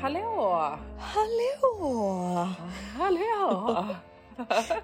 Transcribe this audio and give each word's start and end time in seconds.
Hallå! 0.00 0.78
Hallå! 0.98 2.48
Hallå! 2.98 3.84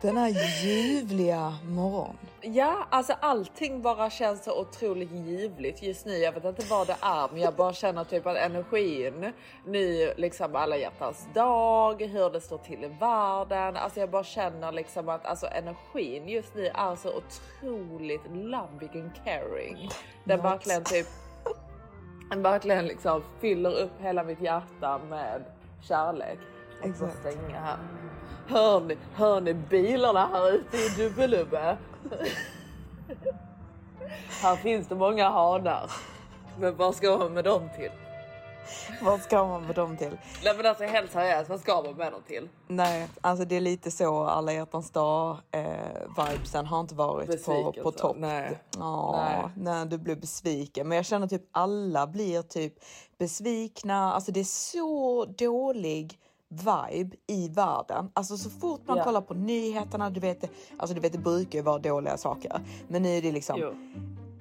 Denna 0.01 0.29
ljuvliga 0.29 1.55
morgon. 1.65 2.17
Ja, 2.41 2.87
alltså 2.91 3.13
allting 3.21 3.83
bara 3.83 4.11
känns 4.11 4.45
så 4.45 4.61
otroligt 4.61 5.13
ljuvligt 5.13 5.83
just 5.83 6.07
nu. 6.07 6.13
Jag 6.13 6.33
vet 6.33 6.45
inte 6.45 6.67
vad 6.71 6.87
det 6.87 6.97
är, 7.01 7.29
men 7.33 7.41
jag 7.41 7.55
bara 7.55 7.73
känner 7.73 8.05
typ 8.05 8.27
att 8.27 8.37
energin 8.37 9.33
nu, 9.67 10.15
liksom 10.17 10.57
alla 10.57 10.77
hjärtans 10.77 11.29
dag, 11.35 12.03
hur 12.03 12.31
det 12.31 12.41
står 12.41 12.59
till 12.59 12.85
i 12.85 12.89
världen. 12.89 13.77
Alltså 13.77 14.01
jag 14.01 14.11
bara 14.11 14.25
känner 14.25 14.73
liksom 14.73 15.09
att 15.09 15.27
alltså 15.27 15.47
energin 15.47 16.29
just 16.29 16.55
nu 16.55 16.67
är 16.67 16.97
så 16.97 17.09
otroligt 17.09 18.27
loving 18.33 19.03
and 19.03 19.13
caring. 19.25 19.89
Den 20.25 20.43
verkligen 20.43 20.85
typ, 20.85 21.07
verkligen 22.31 22.87
liksom 22.87 23.23
fyller 23.41 23.83
upp 23.83 24.01
hela 24.01 24.25
mitt 24.25 24.41
hjärta 24.41 25.01
med 25.11 25.45
kärlek. 25.81 26.39
Exakt. 26.83 27.19
stänga 27.21 27.61
här. 27.61 27.79
Hör 28.47 28.81
ni, 28.81 28.97
hör 29.15 29.41
ni 29.41 29.55
bilarna 29.55 30.27
här 30.27 30.53
ute 30.53 30.77
i 30.77 30.89
Dubbelubbe? 30.97 31.77
här 34.43 34.57
finns 34.57 34.89
det 34.89 34.95
många 34.95 35.29
hanar. 35.29 35.91
Men 36.59 36.77
vad 36.77 36.95
ska 36.95 37.19
man 37.19 37.33
med 37.33 37.45
dem 37.45 37.69
till? 37.77 37.91
Vad 39.03 39.21
ska 39.21 39.47
man 39.47 39.63
med 39.67 39.75
dem 39.75 39.97
till? 39.97 40.19
Nej 40.45 40.57
men 40.57 40.67
alltså 40.67 40.85
helt 40.85 41.13
seriöst, 41.13 41.51
vad 41.51 41.61
ska 41.61 41.83
man 41.83 41.95
med 41.95 42.13
dem 42.13 42.21
till? 42.27 42.49
Nej, 42.69 43.09
alltså 43.21 43.45
det 43.45 43.57
är 43.57 43.61
lite 43.61 43.91
så 43.91 44.25
alla 44.25 44.53
hjärtans 44.53 44.91
dag 44.91 45.37
eh, 45.51 45.65
vibesen 46.19 46.67
har 46.67 46.81
inte 46.81 46.95
varit 46.95 47.45
på, 47.45 47.73
på 47.83 47.91
topp. 47.93 48.17
Nej. 48.19 48.59
Ja, 48.79 49.15
Nej. 49.29 49.51
när 49.57 49.87
du 49.87 49.99
blev 49.99 50.21
besviken. 50.21 50.89
Men 50.89 50.97
jag 50.97 51.07
känner 51.07 51.27
typ 51.27 51.43
alla 51.53 52.07
blir 52.07 52.43
typ 52.43 52.75
besvikna. 53.19 54.13
Alltså 54.13 54.33
det 54.33 54.41
är 54.41 54.45
så 54.45 55.25
dålig 55.25 56.19
vibe 56.49 57.17
i 57.27 57.49
världen. 57.49 58.11
Alltså 58.15 58.37
så 58.37 58.51
fort 58.51 58.81
man 58.87 58.97
Ja. 58.99 59.05
kollar 59.05 59.21
på 59.21 59.35
nyheterna, 59.35 60.11
du 60.11 60.21
vet, 60.21 60.41
det- 60.41 60.49
alltså 60.79 60.95
du 60.95 61.01
vet 61.01 61.13
det 61.13 61.19
brukar 61.19 61.59
ju 61.59 61.63
vara 61.63 61.79
dåliga 61.79 62.17
saker. 62.17 62.61
Men 62.89 63.03
nu 63.03 63.09
är 63.17 63.23
det 63.23 63.33
liksom 63.33 63.57
Jo. 63.61 63.73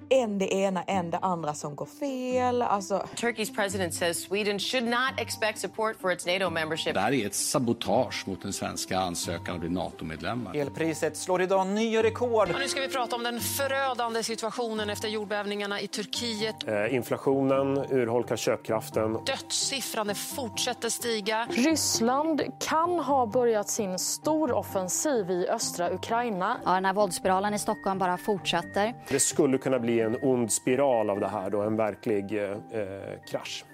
En 0.08 0.38
det 0.38 0.54
ena, 0.54 0.82
en 0.82 1.10
det 1.10 1.18
andra 1.18 1.54
som 1.54 1.76
går 1.76 1.86
fel. 1.86 2.62
Alltså 2.62 3.06
Turkey's 3.16 3.54
president 3.54 3.94
says 3.94 4.22
Sweden 4.22 4.58
should 4.58 4.84
not 4.84 5.12
expect 5.18 5.58
support 5.58 5.96
for 6.00 6.12
its 6.12 6.26
NATO 6.26 6.50
membership. 6.50 6.94
Det 6.94 7.00
här 7.00 7.12
är 7.12 7.26
ett 7.26 7.34
sabotage 7.34 8.28
mot 8.28 8.42
den 8.42 8.52
svenska 8.52 8.98
ansökan 8.98 9.54
att 9.54 9.60
bli 9.60 9.70
NATO-medlemmar. 9.70 10.56
Elpriset 10.56 11.16
slår 11.16 11.42
idag 11.42 11.66
nya 11.66 12.02
rekord. 12.02 12.50
Och 12.50 12.58
nu 12.60 12.68
ska 12.68 12.80
vi 12.80 12.88
prata 12.88 13.16
om 13.16 13.22
den 13.22 13.40
förödande 13.40 14.22
situationen 14.22 14.90
efter 14.90 15.08
jordbävningarna 15.08 15.80
i 15.80 15.86
Turkiet. 15.88 16.68
Eh, 16.68 16.94
Inflationen 16.94 17.78
urholkar 17.78 18.36
köpkraften. 18.36 19.12
Dödssiffran 19.12 20.14
fortsätter 20.14 20.88
stiga. 20.88 21.46
Ryssland 21.50 22.42
kan 22.60 22.98
ha 22.98 23.26
börjat 23.26 23.68
sin 23.68 23.98
storoffensiv 23.98 25.30
i 25.30 25.48
östra 25.48 25.94
Ukraina. 25.94 26.56
Ja, 26.64 26.72
den 26.74 26.84
här 26.84 26.92
våldsspiralen 26.92 27.54
i 27.54 27.58
Stockholm 27.58 27.98
bara 27.98 28.16
fortsätter. 28.16 28.94
Det 29.08 29.20
skulle 29.20 29.58
kunna 29.58 29.78
bli 29.78 29.93
en 30.00 30.18
ond 30.22 30.52
spiral 30.52 31.10
av 31.10 31.20
det 31.20 31.28
här 31.28 31.50
då, 31.50 31.62
en 31.62 31.76
verklig 31.76 32.32
eh, 32.32 32.50
eh, 32.50 33.20
krasch. 33.30 33.64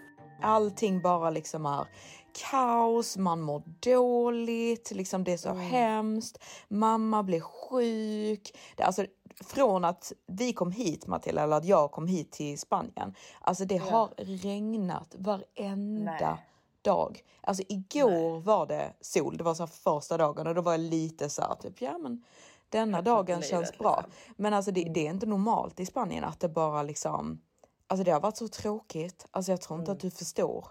allting 0.42 1.00
bara 1.00 1.30
liksom 1.30 1.66
är 1.66 1.86
kaos, 2.50 3.16
man 3.16 3.40
mår 3.40 3.62
dåligt, 3.80 4.90
liksom 4.90 5.24
det 5.24 5.32
är 5.32 5.36
så 5.36 5.52
hemskt, 5.52 6.44
mamma 6.68 7.22
blir 7.22 7.40
sjuk. 7.40 8.52
Det, 8.76 8.82
alltså, 8.82 9.06
från 9.40 9.84
att 9.84 10.12
vi 10.26 10.52
kom 10.52 10.72
hit 10.72 11.06
Matilda, 11.06 11.42
eller 11.42 11.56
att 11.56 11.64
jag 11.64 11.90
kom 11.90 12.06
hit 12.06 12.32
till 12.32 12.58
Spanien, 12.58 13.14
alltså 13.40 13.64
det 13.64 13.76
har 13.76 14.08
regnat 14.16 15.14
varenda 15.18 16.12
Nej. 16.12 16.46
dag. 16.82 17.22
Alltså 17.40 17.62
igår 17.68 18.40
var 18.40 18.66
det 18.66 18.92
sol, 19.00 19.36
det 19.36 19.44
var 19.44 19.54
så 19.54 19.66
första 19.66 20.16
dagen 20.16 20.46
och 20.46 20.54
då 20.54 20.62
var 20.62 20.72
jag 20.72 20.80
lite 20.80 21.28
så 21.28 21.42
här 21.42 21.54
typ, 21.54 21.82
ja 21.82 21.98
men 21.98 22.24
denna 22.70 23.02
dagen 23.02 23.42
känns 23.42 23.78
bra. 23.78 24.04
liksom. 24.06 24.34
Men 24.36 24.54
alltså 24.54 24.70
det, 24.70 24.84
det 24.84 25.06
är 25.06 25.10
inte 25.10 25.26
normalt 25.26 25.80
i 25.80 25.86
Spanien 25.86 26.24
att 26.24 26.40
det 26.40 26.48
bara 26.48 26.82
liksom 26.82 27.40
Alltså 27.86 28.04
det 28.04 28.10
har 28.10 28.20
varit 28.20 28.36
så 28.36 28.48
tråkigt. 28.48 29.26
Alltså 29.30 29.52
jag 29.52 29.60
tror 29.60 29.78
inte 29.80 29.92
att 29.92 30.00
du 30.00 30.10
förstår. 30.10 30.66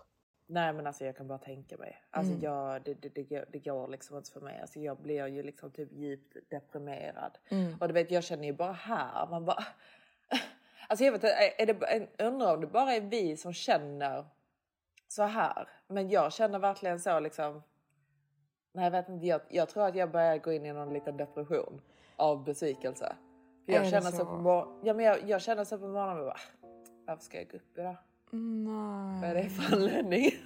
Nej 0.48 0.74
men 0.74 0.88
alltså 0.88 1.06
jag 1.06 1.18
kan 1.18 1.28
bara 1.28 1.38
tänka 1.38 1.78
mig. 1.78 2.04
Alltså 2.12 2.32
Mm. 2.34 2.44
jag, 2.44 2.84
det, 2.84 2.94
det, 2.94 3.10
det, 3.10 3.46
det 3.52 3.60
går 3.60 3.88
liksom 3.88 4.18
inte 4.18 4.32
för 4.32 4.42
mig. 4.42 4.60
Alltså 4.62 4.80
jag 4.80 4.98
blir 5.02 5.28
ju 5.28 5.44
liksom 5.44 5.72
typ 5.72 5.92
djupt 5.92 6.38
deprimerad. 6.50 7.38
Mm. 7.50 7.78
Och 7.80 7.88
du 7.88 7.94
vet 7.94 8.12
jag 8.12 8.24
känner 8.24 8.44
ju 8.44 8.54
bara 8.54 8.72
här, 8.72 9.28
man 9.28 9.46
bara... 9.46 9.64
Alltså 10.88 11.06
jag 11.06 11.12
vet 11.12 11.24
är 11.24 11.66
det, 11.66 12.08
undrar 12.24 12.54
om 12.54 12.62
det 12.62 12.68
bara 12.68 12.94
är 12.94 13.02
vi 13.02 13.38
som 13.38 13.54
känner 13.54 14.26
så 15.08 15.24
här. 15.24 15.70
Men 15.88 16.10
jag 16.10 16.34
känner 16.34 16.60
verkligen 16.60 17.00
så 17.00 17.20
liksom... 17.20 17.64
Nej 18.74 18.84
jag 18.84 18.92
vet 18.92 19.10
inte, 19.10 19.26
jag, 19.28 19.42
jag 19.50 19.70
tror 19.70 19.84
att 19.86 19.96
jag 19.96 20.12
börjar 20.12 20.38
gå 20.38 20.52
in 20.52 20.66
i 20.66 20.74
någon 20.74 20.94
liten 20.94 21.18
depression 21.18 21.82
av 22.16 22.44
besvikelse. 22.44 23.16
För 23.66 23.72
Är 23.72 23.76
jag 23.76 23.86
det 23.86 23.90
känner 23.90 24.12
så, 24.12 24.18
så? 24.18 24.26
på 24.26 24.36
mor- 24.38 24.68
ja, 24.84 24.94
men 24.94 25.06
jag, 25.06 25.30
jag 25.30 25.42
känner 25.42 25.64
så 25.64 25.78
på 25.78 25.88
morgonen, 25.88 26.26
bara, 26.26 26.38
varför 27.08 27.24
ska 27.24 27.38
jag 27.38 27.48
gå 27.50 27.58
upp 27.58 27.78
idag? 27.78 27.96
Vad 28.32 29.24
är 29.30 29.34
Nej. 29.34 29.44
det 29.44 29.50
för 29.50 29.76
anledning? 29.76 30.32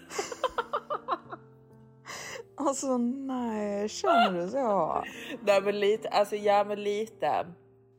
Alltså 2.55 2.97
nej, 2.97 3.89
känner 3.89 4.31
du 4.41 4.47
så? 4.49 5.03
Nej 5.41 5.61
men 5.61 5.79
lite, 5.79 6.09
alltså 6.09 6.35
ja 6.35 6.63
men 6.63 6.83
lite. 6.83 7.45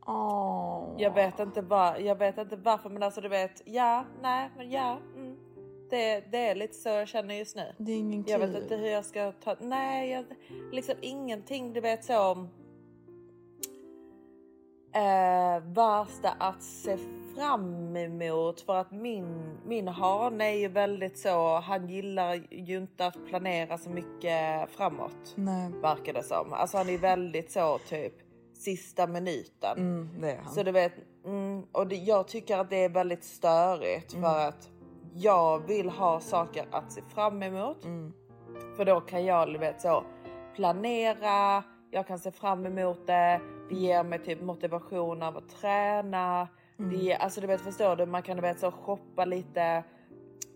Åh. 0.07 0.93
Jag 0.97 1.13
vet 1.13 1.39
inte 1.39 1.61
var, 1.61 1.95
jag 1.95 2.15
vet 2.15 2.37
inte 2.37 2.55
varför 2.55 2.89
men 2.89 3.03
alltså 3.03 3.21
du 3.21 3.29
vet, 3.29 3.61
ja, 3.65 4.05
nej 4.21 4.49
men 4.57 4.71
ja. 4.71 4.97
Det, 5.89 6.23
det 6.31 6.37
är 6.37 6.55
lite 6.55 6.73
så 6.73 6.89
jag 6.89 7.07
känner 7.07 7.35
just 7.35 7.55
nu. 7.55 7.73
Det 7.77 7.91
är 7.91 7.97
ingen 7.97 8.23
kul. 8.23 8.31
Jag 8.31 8.39
vet 8.39 8.63
inte 8.63 8.75
hur 8.75 8.87
jag 8.87 9.05
ska 9.05 9.31
ta, 9.31 9.55
nej 9.59 10.09
jag, 10.09 10.25
liksom 10.71 10.95
ingenting 11.01 11.73
du 11.73 11.81
vet 11.81 12.05
så 12.05 12.31
om 12.31 12.49
eh, 14.95 15.63
värsta 15.63 16.29
att 16.39 16.63
se 16.63 16.97
fram 17.35 17.97
emot 17.97 18.61
för 18.61 18.75
att 18.75 18.91
min, 18.91 19.57
min 19.65 19.87
hane 19.87 20.45
är 20.45 20.57
ju 20.57 20.67
väldigt 20.67 21.17
så, 21.17 21.59
han 21.59 21.89
gillar 21.89 22.41
ju 22.51 22.77
inte 22.77 23.05
att 23.05 23.25
planera 23.27 23.77
så 23.77 23.89
mycket 23.89 24.69
framåt. 24.71 25.33
Nej. 25.35 25.71
Verkar 25.81 26.13
det 26.13 26.23
som. 26.23 26.53
Alltså 26.53 26.77
han 26.77 26.89
är 26.89 26.97
väldigt 26.97 27.51
så 27.51 27.79
typ 27.89 28.13
sista 28.53 29.07
minuten. 29.07 29.77
Mm, 29.77 30.21
det 30.21 30.31
är 30.31 30.37
han. 30.37 30.53
Så 30.53 30.63
du 30.63 30.71
vet, 30.71 30.93
mm, 31.25 31.63
och 31.71 31.87
det, 31.87 31.95
jag 31.95 32.27
tycker 32.27 32.57
att 32.57 32.69
det 32.69 32.83
är 32.83 32.89
väldigt 32.89 33.23
störigt 33.23 34.13
Mm. 34.13 34.23
för 34.23 34.47
att 34.47 34.69
jag 35.17 35.67
vill 35.67 35.89
ha 35.89 36.19
saker 36.19 36.65
att 36.71 36.91
se 36.91 37.01
fram 37.01 37.43
emot. 37.43 37.85
Mm. 37.85 38.13
För 38.77 38.85
då 38.85 39.01
kan 39.01 39.25
jag 39.25 39.53
du 39.53 39.57
vet 39.57 39.81
så 39.81 40.03
planera, 40.55 41.63
jag 41.91 42.07
kan 42.07 42.19
se 42.19 42.31
fram 42.31 42.65
emot 42.65 43.07
det. 43.07 43.41
Det 43.69 43.75
ger 43.75 44.03
mig 44.03 44.19
typ 44.19 44.41
motivation 44.41 45.23
av 45.23 45.37
att 45.37 45.49
träna. 45.49 46.47
Mm. 46.79 46.97
Det 46.97 47.15
alltså 47.15 47.41
du 47.41 47.47
vet 47.47 47.61
förstår 47.61 47.95
du, 47.95 48.05
man 48.05 48.23
kan 48.23 48.35
du 48.35 48.41
vet 48.41 48.59
så 48.59 48.71
shoppa 48.71 49.25
lite 49.25 49.83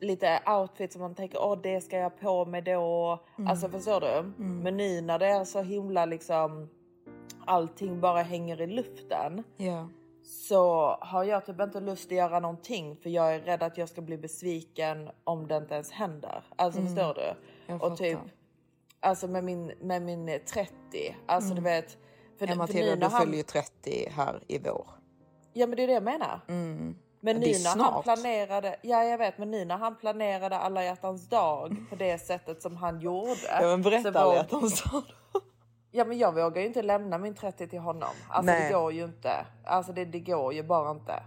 lite 0.01 0.39
outfit 0.47 0.93
som 0.93 1.01
man 1.01 1.15
tänker 1.15 1.39
åh 1.41 1.57
det 1.63 1.81
ska 1.81 1.97
jag 1.97 2.19
på 2.19 2.45
mig 2.45 2.61
då. 2.61 3.19
Mm. 3.37 3.49
Alltså 3.49 3.69
förstår 3.69 4.01
du? 4.01 4.43
Men 4.43 4.77
nu 4.77 5.01
när 5.01 5.19
det 5.19 5.27
är 5.27 5.43
så 5.43 5.61
himla 5.61 6.05
liksom 6.05 6.69
allting 7.45 8.01
bara 8.01 8.21
hänger 8.21 8.61
i 8.61 8.67
luften 8.67 9.43
Ja. 9.57 9.89
Så 10.29 10.97
har 11.01 11.23
jag 11.23 11.45
typ 11.45 11.61
inte 11.61 11.79
lust 11.79 12.05
att 12.05 12.11
göra 12.17 12.39
någonting 12.39 12.95
för 12.95 13.09
jag 13.09 13.35
är 13.35 13.39
rädd 13.39 13.63
att 13.63 13.77
jag 13.77 13.89
ska 13.89 14.01
bli 14.01 14.17
besviken 14.17 15.09
om 15.23 15.47
det 15.47 15.57
inte 15.57 15.73
ens 15.73 15.91
händer. 15.91 16.43
Alltså 16.55 16.79
Mm. 16.79 16.95
förstår 16.95 17.13
du? 17.13 17.33
Jag 17.67 17.83
Och 17.83 17.97
typ 17.97 18.19
alltså 18.99 19.27
med 19.27 19.43
min, 19.43 19.71
med 19.81 20.01
min 20.01 20.39
30, 20.53 21.15
alltså 21.25 21.53
du 21.53 21.61
vet. 21.61 21.97
För, 22.39 22.47
Ja, 22.47 22.55
Matilda, 22.55 22.95
du 23.09 23.15
han- 23.15 23.33
ju 23.33 23.43
30 23.43 24.09
här 24.15 24.43
i 24.47 24.59
vår. 24.59 24.87
Ja 25.53 25.67
men 25.67 25.75
det 25.77 25.83
är 25.83 25.87
det 25.87 25.93
jag 25.93 26.03
menar. 26.03 26.39
Mm. 26.47 26.97
Men 27.21 27.35
nu 27.37 27.45
är 27.45 27.63
när 27.63 27.69
han 27.69 27.91
snart. 27.91 28.03
planerade, 28.03 28.75
ja 28.81 29.03
jag 29.03 29.17
vet, 29.17 29.37
men 29.37 29.51
nu 29.51 29.65
när 29.65 29.77
han 29.77 29.95
planerade 29.97 30.57
alla 30.57 30.83
hjärtans 30.83 31.29
dag 31.29 31.75
på 31.89 31.95
det 31.95 32.17
sättet 32.19 32.61
som 32.61 32.75
han 32.77 32.99
gjorde. 32.99 33.31
Ja 33.51 33.61
men 33.67 33.81
berätta 33.81 34.19
alla 34.19 34.35
hjärtans 34.35 34.83
dag. 34.91 35.03
Ja 35.91 36.05
men 36.05 36.17
jag 36.17 36.31
vågar 36.35 36.61
ju 36.61 36.67
inte 36.67 36.81
lämna 36.81 37.17
min 37.17 37.35
30 37.35 37.67
till 37.67 37.79
honom. 37.79 38.09
Alltså 38.29 38.51
Nej. 38.51 38.67
det 38.67 38.73
går 38.77 38.93
ju 38.93 39.03
inte. 39.03 39.45
Alltså 39.65 39.91
det, 39.93 40.05
det 40.05 40.19
går 40.19 40.53
ju 40.53 40.63
bara 40.63 40.91
inte. 40.91 41.23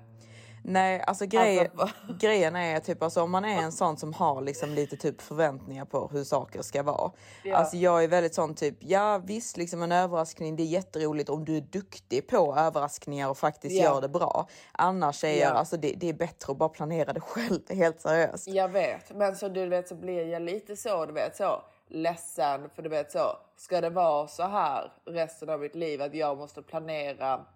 Nej, 0.64 1.00
alltså, 1.06 1.26
grej, 1.26 1.70
Alltså, 1.76 1.96
grejen 2.18 2.56
är 2.56 2.80
typ 2.80 3.02
alltså 3.02 3.22
om 3.22 3.30
man 3.30 3.44
är 3.44 3.62
en 3.62 3.72
sån 3.72 3.96
som 3.96 4.12
har 4.12 4.42
liksom 4.42 4.70
lite 4.70 4.96
typ 4.96 5.22
förväntningar 5.22 5.84
på 5.84 6.08
hur 6.12 6.24
saker 6.24 6.62
ska 6.62 6.82
vara. 6.82 7.10
Ja. 7.44 7.56
Alltså 7.56 7.76
jag 7.76 8.04
är 8.04 8.08
väldigt 8.08 8.34
sån 8.34 8.54
typ, 8.54 8.76
ja 8.80 9.18
visst 9.24 9.56
liksom 9.56 9.82
en 9.82 9.92
överraskning, 9.92 10.56
det 10.56 10.62
är 10.62 10.66
jätteroligt 10.66 11.28
om 11.30 11.44
du 11.44 11.56
är 11.56 11.60
duktig 11.60 12.28
på 12.28 12.54
överraskningar 12.58 13.28
och 13.30 13.38
faktiskt 13.38 13.74
Ja. 13.76 13.82
gör 13.84 14.00
det 14.00 14.08
bra. 14.08 14.48
Annars 14.72 15.24
är 15.24 15.28
Ja. 15.28 15.34
jag, 15.36 15.56
alltså 15.56 15.76
det, 15.76 15.92
det 15.96 16.08
är 16.08 16.12
bättre 16.14 16.52
att 16.52 16.58
bara 16.58 16.68
planera 16.68 17.12
det 17.12 17.20
själv, 17.30 17.60
helt 17.70 18.00
seriöst. 18.00 18.48
Jag 18.48 18.68
vet, 18.68 19.16
men 19.16 19.36
så 19.36 19.48
du 19.48 19.66
vet 19.68 19.88
så 19.88 19.94
blir 19.94 20.26
jag 20.26 20.42
lite 20.42 20.76
så, 20.76 21.06
du 21.06 21.12
vet 21.12 21.36
så 21.36 21.62
ledsen 21.92 22.70
för 22.70 22.82
du 22.82 22.88
vet 22.88 23.12
så. 23.12 23.36
Ska 23.56 23.80
det 23.80 23.90
vara 23.90 24.28
så 24.28 24.42
här 24.42 24.92
resten 25.04 25.50
av 25.50 25.60
mitt 25.60 25.74
liv 25.74 26.02
att 26.02 26.14
jag 26.14 26.38
måste 26.38 26.62
planera 26.62 27.46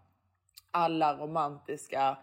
alla 0.71 1.15
romantiska 1.15 2.19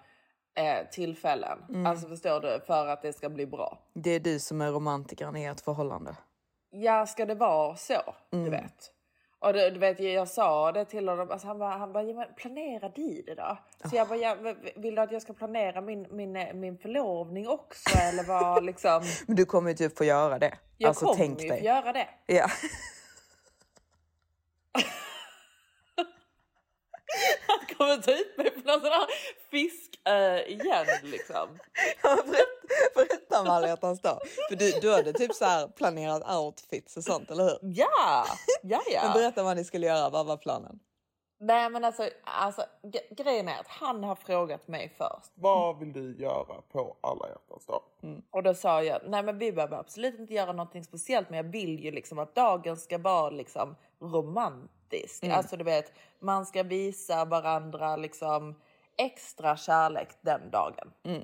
eh, 0.56 0.90
tillfällen? 0.92 1.60
Mm. 1.70 1.86
Alltså 1.86 2.08
förstår 2.08 2.40
du? 2.40 2.60
För 2.68 2.88
att 2.88 3.02
det 3.02 3.14
ska 3.14 3.30
bli 3.30 3.46
bra. 3.46 3.80
Det 3.94 4.10
är 4.10 4.20
du 4.20 4.40
som 4.40 4.62
är 4.62 4.72
romantikern 4.72 5.36
i 5.36 5.46
ert 5.46 5.62
förhållande. 5.62 6.16
Ja, 6.70 7.06
ska 7.06 7.26
det 7.26 7.36
vara 7.36 7.76
så? 7.76 8.14
Mm. 8.32 8.46
Du 8.46 8.52
vet. 8.52 8.92
Och 9.44 9.54
du, 9.54 9.70
du 9.70 9.80
vet, 9.80 10.00
jag 10.00 10.28
sa 10.28 10.72
det 10.72 10.86
till 10.86 11.10
honom, 11.10 11.32
alltså 11.32 11.48
han 11.48 11.60
bara, 11.60 11.70
han 11.70 11.94
bara 11.94 12.04
ja, 12.04 12.14
men 12.14 12.28
planera 12.36 12.90
du 12.90 13.22
det 13.22 13.36
då? 13.36 13.58
Så 13.90 13.96
jag 13.96 14.08
bara, 14.08 14.18
ja, 14.18 14.36
vill 14.76 14.96
du 14.96 15.02
att 15.02 15.12
jag 15.12 15.22
ska 15.22 15.34
planera 15.34 15.82
min, 15.82 16.08
min, 16.12 16.36
eh, 16.36 16.54
min 16.54 16.78
förlovning 16.78 17.48
också 17.48 17.98
eller 17.98 18.24
vad 18.24 18.64
liksom? 18.66 19.04
Men 19.28 19.36
du 19.36 19.46
kommer 19.46 19.70
ju 19.70 19.76
typ 19.76 19.98
få 19.98 20.04
göra 20.04 20.40
det. 20.40 20.54
Jag 20.78 20.90
alltså 20.90 21.06
kommer 21.06 21.18
tänk 21.18 21.42
ju 21.42 21.48
dig. 21.50 21.60
få 21.60 21.66
göra 21.66 21.94
det. 21.94 22.08
Ja. 22.26 22.48
Han 27.48 27.76
kommer 27.78 27.98
ta 27.98 28.12
ut 28.12 28.38
mig 28.38 28.52
på 28.52 28.60
någon 28.60 28.80
sån 28.82 28.90
här 28.90 29.08
fiskö 29.52 30.44
igen 30.44 30.86
liksom. 31.04 31.60
Berätta 32.96 33.42
om 33.42 33.48
alla 33.48 33.68
hjärtans 33.68 34.02
dag. 34.02 34.20
För 34.50 34.56
du, 34.56 34.72
du 34.72 34.92
hade 34.92 35.14
typ 35.14 35.34
så 35.34 35.46
här 35.46 35.68
planerat 35.68 36.36
outfits 36.36 36.98
och 36.98 37.04
sånt, 37.04 37.32
eller 37.32 37.44
hur? 37.44 37.58
Ja, 37.62 38.26
ja, 38.64 38.82
ja. 38.92 39.04
Men 39.04 39.14
berätta 39.14 39.44
vad 39.44 39.58
ni 39.58 39.64
skulle 39.64 39.88
göra, 39.88 40.10
vad 40.10 40.26
var 40.26 40.38
planen? 40.38 40.80
Nej 41.44 41.70
men 41.70 41.84
alltså, 41.84 42.10
alltså 42.24 42.66
grejen 43.10 43.48
är 43.48 43.60
att 43.60 43.68
han 43.68 44.04
har 44.04 44.16
frågat 44.16 44.68
mig 44.68 44.94
först. 44.98 45.32
Vad 45.36 45.80
vill 45.80 45.94
du 45.94 46.16
göra 46.16 46.62
på 46.72 46.96
alla 47.02 47.30
hjärtans 47.30 47.66
dag? 47.66 47.82
Och 48.32 48.44
då 48.44 48.54
sa 48.54 48.84
jag, 48.84 49.02
nej 49.08 49.24
men 49.24 49.38
vi 49.38 49.52
behöver 49.52 49.78
absolut 49.78 50.20
inte 50.20 50.34
göra 50.34 50.52
någonting 50.52 50.84
speciellt 50.84 51.30
men 51.30 51.38
jag 51.38 51.52
vill 51.52 51.80
ju 51.80 51.92
liksom 51.92 52.20
att 52.20 52.36
dagen 52.36 52.78
ska 52.78 52.98
vara 52.98 53.30
liksom 53.30 53.76
romantisk. 54.00 55.24
Mm. 55.24 55.38
Alltså 55.38 55.58
du 55.58 55.64
vet, 55.64 55.94
man 56.20 56.46
ska 56.46 56.64
visa 56.64 57.26
varandra 57.26 57.96
liksom 57.96 58.56
extra 58.98 59.58
kärlek 59.58 60.10
den 60.22 60.52
dagen. 60.52 60.92
Mm. 61.04 61.24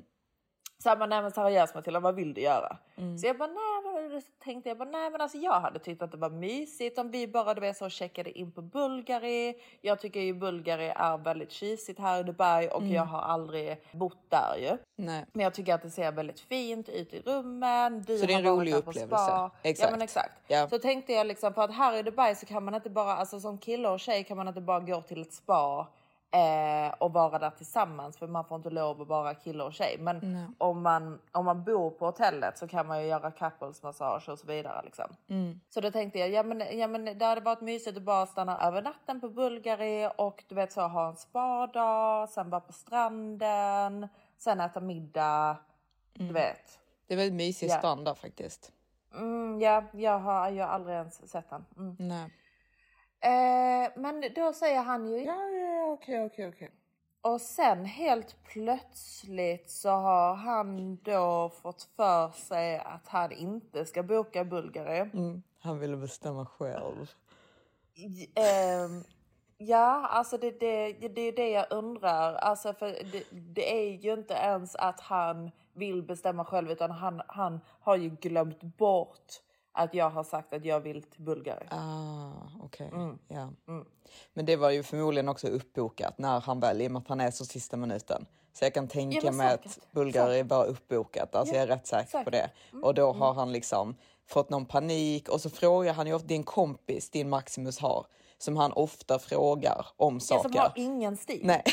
Så 0.82 0.96
bara, 0.96 1.06
nej 1.06 1.22
men 1.22 1.30
seriöst 1.30 1.74
Matilda, 1.74 2.00
vad 2.00 2.14
vill 2.14 2.34
du 2.34 2.40
göra? 2.40 2.76
Mm. 2.96 3.18
Så 3.18 3.26
jag 3.26 3.38
bara, 3.38 3.48
nej 3.48 4.08
men 4.10 4.22
tänkte 4.44 4.68
jag 4.68 4.78
bara, 4.78 4.88
nej 4.90 5.10
men 5.10 5.20
alltså 5.20 5.38
jag 5.38 5.60
hade 5.60 5.78
tyckt 5.78 6.02
att 6.02 6.10
det 6.10 6.16
var 6.16 6.30
mysigt 6.30 6.98
om 6.98 7.10
vi 7.10 7.28
bara 7.28 7.54
du 7.54 7.60
vet 7.60 7.76
så 7.76 7.88
checkade 7.88 8.38
in 8.38 8.52
på 8.52 8.62
Bulgari. 8.62 9.54
Jag 9.80 10.00
tycker 10.00 10.20
ju 10.20 10.34
Bulgari 10.34 10.92
är 10.96 11.18
väldigt 11.18 11.50
tjusigt 11.52 11.98
här 12.00 12.20
i 12.20 12.22
Dubai 12.22 12.68
och 12.68 12.80
Mm. 12.80 12.92
jag 12.94 13.04
har 13.04 13.20
aldrig 13.22 13.82
bott 13.92 14.30
där 14.30 14.56
ju. 14.60 14.76
Nej. 14.96 15.24
Men 15.32 15.44
jag 15.44 15.54
tycker 15.54 15.74
att 15.74 15.82
det 15.82 15.90
ser 15.90 16.12
väldigt 16.12 16.40
fint 16.40 16.88
ut 16.88 17.14
i 17.14 17.20
rummen. 17.20 18.02
Du 18.06 18.18
Så 18.18 18.26
det 18.26 18.32
är 18.32 18.38
en 18.38 18.44
rolig 18.44 18.74
upplevelse. 18.74 19.50
Exakt. 19.62 19.88
Ja 19.90 19.90
men 19.90 20.02
exakt. 20.02 20.32
Ja. 20.46 20.68
Så 20.68 20.78
tänkte 20.78 21.12
jag 21.12 21.26
liksom 21.26 21.54
för 21.54 21.62
att 21.62 21.74
här 21.74 21.96
i 21.96 22.02
Dubai 22.02 22.34
så 22.34 22.46
kan 22.46 22.64
man 22.64 22.74
inte 22.74 22.90
bara, 22.90 23.12
alltså 23.12 23.40
som 23.40 23.58
kille 23.58 23.88
och 23.88 24.00
tjej 24.00 24.24
kan 24.24 24.36
man 24.36 24.48
inte 24.48 24.60
bara 24.60 24.80
gå 24.80 25.02
till 25.02 25.22
ett 25.22 25.32
spa 25.32 25.86
eh, 26.30 26.94
och 26.98 27.12
vara 27.12 27.38
där 27.38 27.50
tillsammans 27.50 28.18
för 28.18 28.26
man 28.26 28.44
får 28.44 28.56
inte 28.56 28.70
lov 28.70 29.02
att 29.02 29.08
vara 29.08 29.34
kille 29.34 29.64
och 29.64 29.74
tjej. 29.74 29.96
Men 29.98 30.18
Nej. 30.22 30.46
om 30.58 30.82
man, 30.82 31.18
om 31.32 31.44
man 31.44 31.64
bor 31.64 31.90
på 31.90 32.06
hotellet 32.06 32.58
så 32.58 32.68
kan 32.68 32.86
man 32.86 33.02
ju 33.02 33.08
göra 33.08 33.30
couples 33.30 33.82
massage 33.82 34.28
och 34.28 34.38
så 34.38 34.46
vidare 34.46 34.82
liksom. 34.84 35.04
Mm. 35.28 35.60
Så 35.68 35.80
då 35.80 35.90
tänkte 35.90 36.18
jag, 36.18 36.30
ja 36.30 36.42
men, 36.42 36.78
ja 36.78 36.86
men 36.86 37.18
det 37.18 37.24
hade 37.24 37.40
varit 37.40 37.60
mysigt 37.60 37.96
att 37.96 38.02
bara 38.02 38.26
stanna 38.26 38.58
över 38.66 38.82
natten 38.82 39.20
på 39.20 39.28
Bulgari 39.28 40.10
och 40.16 40.44
du 40.48 40.54
vet 40.54 40.72
så 40.72 40.80
ha 40.80 41.08
en 41.08 41.16
spadag, 41.16 42.28
sen 42.28 42.50
vara 42.50 42.60
på 42.60 42.72
stranden, 42.72 44.08
sen 44.38 44.60
äta 44.60 44.80
middag. 44.80 45.56
Du 46.12 46.32
vet. 46.32 46.78
Det 47.06 47.14
är 47.14 47.18
väldigt 47.18 47.36
mysig 47.36 47.70
strand 47.70 48.04
där 48.04 48.14
faktiskt. 48.14 48.72
Mm, 49.14 49.60
ja, 49.60 49.84
jag 49.92 50.18
har, 50.18 50.48
jag 50.50 50.66
har 50.66 50.74
aldrig 50.74 50.96
ens 50.96 51.30
sett 51.30 51.50
den. 51.50 51.64
Mm. 51.76 51.96
Nej. 51.98 52.30
Eh, 53.20 53.90
men 53.96 54.24
då 54.34 54.52
säger 54.52 54.82
han 54.82 55.06
ju 55.06 55.24
ja, 55.24 55.48
ja, 55.48 55.92
okej, 55.92 56.24
okej, 56.24 56.48
okej. 56.48 56.70
Och 57.22 57.40
sen 57.40 57.84
helt 57.84 58.36
plötsligt 58.44 59.70
så 59.70 59.90
har 59.90 60.34
han 60.34 60.96
då 60.96 61.52
fått 61.62 61.82
för 61.96 62.30
sig 62.30 62.78
att 62.78 63.08
han 63.08 63.32
inte 63.32 63.84
ska 63.84 64.02
boka 64.02 64.44
Bulgari. 64.44 64.98
Mm. 64.98 65.42
Han 65.60 65.78
ville 65.78 65.96
bestämma 65.96 66.46
själv. 66.46 67.10
Ehm, 68.34 69.04
ja, 69.58 70.06
alltså 70.06 70.38
det, 70.38 70.50
det, 70.60 70.92
det 70.92 71.20
är 71.20 71.32
det 71.32 71.50
jag 71.50 71.66
undrar. 71.70 72.34
Alltså 72.34 72.72
för 72.72 72.86
det, 72.88 73.24
det 73.32 73.72
är 73.72 73.96
ju 73.96 74.12
inte 74.12 74.34
ens 74.34 74.76
att 74.76 75.00
han 75.00 75.50
vill 75.72 76.02
bestämma 76.02 76.44
själv 76.44 76.70
utan 76.70 76.90
han, 76.90 77.22
han 77.26 77.60
har 77.80 77.96
ju 77.96 78.08
glömt 78.08 78.62
bort 78.62 79.32
att 79.72 79.94
jag 79.94 80.10
har 80.10 80.24
sagt 80.24 80.52
att 80.52 80.64
jag 80.64 80.80
vill 80.80 81.02
till 81.02 81.22
Bulgari. 81.22 81.66
Ah, 81.70 82.30
okej. 82.62 82.88
Mm. 82.92 83.18
Ja. 83.28 83.48
Men 84.34 84.46
det 84.46 84.56
var 84.56 84.70
ju 84.70 84.82
förmodligen 84.82 85.28
också 85.28 85.46
uppbokat 85.48 86.18
när 86.18 86.40
han 86.40 86.60
väl, 86.60 86.82
i 86.82 86.86
och 86.88 86.92
med 86.92 87.00
att 87.02 87.08
han 87.08 87.20
är 87.20 87.30
så 87.30 87.44
sista 87.44 87.76
minuten. 87.76 88.26
Så 88.52 88.64
jag 88.64 88.74
kan 88.74 88.88
tänka 88.88 89.20
Ja, 89.22 89.32
mig 89.32 89.54
att 89.54 89.78
Bulgari 89.92 90.42
var 90.42 90.64
uppbokat. 90.66 91.34
Alltså 91.34 91.54
Ja, 91.54 91.60
jag 91.60 91.68
är 91.70 91.76
rätt 91.76 91.86
säker 91.86 92.04
på 92.04 92.10
säkert. 92.10 92.32
det. 92.32 92.50
Mm, 92.72 92.84
Och 92.84 92.94
då 92.94 93.08
mm. 93.10 93.20
har 93.20 93.34
han 93.34 93.52
liksom 93.52 93.96
fått 94.28 94.50
någon 94.50 94.66
panik 94.66 95.28
och 95.28 95.40
så 95.40 95.50
frågar 95.50 95.92
han 95.92 96.06
ju 96.06 96.14
ofta 96.14 96.26
din 96.28 96.42
kompis, 96.44 97.10
din 97.10 97.28
Maximus 97.28 97.78
har, 97.78 98.06
som 98.38 98.56
han 98.56 98.72
ofta 98.72 99.18
frågar 99.18 99.86
om 99.96 100.20
saker. 100.20 100.48
som 100.48 100.58
har 100.58 100.72
ingen 100.76 101.16
stil. 101.16 101.40
Nej. 101.44 101.62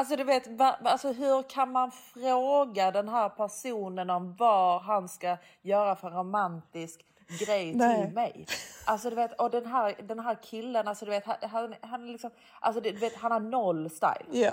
Alltså 0.00 0.16
du 0.16 0.24
vet, 0.24 0.46
va, 0.46 0.76
alltså, 0.84 1.12
hur 1.12 1.42
kan 1.42 1.72
man 1.72 1.90
fråga 1.90 2.90
den 2.90 3.08
här 3.08 3.28
personen 3.28 4.10
om 4.10 4.34
vad 4.38 4.82
han 4.82 5.08
ska 5.08 5.36
göra 5.62 5.96
för 5.96 6.10
romantisk 6.10 7.04
grej 7.46 7.74
Nej. 7.74 8.04
till 8.04 8.14
mig? 8.14 8.46
Alltså 8.86 9.10
du 9.10 9.16
vet, 9.16 9.40
och 9.40 9.50
den 9.50 9.66
här, 9.66 9.94
den 10.02 10.18
här 10.18 10.36
killen, 10.42 10.88
alltså 10.88 11.04
du 11.04 11.10
vet, 11.10 11.24
han, 11.26 11.74
han, 11.80 12.12
liksom, 12.12 12.30
alltså, 12.60 12.80
du 12.80 12.92
vet, 12.92 13.16
han 13.16 13.32
har 13.32 13.40
noll 13.40 13.90
style. 13.90 14.26
Ja. 14.30 14.52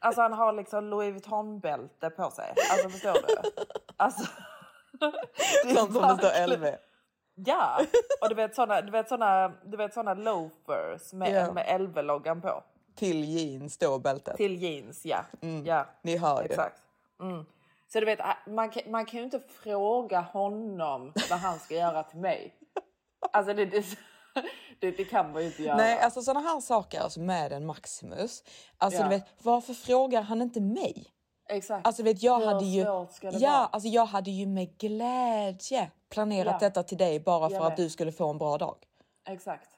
Alltså 0.00 0.22
han 0.22 0.32
har 0.32 0.52
liksom 0.52 0.84
Louis 0.84 1.14
Vuitton-bälte 1.14 2.10
på 2.10 2.30
sig. 2.30 2.54
Alltså 2.72 2.88
förstår 2.88 3.12
du? 3.12 3.50
Alltså, 3.96 4.26
det 5.64 5.70
är 5.70 5.74
Sånt 5.74 5.92
som 5.92 6.02
det 6.02 6.16
står 6.18 6.46
LV. 6.56 6.76
Ja, 7.34 7.80
och 8.20 8.28
du 8.28 8.34
vet 8.34 8.54
såna, 8.54 8.80
du 8.80 8.90
vet 8.90 9.08
såna, 9.08 9.48
du 9.48 9.76
vet 9.76 9.94
såna 9.94 10.14
loafers 10.14 11.12
med, 11.12 11.30
Ja. 11.30 11.52
med 11.52 11.80
LV-loggan 11.80 12.40
på. 12.40 12.62
Till 12.96 13.24
jeans 13.24 13.78
då 13.78 13.98
bältet. 13.98 14.36
Till 14.36 14.62
jeans, 14.62 15.04
ja. 15.06 15.24
Mm. 15.42 15.66
ja. 15.66 15.86
Ni 16.02 16.16
hör 16.16 16.42
ju. 16.42 16.48
Exakt. 16.48 16.82
Mm. 17.20 17.46
Så 17.92 18.00
du 18.00 18.06
vet, 18.06 18.18
man 18.46 18.70
kan, 18.70 18.82
man 18.90 19.06
kan 19.06 19.18
ju 19.18 19.24
inte 19.24 19.40
fråga 19.62 20.20
honom 20.20 21.12
vad 21.30 21.38
han 21.38 21.58
ska 21.58 21.74
göra 21.74 22.02
till 22.02 22.18
mig. 22.18 22.54
Alltså 23.32 23.54
det, 23.54 23.66
det, 23.66 23.84
det, 24.80 24.90
det 24.90 25.04
kan 25.04 25.32
man 25.32 25.42
ju 25.42 25.48
inte 25.48 25.62
göra. 25.62 25.76
Nej, 25.76 26.00
alltså 26.00 26.22
sådana 26.22 26.40
här 26.48 26.60
saker 26.60 27.00
alltså 27.00 27.20
med 27.20 27.52
en 27.52 27.66
Maximus. 27.66 28.42
Alltså 28.78 29.00
Ja. 29.00 29.04
du 29.04 29.10
vet, 29.10 29.24
varför 29.42 29.74
frågar 29.74 30.22
han 30.22 30.42
inte 30.42 30.60
mig? 30.60 31.06
Exakt. 31.48 31.86
Alltså 31.86 32.02
vet 32.02 32.22
jag 32.22 32.38
Hur 32.38 32.46
hade 32.46 32.64
ju, 32.64 32.84
ska 33.10 33.30
det 33.30 33.38
ja, 33.38 33.50
vara? 33.50 33.66
alltså 33.66 33.88
jag 33.88 34.06
hade 34.06 34.30
ju 34.30 34.46
med 34.46 34.78
glädje 34.78 35.90
planerat 36.10 36.56
Ja. 36.60 36.68
detta 36.68 36.82
till 36.82 36.98
dig 36.98 37.20
bara 37.20 37.50
för 37.50 37.66
att 37.66 37.76
du 37.76 37.90
skulle 37.90 38.12
få 38.12 38.30
en 38.30 38.38
bra 38.38 38.58
dag. 38.58 38.76
Exakt. 39.28 39.68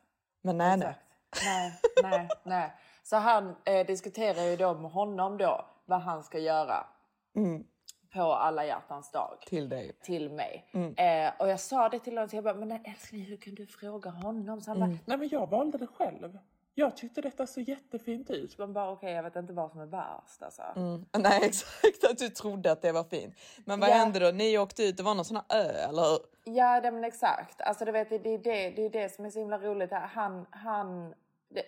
Men 0.42 0.58
nej, 0.58 0.76
nej. 0.76 0.88
Exakt. 0.88 1.44
Nej, 1.44 1.80
nej, 2.02 2.28
nej. 2.44 2.72
Så 3.11 3.17
han 3.17 3.57
eh, 3.65 3.87
diskuterar 3.87 4.43
ju 4.43 4.57
då 4.57 4.75
med 4.75 4.91
honom 4.91 5.38
då 5.38 5.65
vad 5.87 6.00
han 6.00 6.25
ska 6.25 6.38
göra 6.38 6.87
Mm. 7.37 7.65
på 8.15 8.23
alla 8.23 8.65
hjärtans 8.67 9.11
dag. 9.11 9.38
Till 9.47 9.69
dig. 9.69 9.93
till 10.03 10.31
mig. 10.31 10.71
Mm. 10.73 10.95
Eh, 10.97 11.33
och 11.38 11.49
jag 11.49 11.61
sa 11.61 11.88
det 11.88 11.99
till 11.99 12.12
honom, 12.17 12.29
så 12.29 12.37
jag 12.37 12.45
bara, 12.45 12.55
men 12.55 12.73
älskling 12.73 13.23
hur 13.25 13.37
kan 13.37 13.55
du 13.55 13.67
fråga 13.67 14.11
honom? 14.11 14.61
Så 14.61 14.71
han 14.71 14.77
Mm. 14.77 14.91
bara, 14.91 14.99
nej 15.05 15.19
men 15.19 15.29
jag 15.29 15.47
valde 15.50 15.79
det 15.79 15.87
själv. 15.87 16.38
jag 16.75 16.97
tyckte 16.97 17.21
detta 17.21 17.47
såg 17.47 17.69
jättefint 17.69 18.31
ut. 18.31 18.59
Man 18.59 18.73
bara 18.73 18.91
okej, 18.91 18.97
okay, 19.07 19.12
jag 19.15 19.23
vet 19.23 19.37
inte 19.37 19.53
vad 19.53 19.71
som 19.71 19.81
är 19.81 19.87
värst 19.87 20.43
alltså. 20.43 20.62
Mm. 20.77 21.05
Nej 21.19 21.41
exakt, 21.45 22.05
att 22.11 22.19
du 22.19 22.29
trodde 22.29 22.73
att 22.73 22.83
det 22.83 22.93
var 22.93 23.05
fint. 23.05 23.35
Men 23.65 23.81
vad 23.81 23.91
Ja. 23.91 23.95
hände 23.95 24.19
då? 24.19 24.31
Ni 24.31 24.59
åkte 24.59 24.83
ut, 24.85 24.97
det 24.97 25.03
var 25.03 25.15
någon 25.15 25.25
sån 25.25 25.37
här 25.49 25.59
ö 25.59 25.88
eller 25.88 26.03
hur? 26.03 26.19
Ja, 26.45 26.81
det, 26.81 26.91
men 26.91 27.05
exakt. 27.05 27.61
Alltså, 27.61 27.85
du 27.85 27.93
vet, 27.93 28.09
det, 28.11 28.15
är 28.17 28.38
det, 28.38 28.71
det 28.71 28.83
är 28.85 28.91
det 28.91 29.15
som 29.15 29.25
är 29.25 29.31
så 29.31 29.38
himla 29.38 29.59
roligt. 29.59 29.91
Han, 29.93 30.47
han, 30.50 31.15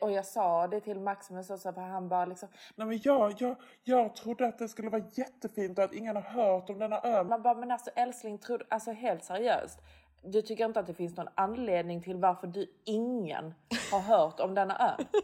och 0.01 0.13
jag 0.13 0.27
sa 0.27 0.67
det 0.67 0.81
till 0.81 1.01
Maximus 1.01 1.51
också, 1.51 1.73
för 1.73 1.81
han 1.81 2.09
bara 2.09 2.25
liksom... 2.25 2.49
Nej, 2.75 2.87
men 2.87 3.01
jag, 3.03 3.35
jag, 3.39 3.57
jag 3.83 4.17
trodde 4.17 4.47
att 4.47 4.59
det 4.59 4.69
skulle 4.69 4.91
vara 4.91 5.03
jättefint 5.13 5.79
och 5.79 5.85
att 5.85 5.95
ingen 5.95 6.17
har 6.17 6.23
hört 6.23 6.71
om 6.71 6.79
denna 6.79 7.01
ön. 7.03 7.27
Man 7.27 7.43
bara, 7.43 7.55
men 7.55 7.71
alltså 7.71 7.91
älskling, 7.91 8.39
trodde, 8.39 8.65
alltså 8.69 8.93
helt 8.93 9.25
seriöst. 9.25 9.79
Du 10.23 10.43
tycker 10.43 10.65
inte 10.65 10.81
att 10.81 10.87
det 10.87 10.95
finns 10.95 11.17
någon 11.17 11.29
anledning 11.35 12.03
till 12.03 12.17
varför 12.17 12.47
du, 12.47 12.67
ingen, 12.85 13.55
har 13.93 14.01
hört 14.01 14.41
om 14.41 14.55
denna 14.55 14.79
ön? 14.79 15.07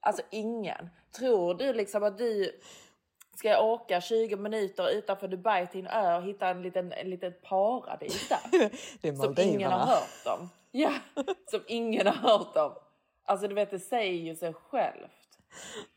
Alltså 0.00 0.22
ingen. 0.30 0.90
Tror 1.12 1.54
du 1.54 1.72
liksom 1.72 2.02
att 2.02 2.18
du 2.18 2.60
ska 3.36 3.62
åka 3.62 4.00
20 4.00 4.36
minuter 4.36 4.90
utanför 4.90 5.28
Dubai 5.28 5.66
till 5.66 5.80
en 5.80 5.86
ö 5.86 6.16
och 6.16 6.22
hitta 6.22 6.48
en 6.48 6.62
liten, 6.62 6.92
en 6.92 7.10
liten 7.10 7.34
paradis 7.42 8.28
där? 8.28 9.12
Som 9.16 9.34
ingen 9.38 9.72
har 9.72 9.86
hört 9.86 10.38
om. 10.38 10.50
Ja, 10.70 10.92
som 11.46 11.60
ingen 11.66 12.06
har 12.06 12.14
hört 12.14 12.56
om. 12.56 12.85
Alltså 13.26 13.48
du 13.48 13.54
vet, 13.54 13.70
det 13.70 13.78
säger 13.78 14.22
ju 14.22 14.34
sig 14.34 14.54
självt. 14.54 15.10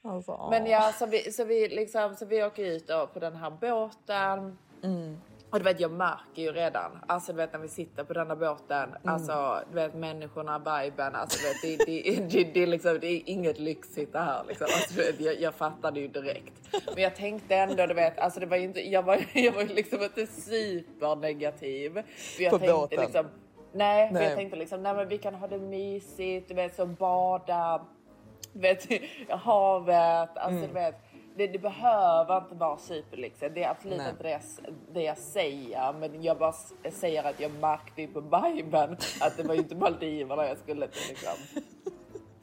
Alltså, 0.04 0.48
Men 0.52 0.66
ja, 0.66 0.92
så 1.00 1.06
vi, 1.06 1.32
så 1.32 1.44
vi, 1.44 1.68
liksom, 1.68 2.16
så 2.16 2.26
vi 2.26 2.44
åker 2.44 2.66
ut 2.66 2.88
då 2.88 3.08
på 3.14 3.20
den 3.20 3.36
här 3.36 3.50
båten. 3.50 4.58
Mm. 4.84 5.18
Och 5.52 5.58
du 5.60 5.64
vet, 5.64 5.80
jag 5.80 5.92
märker 5.92 6.42
ju 6.42 6.52
redan, 6.52 6.92
alltså 7.08 7.32
du 7.32 7.38
vet 7.38 7.54
när 7.54 7.60
vi 7.60 7.68
sitter 7.68 8.04
på 8.04 8.14
den 8.14 8.28
här 8.28 8.36
båten, 8.36 8.90
Mm. 8.90 9.00
alltså 9.04 9.64
du 9.70 9.76
vet 9.76 9.94
människorna, 9.94 10.60
viben, 10.60 11.16
alltså 11.16 11.40
du 11.42 11.48
vet, 11.48 11.62
det, 11.62 11.86
det, 11.86 12.16
det, 12.30 12.54
det, 12.54 12.64
är 12.64 12.68
liksom, 12.68 12.98
det 13.02 13.08
är 13.08 13.22
inget 13.26 13.60
lyxigt 13.60 14.14
det 14.14 14.20
här 14.20 14.44
liksom. 14.48 14.68
Alltså, 14.76 14.94
du 14.96 15.04
vet, 15.12 15.20
jag, 15.22 15.42
jag 15.42 15.54
fattade 15.56 16.00
ju 16.00 16.08
direkt. 16.08 16.54
Men 16.94 17.04
jag 17.04 17.16
tänkte 17.16 17.56
ändå, 17.56 17.86
du 17.86 17.94
vet, 17.94 18.20
alltså 18.20 18.40
det 18.40 18.46
var 18.46 18.58
ju 18.58 18.64
inte, 18.64 18.90
jag 18.90 19.04
var, 19.04 19.26
jag 19.34 19.52
var 19.52 19.62
ju 19.62 19.68
liksom 19.68 20.04
inte 20.04 20.28
supernegativ. 20.28 22.02
För 22.36 22.44
jag 22.44 22.52
På 22.52 22.58
tänkte 22.58 22.74
båten? 22.74 23.00
liksom, 23.00 23.26
nej, 23.72 24.08
för 24.08 24.14
Nej. 24.14 24.24
jag 24.24 24.36
tänkte 24.36 24.58
liksom, 24.58 24.84
nej 24.84 24.94
men 24.96 25.08
vi 25.08 25.18
kan 25.18 25.36
ha 25.36 25.48
det 25.48 25.60
mysigt, 25.60 26.48
du 26.48 26.54
vet 26.54 26.76
så 26.76 26.86
bada, 26.86 27.82
du 28.54 28.60
vet 28.60 28.88
havet, 29.30 30.30
alltså 30.38 30.58
Mm. 30.58 30.68
du 30.68 30.74
vet. 30.74 30.96
Det, 31.36 31.48
det 31.48 31.60
behöver 31.60 32.38
inte 32.38 32.56
vara 32.56 32.78
superlyxigt. 32.78 33.56
Det 33.56 33.64
är 33.64 33.70
absolut 33.70 33.98
Nej. 33.98 34.10
inte 34.10 34.24
det 34.24 34.30
jag, 34.32 34.42
det 34.92 35.02
jag 35.02 35.18
säger. 35.18 35.94
Men 35.94 36.24
jag 36.24 36.38
bara 36.38 36.54
säger 36.92 37.24
att 37.24 37.40
jag 37.40 37.52
märkte 37.52 38.08
på 38.08 38.20
viben 38.22 38.98
att 39.22 39.38
det 39.38 39.44
var 39.44 39.54
ju 39.54 39.60
inte 39.60 39.76
Maldiverna 39.76 40.48
jag 40.48 40.58
skulle 40.58 40.88
till. 40.88 41.02
Liksom. 41.10 41.62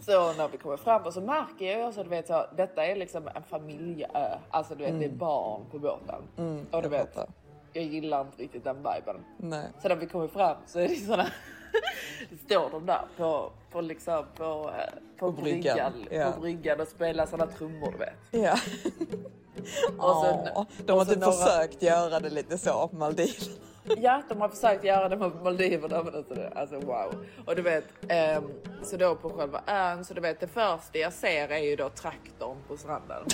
Så 0.01 0.33
när 0.33 0.49
vi 0.49 0.59
kommer 0.59 0.77
fram 0.77 1.03
och 1.03 1.13
så 1.15 1.21
märker 1.21 1.67
jag 1.67 1.79
ju 1.81 1.87
också, 1.87 2.03
du 2.03 2.09
vet, 2.09 2.27
så, 2.27 2.45
detta 2.57 2.87
är 2.87 2.97
liksom 2.97 3.29
en 3.35 3.43
familjeö. 3.43 4.39
Alltså 4.51 4.75
du 4.75 4.85
vet, 4.85 4.99
det 4.99 5.05
är 5.05 5.11
barn 5.11 5.63
på 5.71 5.79
båten. 5.79 6.23
Mm, 6.39 6.67
och 6.71 6.83
du 6.83 6.89
vet, 6.89 7.15
fattar. 7.15 7.33
Jag 7.77 7.85
gillar 7.85 8.21
inte 8.21 8.43
riktigt 8.43 8.65
den 8.65 8.77
viben. 8.77 9.25
Nej. 9.37 9.69
Så 9.83 9.89
när 9.89 9.97
vi 9.97 10.07
kommer 10.07 10.29
fram 10.29 10.57
så 10.67 10.79
är 10.79 10.89
det 10.89 10.95
det 12.31 12.37
står 12.47 12.71
de 12.71 12.87
där 12.87 13.03
på, 13.17 13.53
på, 13.73 13.81
liksom, 13.81 14.25
på, 14.37 14.71
eh, 14.79 14.93
på, 15.19 15.33
På 15.33 15.43
bryggan, 15.43 15.93
bryggan, 15.93 16.21
ja. 16.21 16.33
på 16.33 16.41
bryggan 16.41 16.81
och 16.81 16.89
spelar 16.89 17.27
såna 17.27 17.47
trummor 17.47 17.93
du 17.93 17.99
vet. 17.99 18.15
Ja. 18.31 18.57
Och 19.99 20.15
så- 20.17 20.49
Ja, 20.55 20.67
de 20.87 20.99
har 20.99 21.05
typ 21.05 21.19
några- 21.19 21.33
försökt 21.33 21.83
göra 21.83 22.21
det 22.21 22.31
lite 22.31 22.59
så 22.59 22.89
på 22.89 22.97
Maldiverna. 22.97 23.57
Ja, 23.99 24.23
de 24.29 24.41
har 24.41 24.49
försökt 24.49 24.85
göra 24.85 25.09
det 25.09 25.17
med 25.17 25.33
Maldiverna 25.43 26.03
men 26.03 26.15
alltså, 26.15 26.35
alltså 26.57 26.81
wow. 26.87 27.25
Och 27.47 27.57
du 27.57 27.63
vet, 27.63 27.85
ehm, 28.09 28.45
så 28.83 28.97
då 28.97 29.15
på 29.15 29.31
själva 29.31 29.61
ön, 29.67 30.05
så 30.05 30.15
du 30.15 30.21
vet 30.21 30.41
det 30.41 30.47
första 30.47 30.99
jag 30.99 31.13
ser 31.13 31.49
är 31.49 31.59
ju 31.59 31.77
då 31.77 31.89
traktorn 31.89 32.57
på 32.69 32.77
stranden. 32.77 33.25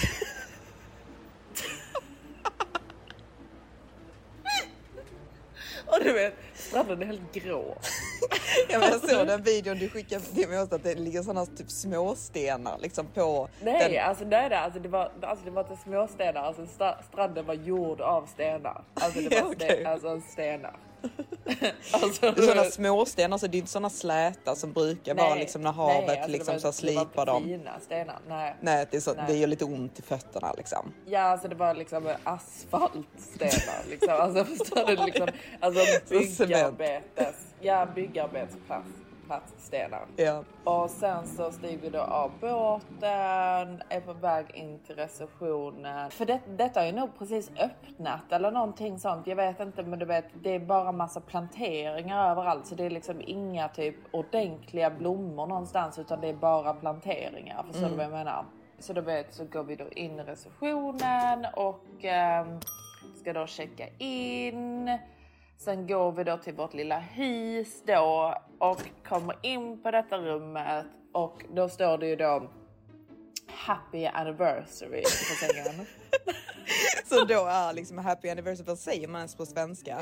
Och 5.93 6.05
du 6.05 6.13
vet, 6.13 6.35
stranden 6.55 7.03
är 7.03 7.07
helt 7.07 7.33
grå. 7.33 7.77
Ja, 8.69 8.79
men 8.79 8.89
jag 8.91 9.11
såg 9.11 9.27
den 9.27 9.43
videon 9.43 9.79
du 9.79 9.89
skickade 9.89 10.21
till 10.25 10.49
mig 10.49 10.61
också 10.63 10.75
att 10.75 10.83
det 10.85 10.95
ligger 10.95 11.23
sådana 11.23 11.47
typ 11.47 11.71
småstenar 11.71 12.79
liksom 12.79 13.07
på 13.07 13.49
Nej, 13.61 13.93
den. 13.93 14.05
alltså, 14.09 14.25
nej, 14.25 14.49
nej 14.49 14.59
alltså, 14.59 14.81
det 14.81 14.89
var, 14.89 15.13
alltså 15.23 15.45
det 15.45 15.51
var 15.51 15.63
inte 15.71 15.83
småstenar, 15.83 16.41
alltså 16.43 16.67
stranden 17.13 17.47
var 17.47 17.55
gjord 17.55 18.01
av 18.01 18.27
stenar. 18.27 18.83
Alltså 18.95 19.21
det 19.21 19.35
Ja, 19.37 19.45
var 19.45 19.51
okej. 19.55 19.85
ste- 19.85 19.89
alltså, 19.93 20.21
stenar. 20.33 20.77
Alltså, 21.93 22.35
sådana 22.35 22.65
småstenar, 22.65 23.39
så 23.39 23.47
det 23.47 23.57
är 23.57 23.59
inte 23.59 23.71
sådana 23.71 23.91
släta 23.91 24.55
som 24.55 24.73
brukar 24.73 25.15
vara 25.15 25.35
liksom 25.35 25.63
när 25.63 25.73
havet 25.73 26.07
nej, 26.07 26.17
alltså, 26.17 26.31
liksom 26.31 26.55
det 26.55 26.61
så 26.61 26.67
var, 26.67 26.73
slipar 26.73 27.09
var 27.15 27.27
dem. 27.27 27.45
fina 27.45 27.81
stenar, 27.81 28.19
nej. 28.29 28.57
Nej, 28.61 28.87
det, 28.91 28.97
är 28.97 29.01
så, 29.01 29.15
Nej. 29.15 29.25
det 29.27 29.37
gör 29.37 29.47
lite 29.47 29.65
ont 29.65 29.99
i 29.99 30.03
fötterna 30.03 30.53
liksom. 30.57 30.93
Ja, 31.07 31.21
alltså 31.21 31.49
det 31.49 31.55
var 31.55 31.75
liksom 31.75 32.15
asfaltstenar 32.25 33.89
liksom. 33.91 34.11
Alltså 34.11 34.45
förstår 34.45 34.87
du 34.87 34.97
liksom? 35.07 35.29
Alltså 35.61 35.81
byggarbetes, 36.11 37.35
ja 37.61 37.87
byggarbetsplats, 37.95 38.89
platsstenar. 39.27 40.07
Ja. 40.17 40.45
Och 40.65 40.91
sen 40.91 41.27
så 41.27 41.51
stiger 41.51 41.79
vi 41.79 41.89
då 41.91 42.01
av 42.01 42.31
båten, 42.41 43.83
är 43.89 44.01
på 44.01 44.13
väg 44.13 44.47
in 44.55 44.79
till 44.79 44.97
receptionen. 44.97 46.11
För 46.11 46.27
det, 46.27 46.41
detta 46.49 46.83
är 46.83 46.87
ju 46.87 46.93
nog 46.93 47.19
precis 47.19 47.51
öppnat 47.51 48.33
eller 48.33 48.51
någonting 48.51 48.99
sånt. 48.99 49.27
Jag 49.27 49.37
vet 49.37 49.61
inte, 49.61 49.83
men 49.83 49.99
du 49.99 50.05
vet, 50.05 50.25
det 50.43 50.51
är 50.51 50.59
bara 50.61 50.93
massa 50.93 51.21
planteringar 51.21 52.31
överallt. 52.31 52.67
Så 52.67 52.75
det 52.75 52.85
är 52.85 52.91
liksom 52.91 53.23
inga 53.27 53.69
typ 53.69 53.97
ordentliga 54.11 54.91
blommor 54.91 55.47
någonstans, 55.47 55.99
utan 55.99 56.21
det 56.21 56.29
är 56.29 56.35
bara 56.35 56.75
planteringar. 56.75 57.65
Förstår 57.67 57.89
du 57.89 57.97
vad 57.97 58.05
jag 58.05 58.13
menar? 58.13 58.45
Så 58.79 58.93
du 58.93 59.01
vet, 59.01 59.35
så 59.35 59.45
går 59.45 59.63
vi 59.63 59.77
då 59.77 59.89
in 59.89 60.21
i 60.21 60.23
receptionen 60.23 61.47
och 61.55 61.85
ehm, 62.05 62.61
ska 63.21 63.33
då 63.33 63.47
checka 63.47 63.89
in. 63.99 64.99
Sen 65.65 65.87
går 65.87 66.13
vi 66.13 66.25
då 66.25 66.37
till 66.37 66.55
vårt 66.55 66.75
lilla 66.75 66.99
hus 66.99 67.83
då 67.87 68.35
och 68.59 68.81
kommer 69.09 69.37
in 69.43 69.83
på 69.83 69.91
detta 69.91 70.19
rummet 70.19 70.87
och 71.13 71.45
då 71.55 71.69
står 71.69 71.99
det 71.99 72.07
ju 72.07 72.17
då 72.17 72.51
Happy 73.47 74.07
anniversary 74.07 75.03
på 75.03 75.47
sängen. 75.47 75.87
Så 77.05 77.25
då 77.25 77.47
är 77.47 77.73
liksom 77.73 77.99
happy 77.99 78.29
anniversary, 78.31 78.67
vad 78.67 78.79
säger 78.79 79.09
man 79.09 79.19
ens 79.19 79.37
på 79.37 79.47
svenska? 79.47 80.01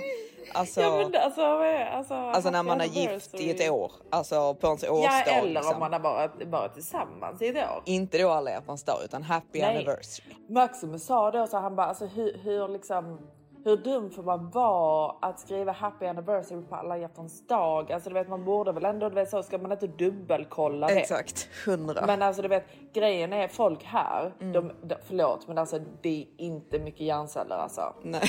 Alltså, 0.54 0.80
ja 0.80 0.96
men 0.96 1.22
alltså, 1.22 1.42
alltså, 1.42 2.14
alltså 2.14 2.50
när 2.50 2.62
man 2.62 2.80
är 2.80 2.84
gift 2.84 3.34
i 3.34 3.50
ett 3.50 3.70
år, 3.70 3.92
alltså 4.10 4.54
på 4.54 4.66
ens 4.66 4.82
Ja 4.82 4.90
årsdag. 4.90 5.38
eller 5.38 5.50
liksom. 5.50 5.74
om 5.74 5.80
man 5.80 5.92
har 5.92 6.00
bara, 6.00 6.30
bara 6.46 6.68
tillsammans 6.68 7.42
i 7.42 7.48
ett 7.48 7.56
år. 7.56 7.82
Inte 7.84 8.18
då 8.18 8.30
alla 8.30 8.50
hjärtans 8.50 8.84
dag 8.84 8.98
utan 9.04 9.22
happy 9.22 9.60
Nej. 9.60 9.76
anniversary. 9.76 10.34
Maximus 10.48 11.06
sa 11.06 11.30
då 11.30 11.46
så 11.46 11.56
han 11.58 11.76
bara 11.76 11.86
alltså 11.86 12.06
hur, 12.06 12.38
hur 12.38 12.68
liksom 12.68 13.18
hur 13.64 13.76
dum 13.76 14.10
får 14.10 14.22
man 14.22 14.50
vara 14.50 15.14
att 15.20 15.40
skriva 15.40 15.72
happy 15.72 16.06
anniversary 16.06 16.62
på 16.62 16.74
alla 16.76 16.98
hjärtans 16.98 17.46
dag? 17.46 17.92
Alltså 17.92 18.08
du 18.10 18.14
vet 18.14 18.28
man 18.28 18.44
borde 18.44 18.72
väl 18.72 18.84
ändå, 18.84 19.08
du 19.08 19.14
vet 19.14 19.30
så 19.30 19.42
ska 19.42 19.58
man 19.58 19.72
inte 19.72 19.86
dubbelkolla 19.86 20.86
det? 20.86 21.00
Exakt, 21.00 21.48
hundra. 21.66 22.06
Men 22.06 22.22
alltså 22.22 22.42
du 22.42 22.48
vet 22.48 22.64
grejen 22.92 23.32
är 23.32 23.48
folk 23.48 23.84
här, 23.84 24.32
Mm. 24.40 24.52
de, 24.52 24.72
de, 24.88 24.94
förlåt 25.06 25.48
men 25.48 25.58
alltså 25.58 25.78
det 26.02 26.20
är 26.22 26.44
inte 26.44 26.78
mycket 26.78 27.00
hjärnceller 27.00 27.56
alltså. 27.56 27.94
Nej. 28.02 28.20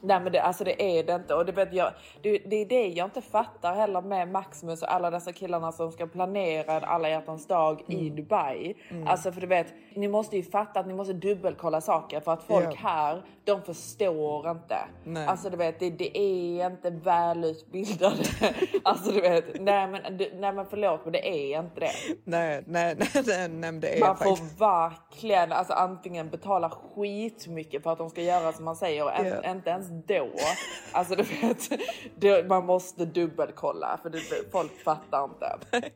Nej 0.00 0.20
men 0.20 0.32
det, 0.32 0.40
alltså 0.42 0.64
det 0.64 0.98
är 0.98 1.04
det 1.04 1.14
inte 1.14 1.34
och 1.34 1.46
det, 1.46 1.52
vet 1.52 1.72
jag, 1.74 1.92
det, 2.22 2.38
det 2.38 2.56
är 2.56 2.66
det 2.66 2.86
jag 2.88 3.06
inte 3.06 3.20
fattar 3.22 3.74
heller 3.74 4.02
med 4.02 4.28
Maximus 4.28 4.82
och 4.82 4.92
alla 4.94 5.10
dessa 5.10 5.32
killarna 5.32 5.72
som 5.72 5.92
ska 5.92 6.06
planera 6.06 6.80
alla 6.86 7.08
hjärtans 7.08 7.46
dag 7.46 7.84
i 7.88 8.00
Mm. 8.00 8.16
Dubai. 8.16 8.74
Alltså 9.06 9.32
för 9.32 9.40
du 9.40 9.46
vet, 9.46 9.74
ni 9.96 10.08
måste 10.08 10.36
ju 10.36 10.42
fatta 10.42 10.80
att 10.80 10.86
ni 10.86 10.94
måste 10.94 11.12
dubbelkolla 11.12 11.80
saker 11.80 12.20
för 12.20 12.32
att 12.32 12.42
folk 12.42 12.64
Ja. 12.64 12.88
här, 12.88 13.22
de 13.44 13.62
förstår 13.62 14.50
inte. 14.50 14.78
Nej. 15.04 15.26
Alltså 15.26 15.50
du 15.50 15.56
vet, 15.56 15.80
det, 15.80 15.90
det 15.90 16.18
är 16.18 16.66
inte 16.70 16.90
välutbildade. 16.90 18.24
alltså 18.84 19.12
du 19.12 19.20
vet, 19.20 19.60
nej 19.60 19.86
men, 19.88 20.16
du, 20.16 20.30
nej 20.34 20.52
men 20.52 20.66
förlåt 20.66 21.00
men 21.04 21.12
det 21.12 21.28
är 21.28 21.60
inte 21.60 21.80
det. 21.80 21.90
Nej, 22.24 22.64
nej, 22.66 22.96
nej, 22.98 23.08
nej, 23.26 23.48
nej, 23.48 23.72
det 23.72 23.96
är 23.96 24.00
Man 24.00 24.16
får 24.16 24.24
faktiskt... 24.36 24.60
verkligen 24.60 25.52
alltså, 25.52 25.72
antingen 25.72 26.28
betala 26.30 26.70
skitmycket 26.70 27.82
för 27.82 27.92
att 27.92 27.98
de 27.98 28.10
ska 28.10 28.22
göra 28.22 28.52
som 28.52 28.64
man 28.64 28.76
säger 28.76 29.04
och 29.04 29.12
en, 29.18 29.26
Ja. 29.26 29.50
inte 29.50 29.70
ens 29.70 29.88
då. 30.06 30.28
Alltså 30.92 31.14
du 31.16 31.22
vet, 31.22 31.68
det, 32.16 32.48
man 32.48 32.66
måste 32.66 33.04
dubbelkolla 33.04 33.98
för 34.02 34.10
det, 34.10 34.18
folk 34.52 34.80
fattar 34.84 35.24
inte. 35.24 35.58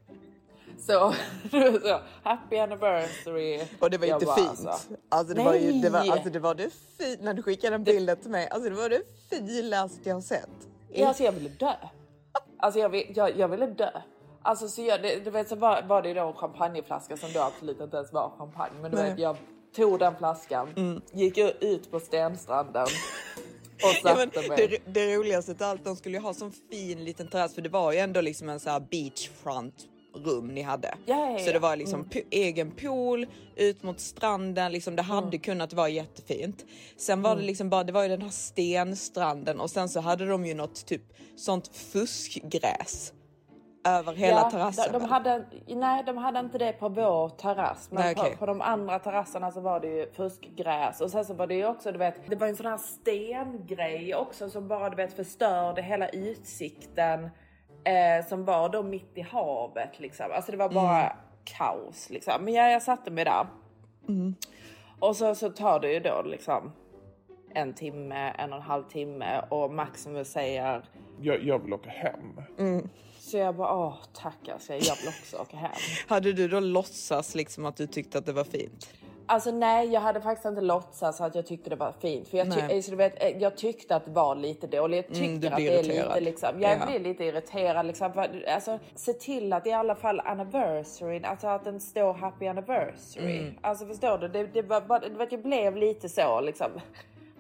Så, 0.87 1.15
så 1.83 2.01
happy 2.23 2.57
anniversary. 2.59 3.61
Och 3.81 3.91
det 3.91 3.99
var 3.99 4.07
inte 4.07 4.27
bara, 4.27 4.37
fint. 4.37 4.49
alltså, 4.49 4.79
Alltså, 5.09 5.35
det 5.35 5.43
var 5.45 5.55
ju 5.55 5.73
det 5.73 5.91
var, 5.91 6.01
alltså 6.01 6.31
det 6.31 6.39
var 6.39 6.55
det 6.55 6.71
fint 6.99 7.21
när 7.21 7.35
du 7.35 7.43
skickade 7.43 7.75
en 7.75 7.85
bild 7.85 8.23
till 8.23 8.31
mig. 8.31 8.49
Alltså 8.51 8.71
det 8.71 8.77
var 8.77 8.89
det 8.89 9.03
finaste 9.31 10.09
jag 10.09 10.17
har 10.17 10.21
sett. 10.23 10.49
Ja, 10.93 11.09
alltså 11.09 11.23
jag 11.23 11.33
ville 11.33 11.49
dö. 11.49 11.73
Alltså 12.59 12.81
jag, 12.81 13.17
jag, 13.17 13.37
jag 13.39 13.49
ville 13.49 13.67
dö. 13.67 13.91
Alltså 14.43 14.69
så 14.69 14.83
jag, 14.83 15.03
det, 15.03 15.25
du 15.25 15.31
vet 15.31 15.49
så 15.49 15.57
var, 15.57 15.83
var 15.83 16.03
det 16.03 16.15
då 16.15 16.21
en 16.29 16.33
champagneflaska 16.35 17.17
som 17.17 17.33
då 17.33 17.41
absolut 17.41 17.81
inte 17.81 17.97
ens 17.97 18.13
var 18.13 18.33
champagne. 18.39 18.73
Men 18.83 18.91
du 18.91 18.97
Nej. 18.97 19.11
vet 19.11 19.19
jag 19.19 19.37
tog 19.77 19.99
den 19.99 20.17
flaskan, 20.17 20.69
Mm. 20.77 21.01
gick 21.13 21.39
ut 21.39 21.91
på 21.91 22.01
stenstranden 22.01 22.83
och 23.83 23.95
Ja, 24.05 24.15
satte 24.17 24.49
mig. 24.49 24.81
det, 24.85 24.93
det 24.93 25.17
roligaste 25.17 25.53
av 25.53 25.71
allt, 25.71 25.85
de 25.85 25.97
skulle 25.97 26.17
ju 26.17 26.23
ha 26.23 26.35
sån 26.35 26.53
fin 26.71 27.05
liten 27.05 27.29
terrass 27.29 27.55
för 27.55 27.63
det 27.63 27.69
var 27.69 27.93
ju 27.93 27.99
ändå 27.99 28.21
liksom 28.21 28.49
en 28.49 28.61
så 28.61 28.71
här 28.71 28.81
beachfront 28.81 29.75
rum 30.15 30.49
ni 30.55 30.63
hade. 30.63 30.95
Ja, 31.07 31.17
ja, 31.17 31.31
ja. 31.31 31.39
Så 31.39 31.53
det 31.53 31.59
var 31.59 31.77
liksom 31.77 32.01
Mm. 32.01 32.25
egen 32.31 32.71
pool 32.71 33.27
ut 33.57 33.83
mot 33.83 34.01
stranden, 34.01 34.73
liksom 34.73 34.97
det 34.97 35.03
hade 35.03 35.39
kunnat 35.39 35.73
vara 35.73 35.89
jättefint. 35.89 36.65
Sen 36.97 37.23
var 37.23 37.31
det 37.31 37.35
Mm. 37.41 37.47
liksom 37.47 37.71
bara, 37.71 37.85
det 37.85 37.93
var 37.93 38.03
ju 38.03 38.09
den 38.09 38.23
här 38.23 38.31
stenstranden 38.31 39.61
och 39.61 39.71
sen 39.71 39.89
så 39.89 40.01
hade 40.01 40.27
de 40.27 40.47
ju 40.47 40.55
något 40.55 40.87
typ 40.87 41.03
sånt 41.37 41.69
fuskgräs 41.77 43.13
över 43.89 44.13
hela 44.15 44.51
terrassen. 44.51 44.93
De, 44.93 44.99
de 44.99 45.05
hade, 45.09 45.45
nej, 45.69 46.03
de 46.07 46.17
hade 46.17 46.39
inte 46.41 46.59
det 46.59 46.73
på 46.73 46.89
vår 46.89 47.29
terrass. 47.29 47.89
Men 47.91 48.03
Nej, 48.03 48.15
okej. 48.19 48.31
på, 48.33 48.37
på 48.37 48.47
de 48.47 48.61
andra 48.61 48.99
terrasserna 48.99 49.51
så 49.51 49.61
var 49.61 49.81
det 49.81 49.87
ju 49.89 50.11
fuskgräs. 50.13 51.01
Och 51.01 51.11
sen 51.11 51.25
så 51.25 51.35
var 51.35 51.47
det 51.47 51.55
ju 51.55 51.67
också, 51.67 51.93
du 51.93 51.99
vet, 51.99 52.15
det 52.31 52.37
var 52.37 52.47
en 52.47 52.57
sån 52.57 52.67
här 52.67 52.79
stengrej 52.79 54.15
också 54.15 54.51
som 54.51 54.69
bara 54.69 54.91
du 54.91 54.97
vet 54.97 55.13
förstörde 55.17 55.83
hela 55.83 56.09
utsikten. 56.09 57.31
Eh, 57.85 58.27
som 58.29 58.45
var 58.45 58.69
då 58.69 58.83
mitt 58.83 59.11
i 59.19 59.21
havet 59.21 60.01
liksom. 60.01 60.27
Alltså 60.33 60.51
det 60.53 60.59
var 60.59 60.69
bara 60.69 61.01
Mm. 61.03 61.17
kaos 61.45 62.11
liksom. 62.11 62.45
Men 62.45 62.55
jag, 62.55 62.73
jag 62.73 62.83
satte 62.83 63.11
mig 63.11 63.25
där. 63.25 63.47
Mm. 64.09 64.35
Och 64.99 65.17
så, 65.17 65.35
så 65.35 65.51
tar 65.51 65.81
det 65.81 65.93
ju 65.93 66.01
då 66.01 66.23
liksom 66.23 66.73
en 67.55 67.73
timme, 67.75 68.35
en 68.39 68.53
och 68.53 68.57
en 68.59 68.63
halv 68.65 68.83
timme 68.85 69.41
och 69.49 69.71
Maximus 69.75 70.29
säger 70.33 70.83
Jag, 71.21 71.45
jag 71.45 71.59
vill 71.59 71.73
åka 71.73 71.91
hem. 71.91 72.41
så 73.19 73.37
jag 73.37 73.55
bara 73.57 73.75
åh 73.77 73.95
tack 74.13 74.49
alltså, 74.53 74.73
jag 74.73 74.81
vill 74.97 75.09
också 75.09 75.37
åka 75.37 75.57
hem. 75.57 75.71
Hade 76.09 76.33
du 76.33 76.49
då 76.49 76.61
låtsas 76.61 77.35
liksom 77.35 77.67
att 77.67 77.77
du 77.77 77.87
tyckte 77.87 78.19
att 78.19 78.27
det 78.27 78.33
var 78.33 78.45
fint? 78.45 78.91
Alltså 79.33 79.51
nej, 79.51 79.89
jag 79.93 80.01
hade 80.01 80.21
faktiskt 80.21 80.47
inte 80.47 80.61
låtsats 80.61 81.21
att 81.21 81.35
jag 81.35 81.47
tyckte 81.47 81.71
det 81.71 81.77
var 81.77 81.93
fint. 82.01 82.29
För 82.29 82.39
jag, 82.39 82.55
ty- 82.55 82.75
alltså, 82.77 82.91
du 82.91 82.97
vet, 82.97 83.23
eh, 83.23 83.29
jag 83.39 83.57
tyckte 83.57 83.97
att 83.97 84.05
det 84.05 84.11
var 84.11 84.35
lite 84.35 84.67
dåligt. 84.67 85.07
Jag 85.09 85.17
tycker 85.19 85.29
Mm, 85.35 85.53
att 85.53 85.57
det 85.57 85.69
är 85.69 85.73
irriterad. 85.85 86.09
lite 86.09 86.21
liksom, 86.21 86.49
jag 86.61 86.79
Ja. 86.81 86.87
blir 86.87 87.01
lite 87.01 87.25
irriterad 87.25 87.87
liksom. 87.87 88.27
Alltså, 88.55 88.79
se 88.95 89.13
till 89.13 89.53
att 89.53 89.67
i 89.67 89.73
alla 89.73 89.95
fall 89.95 90.21
anniversary, 90.21 91.23
alltså 91.25 91.47
att 91.49 91.65
den 91.65 91.81
står 91.81 92.13
happy 92.15 92.47
anniversary. 92.47 93.39
Mm. 93.39 93.55
Alltså 93.61 93.87
förstår 93.87 94.19
du? 94.19 94.29
Det, 94.29 94.47
det, 94.47 94.63
var, 94.63 94.81
bara- 94.81 94.99
det, 94.99 95.09
var- 95.19 95.29
jag 95.31 95.43
blev 95.43 95.77
lite 95.77 96.09
så 96.09 96.41
liksom. 96.41 96.71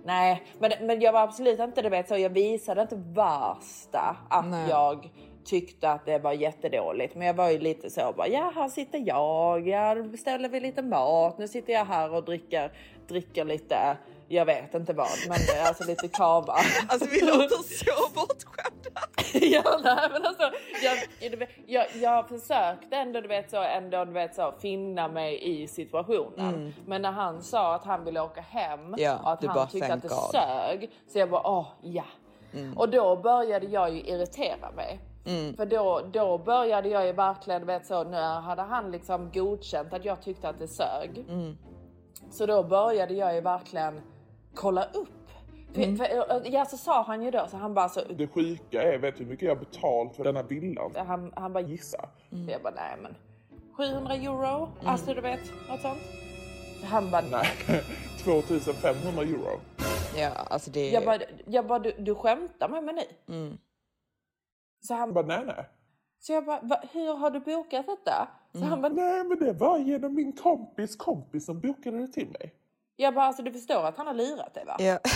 Nej, 0.04 0.42
men, 0.58 0.70
men 0.80 1.00
jag 1.00 1.12
var 1.12 1.20
absolut 1.22 1.60
inte, 1.60 1.82
du 1.82 1.88
vet 1.88 2.08
så, 2.08 2.16
jag 2.16 2.30
visade 2.30 2.82
inte 2.82 2.96
värsta 2.96 4.16
att 4.30 4.46
Nej. 4.46 4.66
jag 4.70 5.10
tyckte 5.44 5.90
att 5.90 6.06
det 6.06 6.18
var 6.18 6.32
jättedåligt. 6.32 7.14
Men 7.14 7.26
jag 7.26 7.34
var 7.34 7.50
ju 7.50 7.58
lite 7.58 7.90
så 7.90 8.12
bara, 8.16 8.28
ja 8.28 8.52
här 8.54 8.68
sitter 8.68 9.02
jag, 9.06 9.68
jag 9.68 10.10
beställer 10.10 10.48
vi 10.48 10.60
lite 10.60 10.82
mat, 10.82 11.38
nu 11.38 11.48
sitter 11.48 11.72
jag 11.72 11.84
här 11.84 12.14
och 12.14 12.24
dricker, 12.24 12.72
dricker 13.08 13.44
lite, 13.44 13.96
jag 14.28 14.44
vet 14.44 14.74
inte 14.74 14.92
vad, 14.92 15.08
men 15.28 15.38
det 15.46 15.52
är 15.52 15.68
alltså 15.68 15.84
lite 15.84 16.08
kava. 16.08 16.54
Alltså 16.88 17.08
vi 17.10 17.20
låter 17.20 17.84
så 17.84 18.14
bortskämda. 18.14 19.00
ja, 19.32 19.80
nej, 19.84 20.08
men 20.12 20.24
alltså, 20.24 20.50
jag, 20.82 21.48
jag, 21.66 21.86
jag, 21.94 22.28
försökte 22.28 22.96
ändå, 22.96 23.20
du 23.20 23.28
vet, 23.28 23.50
så, 23.50 23.62
ändå 23.62 24.04
du 24.04 24.12
vet, 24.12 24.34
så, 24.34 24.54
finna 24.60 25.08
mig 25.08 25.62
i 25.62 25.66
situationen. 25.66 26.54
Mm. 26.54 26.72
Men 26.86 27.02
när 27.02 27.12
han 27.12 27.42
sa 27.42 27.74
att 27.74 27.84
han 27.84 28.04
ville 28.04 28.20
åka 28.20 28.40
hem 28.40 28.94
Ja, 28.98 29.18
och 29.18 29.32
att 29.32 29.44
han 29.44 29.54
bara, 29.54 29.66
tyckte 29.66 29.92
att 29.92 30.02
det 30.02 30.08
God. 30.08 30.30
sög, 30.30 30.90
så 31.08 31.18
jag 31.18 31.30
bara, 31.30 31.42
åh 31.46 31.66
ja. 31.82 32.04
Mm. 32.54 32.78
Och 32.78 32.88
då 32.88 33.16
började 33.16 33.66
jag 33.66 33.94
ju 33.94 34.00
irritera 34.00 34.70
mig. 34.76 35.00
Mm. 35.24 35.56
För 35.56 35.66
då, 35.66 36.00
då 36.12 36.38
började 36.38 36.88
jag 36.88 37.06
ju 37.06 37.12
verkligen, 37.12 37.66
vet 37.66 37.86
så, 37.86 38.04
nu 38.04 38.16
hade 38.16 38.62
han 38.62 38.90
liksom 38.90 39.30
godkänt 39.34 39.92
att 39.92 40.04
jag 40.04 40.22
tyckte 40.22 40.48
att 40.48 40.58
det 40.58 40.68
sög. 40.68 41.24
Mm. 41.28 41.56
Så 42.30 42.46
då 42.46 42.62
började 42.62 43.14
jag 43.14 43.34
ju 43.34 43.40
verkligen 43.40 44.00
kolla 44.54 44.84
upp. 44.84 45.08
För, 45.74 45.82
Mm. 45.82 45.96
för, 45.96 46.06
ja, 46.52 46.64
så 46.64 46.76
sa 46.76 47.02
han 47.02 47.22
ju 47.22 47.30
då, 47.30 47.46
så 47.50 47.56
han 47.56 47.74
bara 47.74 47.88
så, 47.88 48.00
Det 48.10 48.26
sjuka 48.26 48.82
är, 48.82 48.98
vet 48.98 49.16
du 49.16 49.24
hur 49.24 49.30
mycket 49.30 49.48
jag 49.48 49.54
har 49.56 49.60
betalt 49.64 50.16
för 50.16 50.24
denna 50.24 50.42
villan? 50.42 50.92
han, 50.96 51.32
han 51.36 51.52
bara 51.52 51.60
Gissa. 51.64 52.08
Så 52.30 52.50
jag 52.50 52.62
bara 52.62 52.74
nej 52.76 52.96
men 53.02 53.14
700 53.76 54.14
euro, 54.14 54.68
alltså 54.84 55.14
du 55.14 55.20
vet 55.20 55.40
något 55.68 55.80
sånt. 55.80 55.98
Så 56.80 56.86
han 56.86 57.10
bara 57.10 57.22
Nej, 57.30 57.46
2500 58.24 59.22
euro. 59.22 59.60
Ja, 60.16 60.30
alltså 60.50 60.70
det... 60.70 60.90
Jag 60.90 61.04
bara, 61.04 61.18
jag 61.46 61.66
bara 61.66 61.78
du, 61.78 61.92
du 61.98 62.14
skämtar 62.14 62.68
med 62.68 62.84
mig 62.84 62.94
nu? 62.94 63.34
Mm. 63.34 63.58
Så 64.80 64.94
han 64.94 65.12
bara, 65.12 65.26
nej 65.26 65.42
nej. 65.46 65.68
så 66.20 66.32
jag 66.32 66.44
bara, 66.44 66.60
Va, 66.62 66.80
hur 66.92 67.14
har 67.14 67.30
du 67.30 67.40
bokat 67.40 67.86
detta? 67.86 68.28
Så 68.52 68.64
han 68.64 68.82
bara, 68.82 68.92
Nej 68.92 69.24
men 69.24 69.38
det 69.38 69.52
var 69.52 69.78
genom 69.78 70.14
min 70.14 70.32
kompis 70.32 70.96
kompis 70.96 71.46
som 71.46 71.60
bokade 71.60 71.98
det 71.98 72.08
till 72.08 72.28
mig. 72.28 72.54
jag 72.96 73.14
bara 73.14 73.24
alltså 73.24 73.42
du 73.42 73.52
förstår 73.52 73.84
att 73.84 73.96
han 73.96 74.06
har 74.06 74.14
lurat 74.14 74.54
dig 74.54 74.64
va? 74.64 74.76
Ja. 74.78 74.98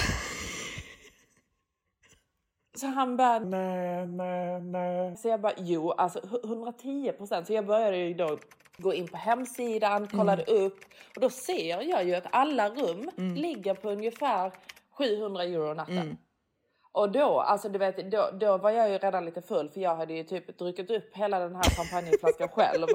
Så 2.76 2.86
han 2.86 3.16
bara, 3.16 3.38
Nej, 3.38 4.06
nej, 4.06 4.60
nej. 4.60 5.16
så 5.16 5.28
jag 5.28 5.40
bara 5.40 5.52
jo 5.56 5.90
alltså 5.90 6.18
hu- 6.20 6.44
110 6.46 7.12
procent. 7.12 7.46
Så 7.46 7.52
jag 7.52 7.66
började 7.66 7.96
ju 7.96 8.14
då 8.14 8.38
gå 8.78 8.94
in 8.94 9.08
på 9.08 9.16
hemsidan, 9.16 10.08
kollade 10.08 10.42
upp 10.44 10.78
och 11.16 11.20
då 11.20 11.30
ser 11.30 11.82
jag 11.82 12.04
ju 12.04 12.14
att 12.14 12.26
alla 12.30 12.68
rum 12.68 13.10
ligger 13.36 13.74
på 13.74 13.90
ungefär 13.90 14.52
700 14.90 15.42
euro 15.44 15.74
natten. 15.74 16.18
Och 16.94 17.10
då, 17.12 17.40
alltså 17.40 17.68
du 17.68 17.78
vet, 17.78 18.10
då, 18.10 18.28
då 18.32 18.56
var 18.58 18.70
jag 18.70 18.90
ju 18.90 18.98
redan 18.98 19.24
lite 19.24 19.42
full 19.42 19.70
för 19.70 19.80
jag 19.80 19.96
hade 19.96 20.14
ju 20.14 20.24
typ 20.24 20.58
druckit 20.58 20.90
upp 20.90 21.16
hela 21.16 21.38
den 21.38 21.56
här 21.56 21.62
champagneflaskan 21.62 22.48
själv. 22.54 22.86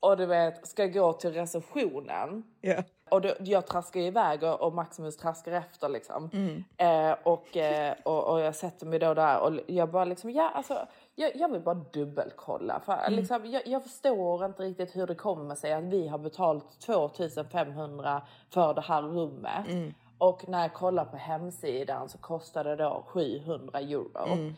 Och 0.00 0.16
du 0.16 0.26
vet, 0.26 0.66
ska 0.66 0.86
gå 0.86 1.12
till 1.12 1.32
receptionen. 1.32 2.42
Ja. 2.60 2.82
Och 3.10 3.20
då, 3.20 3.30
jag 3.40 3.66
traskar 3.66 4.00
iväg 4.00 4.42
och, 4.42 4.60
och 4.60 4.72
Maximus 4.74 5.16
traskar 5.16 5.52
efter 5.52 5.88
liksom. 5.88 6.30
Mm. 6.32 6.64
Eh, 6.76 7.16
och, 7.22 7.56
eh, 7.56 7.94
och, 8.02 8.24
och 8.32 8.40
jag 8.40 8.54
sätter 8.54 8.86
mig 8.86 8.98
då 8.98 9.14
där 9.14 9.40
och 9.40 9.52
jag 9.66 9.90
bara 9.90 10.04
liksom, 10.04 10.30
ja 10.30 10.50
alltså, 10.54 10.86
jag, 11.14 11.36
jag 11.36 11.52
vill 11.52 11.60
bara 11.60 11.74
dubbelkolla. 11.74 12.80
För 12.84 12.92
Mm. 12.92 13.12
liksom, 13.12 13.46
jag, 13.50 13.66
jag 13.66 13.82
förstår 13.82 14.44
inte 14.44 14.62
riktigt 14.62 14.96
hur 14.96 15.06
det 15.06 15.14
kommer 15.14 15.54
sig 15.54 15.72
att 15.72 15.84
vi 15.84 16.08
har 16.08 16.18
betalt 16.18 16.80
2500 16.80 18.22
för 18.50 18.74
det 18.74 18.80
här 18.80 19.02
rummet. 19.02 19.68
Mm. 19.68 19.94
Och 20.18 20.48
när 20.48 20.60
jag 20.62 20.74
kollar 20.74 21.04
på 21.04 21.16
hemsidan 21.16 22.08
så 22.08 22.18
kostar 22.18 22.64
det 22.64 22.76
då 22.76 23.04
700 23.06 23.78
euro. 23.80 24.26
Mm. 24.26 24.54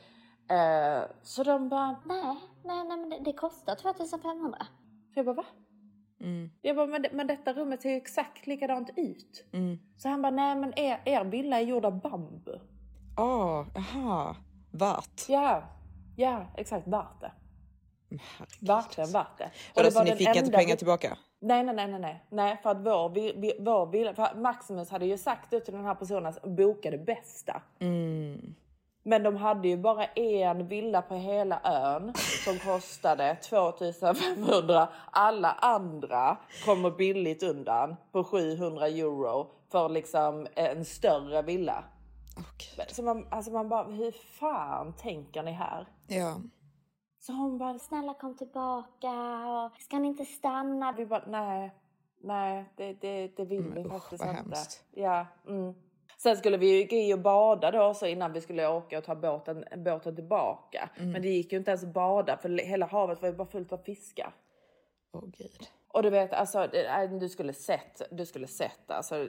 Eh, 0.50 1.04
så 1.22 1.42
de 1.42 1.68
bara, 1.68 1.96
Nej, 2.06 2.36
nej, 2.64 2.84
nej 2.84 2.96
men 2.98 3.10
det, 3.10 3.18
det 3.24 3.32
kostar 3.32 3.74
2500. 3.74 4.58
så 5.14 5.18
jag 5.18 5.26
bara 5.26 5.34
va? 5.34 5.44
Mm. 6.20 6.50
Jag 6.62 6.76
bara, 6.76 6.86
men, 6.86 7.02
det- 7.02 7.12
men 7.12 7.26
detta 7.26 7.52
rummet 7.52 7.82
ser 7.82 7.90
ju 7.90 7.96
exakt 7.96 8.46
likadant 8.46 8.90
ut. 8.96 9.44
Mm. 9.52 9.78
Så 9.96 10.08
han 10.08 10.22
bara, 10.22 10.30
nej 10.30 10.54
men 10.56 10.78
er, 10.78 11.00
er 11.04 11.24
villa 11.24 11.56
är 11.60 11.64
gjord 11.64 11.84
av 11.84 12.00
bambu. 12.00 12.58
Ah, 13.16 13.64
aha. 13.76 14.36
Vart? 14.70 15.28
Ja, 15.28 15.62
ja 16.16 16.46
exakt 16.56 16.86
värt 16.86 17.20
det. 17.20 17.32
Verkligen 18.60 19.10
värt 19.12 19.38
det. 19.38 19.50
Och 19.76 19.82
det 19.82 19.90
så 19.92 20.04
ni 20.04 20.10
fick 20.12 20.28
inte 20.28 20.38
enda 20.40 20.58
pengar 20.58 20.76
tillbaka? 20.76 21.16
Nej, 21.42 21.64
nej, 21.64 21.74
nej, 21.74 21.98
nej, 21.98 22.24
nej, 22.28 22.60
för 22.62 22.70
att 22.70 22.80
vår, 22.80 23.08
vi, 23.08 23.32
vi, 23.36 23.52
vår 23.60 23.86
villa, 23.86 24.14
för 24.14 24.34
Maximus 24.34 24.90
hade 24.90 25.06
ju 25.06 25.18
sagt 25.18 25.50
det 25.50 25.60
till 25.60 25.74
den 25.74 25.84
här 25.84 25.94
personen 25.94 26.32
som 26.32 26.56
bokade 26.56 26.98
bästa. 26.98 27.62
Mm. 27.78 28.54
Men 29.02 29.22
de 29.22 29.36
hade 29.36 29.68
ju 29.68 29.76
bara 29.76 30.04
en 30.04 30.68
villa 30.68 31.02
på 31.02 31.14
hela 31.14 31.60
ön 31.64 32.12
som 32.44 32.58
kostade 32.58 33.36
2500. 33.36 34.88
Alla 35.10 35.52
andra 35.52 36.36
kommer 36.64 36.90
billigt 36.90 37.42
undan 37.42 37.96
på 38.12 38.24
700 38.24 38.86
euro 38.88 39.50
för 39.72 39.88
liksom 39.88 40.46
en 40.54 40.84
större 40.84 41.42
villa. 41.42 41.84
Så 42.88 43.02
man, 43.02 43.26
alltså 43.30 43.50
man 43.50 43.68
bara, 43.68 43.84
hur 43.84 44.12
fan 44.12 44.92
tänker 44.92 45.42
ni 45.42 45.52
här? 45.52 45.86
Ja. 46.06 46.36
Så 47.20 47.32
hon 47.32 47.58
bara, 47.58 47.78
Snälla 47.78 48.14
kom 48.14 48.36
tillbaka 48.36 49.10
och 49.46 49.82
ska 49.82 49.98
ni 49.98 50.08
inte 50.08 50.24
stanna? 50.24 50.92
vi 50.92 51.06
bara, 51.06 51.24
nej, 51.26 51.74
nej, 52.20 52.72
det, 52.76 52.92
det, 52.92 53.36
det 53.36 53.44
vill 53.44 53.72
vi 53.74 53.84
faktiskt 53.84 54.24
vad 54.24 54.30
inte. 54.30 54.42
hemskt. 54.42 54.84
Ja, 54.90 55.26
mm. 55.46 55.74
Sen 56.18 56.36
skulle 56.36 56.56
vi 56.56 56.78
ju 56.78 56.88
gå 56.88 56.96
i 56.96 57.14
och 57.14 57.18
bada 57.18 57.70
då 57.70 57.94
så 57.94 58.06
innan 58.06 58.32
vi 58.32 58.40
skulle 58.40 58.68
åka 58.68 58.98
och 58.98 59.04
ta 59.04 59.14
båten, 59.14 59.64
båten 59.76 60.16
tillbaka. 60.16 60.90
Mm. 60.96 61.12
Men 61.12 61.22
det 61.22 61.28
gick 61.28 61.52
ju 61.52 61.58
inte 61.58 61.70
ens 61.70 61.84
att 61.84 61.94
bada 61.94 62.36
för 62.36 62.48
hela 62.48 62.86
havet 62.86 63.22
var 63.22 63.28
ju 63.28 63.34
bara 63.34 63.48
fullt 63.48 63.72
av 63.72 63.78
fiskar. 63.78 64.34
Åh 65.12 65.24
gud. 65.26 65.68
Och 65.88 66.02
du 66.02 66.10
vet, 66.10 66.32
alltså 66.32 66.68
du 67.20 67.28
skulle 67.28 67.52
sett, 67.52 68.02
du 68.10 68.26
skulle 68.26 68.46
sett 68.46 68.90
alltså. 68.90 69.14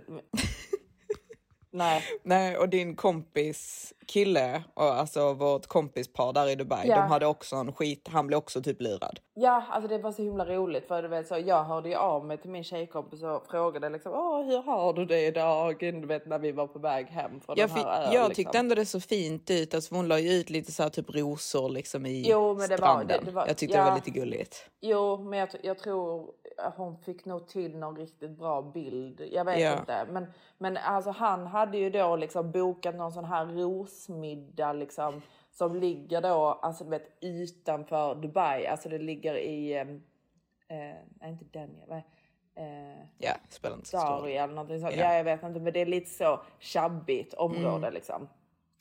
nej. 1.71 2.03
Nej, 2.23 2.57
och 2.57 2.69
din 2.69 2.95
kompis 2.95 3.93
kille 4.07 4.63
och 4.73 4.83
alltså 4.93 5.33
vårt 5.33 5.67
kompispar 5.67 6.33
där 6.33 6.49
i 6.49 6.55
Dubai, 6.55 6.87
Ja. 6.87 6.95
de 6.95 7.01
hade 7.09 7.25
också 7.25 7.55
en 7.55 7.73
skit, 7.73 8.07
han 8.11 8.27
blev 8.27 8.37
också 8.37 8.61
typ 8.61 8.81
lurad. 8.81 9.19
Ja, 9.33 9.63
alltså 9.69 9.87
det 9.87 9.97
var 9.97 10.11
så 10.11 10.21
himla 10.21 10.45
roligt 10.45 10.87
för 10.87 11.01
du 11.01 11.07
vet 11.07 11.27
så 11.27 11.37
jag 11.45 11.63
hörde 11.63 11.89
ju 11.89 11.95
av 11.95 12.25
mig 12.25 12.37
till 12.37 12.49
min 12.49 12.63
tjejkompis 12.63 13.23
och 13.23 13.47
frågade 13.51 13.89
liksom 13.89 14.11
Åh, 14.13 14.43
hur 14.45 14.61
har 14.61 14.93
du 14.93 15.05
det 15.05 15.25
idag? 15.25 15.75
Du 15.79 16.05
vet 16.07 16.25
när 16.27 16.39
vi 16.39 16.51
var 16.51 16.67
på 16.67 16.79
väg 16.79 17.05
hem 17.07 17.41
från 17.41 17.55
Jag, 17.57 17.69
den 17.69 17.77
här 17.77 18.03
ön. 18.07 18.13
jag 18.13 18.27
liksom. 18.27 18.35
tyckte 18.35 18.57
ändå 18.57 18.75
det 18.75 18.85
såg 18.85 19.03
fint 19.03 19.51
ut, 19.51 19.73
alltså 19.73 19.95
hon 19.95 20.07
la 20.07 20.19
ju 20.19 20.29
ut 20.31 20.49
lite 20.49 20.71
så 20.71 20.83
här 20.83 20.89
typ 20.89 21.15
rosor 21.15 21.69
liksom 21.69 22.05
i 22.05 22.23
Jo, 22.29 22.47
men 22.55 22.69
det 22.69 22.77
var- 22.77 22.77
stranden. 22.77 23.07
det- 23.07 23.25
det 23.25 23.31
var- 23.31 23.47
jag 23.47 23.57
tyckte 23.57 23.77
det 23.77 23.83
ja. 23.83 23.89
var 23.89 23.95
lite 23.95 24.09
gulligt. 24.11 24.69
Jo, 24.81 25.17
men 25.23 25.39
jag, 25.39 25.49
jag 25.63 25.79
tror 25.79 26.31
hon 26.75 26.97
fick 26.97 27.25
nog 27.25 27.47
till 27.47 27.77
någon 27.77 27.95
riktigt 27.97 28.31
bra 28.31 28.61
bild. 28.61 29.21
Jag 29.31 29.45
vet 29.45 29.59
Ja. 29.59 29.79
inte. 29.79 30.05
Men, 30.11 30.33
men 30.57 30.77
alltså 30.77 31.11
han 31.11 31.47
hade 31.47 31.77
ju 31.77 31.89
då 31.89 32.15
liksom 32.15 32.51
bokat 32.51 32.95
någon 32.95 33.11
sån 33.11 33.25
här 33.25 33.45
rosmiddag 33.45 34.73
liksom. 34.73 35.21
som 35.51 35.75
ligger 35.75 36.21
då, 36.21 36.45
alltså 36.61 36.83
du 36.83 36.89
vet 36.89 37.17
utanför 37.21 38.15
Dubai, 38.15 38.67
alltså 38.67 38.89
det 38.89 38.97
ligger 38.97 39.35
i, 39.37 39.73
eh, 40.67 41.29
inte 41.29 41.45
Daniel, 41.45 41.87
vad 41.87 41.97
eh, 42.55 43.03
Ja, 43.17 43.31
spelar 43.49 43.75
inte. 43.75 43.97
Dari 43.97 44.37
eller 44.37 44.53
någonting 44.53 44.79
sånt. 44.79 44.95
Ja. 44.95 45.03
Ja. 45.05 45.13
jag 45.13 45.23
vet 45.23 45.43
inte, 45.43 45.59
men 45.59 45.73
det 45.73 45.79
är 45.81 45.85
lite 45.85 46.09
så 46.09 46.39
tjabbigt 46.59 47.33
område 47.33 47.75
Mm. 47.87 47.93
liksom. 47.93 48.29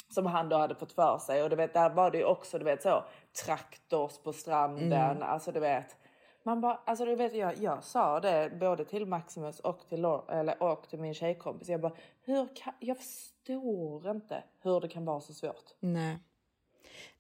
Som 0.09 0.27
han 0.27 0.49
då 0.49 0.57
hade 0.57 0.75
fått 0.75 0.93
för 0.93 1.19
sig 1.19 1.43
och 1.43 1.51
du 1.51 1.57
vet, 1.57 1.75
där 1.75 1.91
var 1.91 2.11
det 2.11 2.19
ju 2.19 2.25
också 2.25 2.59
du 2.59 2.65
vet 2.65 2.83
så 2.83 3.05
traktors 3.47 4.19
på 4.19 4.33
stranden, 4.33 4.93
Mm. 5.17 5.23
alltså 5.23 5.53
du 5.53 5.61
vet. 5.61 5.97
Man 6.43 6.61
bara, 6.61 6.81
alltså 6.85 7.05
du 7.05 7.15
vet 7.15 7.35
jag, 7.35 7.57
jag 7.59 7.85
sa 7.85 8.21
det 8.21 8.53
både 8.61 8.85
till 8.85 9.07
Maximus 9.07 9.61
och 9.61 9.81
till, 9.89 10.01
Lor- 10.01 10.31
eller, 10.33 10.63
och 10.63 10.89
till 10.91 10.99
min 10.99 11.15
tjejkompis. 11.15 11.69
Jag 11.69 11.81
bara, 11.81 11.93
hur 12.25 12.49
kan, 12.57 12.75
jag 12.81 12.97
förstår 12.99 14.11
inte 14.11 14.43
hur 14.63 14.81
det 14.81 14.89
kan 14.89 15.05
vara 15.05 15.21
så 15.21 15.35
svårt. 15.35 15.65
Nej. 15.81 16.19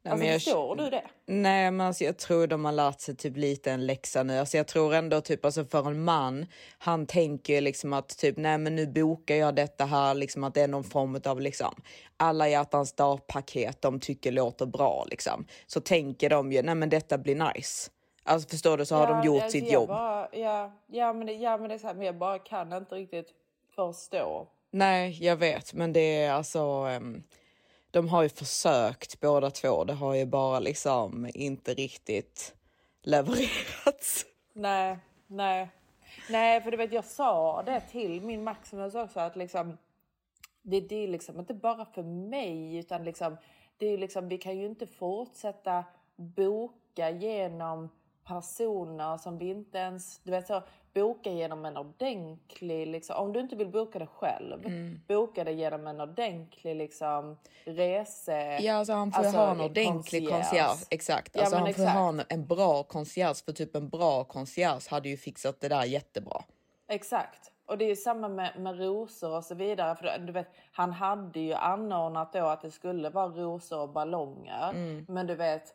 Nej, 0.02 0.12
alltså 0.12 0.24
men 0.24 0.32
jag- 0.32 0.42
förstår 0.42 0.76
du 0.76 0.90
det? 0.90 1.04
Nej, 1.26 1.70
men 1.70 1.86
alltså, 1.86 2.04
jag 2.04 2.16
tror 2.16 2.46
de 2.46 2.64
har 2.64 2.72
lärt 2.72 3.00
sig 3.00 3.16
typ 3.16 3.36
lite 3.36 3.72
en 3.72 3.86
läxa 3.86 4.22
nu. 4.22 4.38
Alltså, 4.38 4.56
jag 4.56 4.66
tror 4.66 4.94
ändå 4.94 5.20
typ 5.20 5.44
alltså 5.44 5.64
för 5.64 5.86
en 5.90 6.04
man, 6.04 6.46
han 6.78 7.06
tänker 7.06 7.54
ju 7.54 7.60
liksom 7.60 7.92
att 7.92 8.08
typ 8.18 8.36
nej, 8.36 8.58
men 8.58 8.76
nu 8.76 8.86
bokar 8.86 9.34
jag 9.34 9.54
detta 9.54 9.84
här, 9.84 10.14
liksom 10.14 10.44
att 10.44 10.54
det 10.54 10.60
är 10.62 10.68
någon 10.68 10.84
form 10.84 11.20
av 11.24 11.40
liksom 11.40 11.74
alla 12.16 12.48
hjärtans 12.48 12.92
dag-paket 12.92 13.82
de 13.82 14.00
tycker 14.00 14.32
låter 14.32 14.66
bra 14.66 15.04
liksom. 15.10 15.46
Så 15.66 15.80
tänker 15.80 16.30
de 16.30 16.52
ju 16.52 16.62
nej, 16.62 16.74
men 16.74 16.88
detta 16.88 17.18
blir 17.18 17.54
nice. 17.54 17.90
Alltså 18.24 18.48
förstår 18.48 18.76
du 18.76 18.86
så 18.86 18.94
har 18.94 19.06
de 19.06 19.26
gjort 19.26 19.42
alltså, 19.42 19.58
sitt 19.58 19.72
jobb. 19.72 19.88
Bara, 19.88 20.28
ja, 20.32 20.72
ja, 20.86 21.12
men 21.12 21.26
det, 21.26 21.32
ja, 21.32 21.56
men 21.56 21.68
det 21.68 21.74
är 21.74 21.78
så 21.78 21.86
här, 21.86 21.94
men 21.94 22.06
jag 22.06 22.18
bara 22.18 22.38
kan 22.38 22.72
inte 22.72 22.94
riktigt 22.94 23.34
förstå. 23.74 24.46
Nej, 24.70 25.18
jag 25.24 25.36
vet, 25.36 25.74
men 25.74 25.92
det 25.92 26.22
är 26.22 26.32
alltså. 26.32 26.60
ehm, 26.60 27.22
de 27.90 28.08
har 28.08 28.22
ju 28.22 28.28
försökt 28.28 29.20
båda 29.20 29.50
två. 29.50 29.84
Det 29.84 29.92
har 29.92 30.14
ju 30.14 30.26
bara 30.26 30.58
liksom 30.58 31.28
inte 31.34 31.74
riktigt 31.74 32.54
levererats. 33.02 34.26
Nej, 34.52 34.98
nej. 35.26 35.70
Nej, 36.30 36.60
för 36.60 36.70
du 36.70 36.76
vet 36.76 36.92
jag 36.92 37.04
sa 37.04 37.62
det 37.62 37.80
till 37.80 38.20
min 38.22 38.44
Maximus 38.44 38.94
också 38.94 39.20
att 39.20 39.36
liksom 39.36 39.78
det, 40.62 40.80
det 40.80 41.04
är 41.04 41.08
liksom 41.08 41.38
inte 41.40 41.54
bara 41.54 41.84
för 41.84 42.02
mig 42.02 42.76
utan 42.76 43.04
liksom 43.04 43.36
det 43.76 43.86
är 43.86 43.98
liksom 43.98 44.28
vi 44.28 44.38
kan 44.38 44.58
ju 44.58 44.66
inte 44.66 44.86
fortsätta 44.86 45.84
boka 46.16 47.10
genom 47.10 47.88
personer 48.34 49.16
som 49.16 49.38
vi 49.38 49.48
inte 49.50 49.78
ens, 49.78 50.18
du 50.22 50.30
vet 50.30 50.46
så, 50.46 50.62
boka 50.94 51.30
genom 51.30 51.64
en 51.64 51.76
ordentlig, 51.76 52.86
liksom, 52.86 53.16
om 53.16 53.32
du 53.32 53.40
inte 53.40 53.56
vill 53.56 53.68
boka 53.68 53.98
det 53.98 54.06
själv, 54.06 54.66
Mm. 54.66 55.00
boka 55.08 55.44
det 55.44 55.52
genom 55.52 55.86
en 55.86 56.00
ordentlig 56.00 56.76
liksom 56.76 57.36
rese. 57.64 58.58
Ja, 58.62 58.74
alltså 58.74 58.92
han 58.92 59.12
får 59.12 59.24
ju 59.24 59.30
ha 59.30 59.50
en 59.50 59.60
ordentlig 59.60 60.28
concierge. 60.28 60.76
Exakt. 60.90 61.30
Ja, 61.36 61.40
Alltså 61.40 61.56
men 61.56 61.64
han 61.64 61.74
får 61.74 61.82
exakt. 61.82 61.98
ha 61.98 62.08
en, 62.08 62.22
en 62.28 62.46
bra 62.46 62.82
concierge 62.82 63.34
för 63.44 63.52
typ 63.52 63.76
en 63.76 63.88
bra 63.88 64.24
concierge 64.24 64.90
hade 64.90 65.08
ju 65.08 65.16
fixat 65.16 65.60
det 65.60 65.68
där 65.68 65.84
jättebra. 65.84 66.42
Exakt. 66.88 67.52
Och 67.66 67.78
det 67.78 67.84
är 67.84 67.88
ju 67.88 67.96
samma 67.96 68.28
med, 68.28 68.50
med 68.60 68.78
rosor 68.78 69.36
och 69.36 69.44
så 69.44 69.54
vidare. 69.54 69.96
För 69.96 70.18
du 70.18 70.32
vet, 70.32 70.46
han 70.72 70.92
hade 70.92 71.40
ju 71.40 71.52
anordnat 71.54 72.32
då 72.32 72.46
att 72.46 72.62
det 72.62 72.70
skulle 72.70 73.10
vara 73.10 73.26
rosor 73.28 73.80
och 73.80 73.88
ballonger. 73.88 74.70
Mm. 74.70 75.06
Men 75.08 75.26
du 75.26 75.34
vet, 75.34 75.74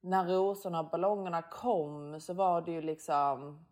när 0.00 0.24
rosorna 0.26 0.80
och 0.80 0.90
ballongerna 0.90 1.42
kom 1.42 2.20
så 2.20 2.34
var 2.34 2.60
det 2.60 2.72
ju 2.72 2.82
liksom... 2.82 3.66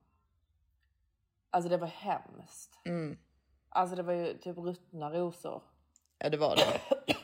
Alltså 1.51 1.69
det 1.71 1.77
var 1.77 1.87
hemskt. 1.87 2.79
Mm. 2.85 3.19
Alltså 3.69 3.97
det 3.97 4.03
var 4.03 4.13
ju 4.13 4.39
typ 4.39 4.57
ruttna 4.59 5.11
rosor. 5.11 5.63
Ja, 6.19 6.29
det 6.31 6.37
var 6.37 6.57
det. 6.57 6.81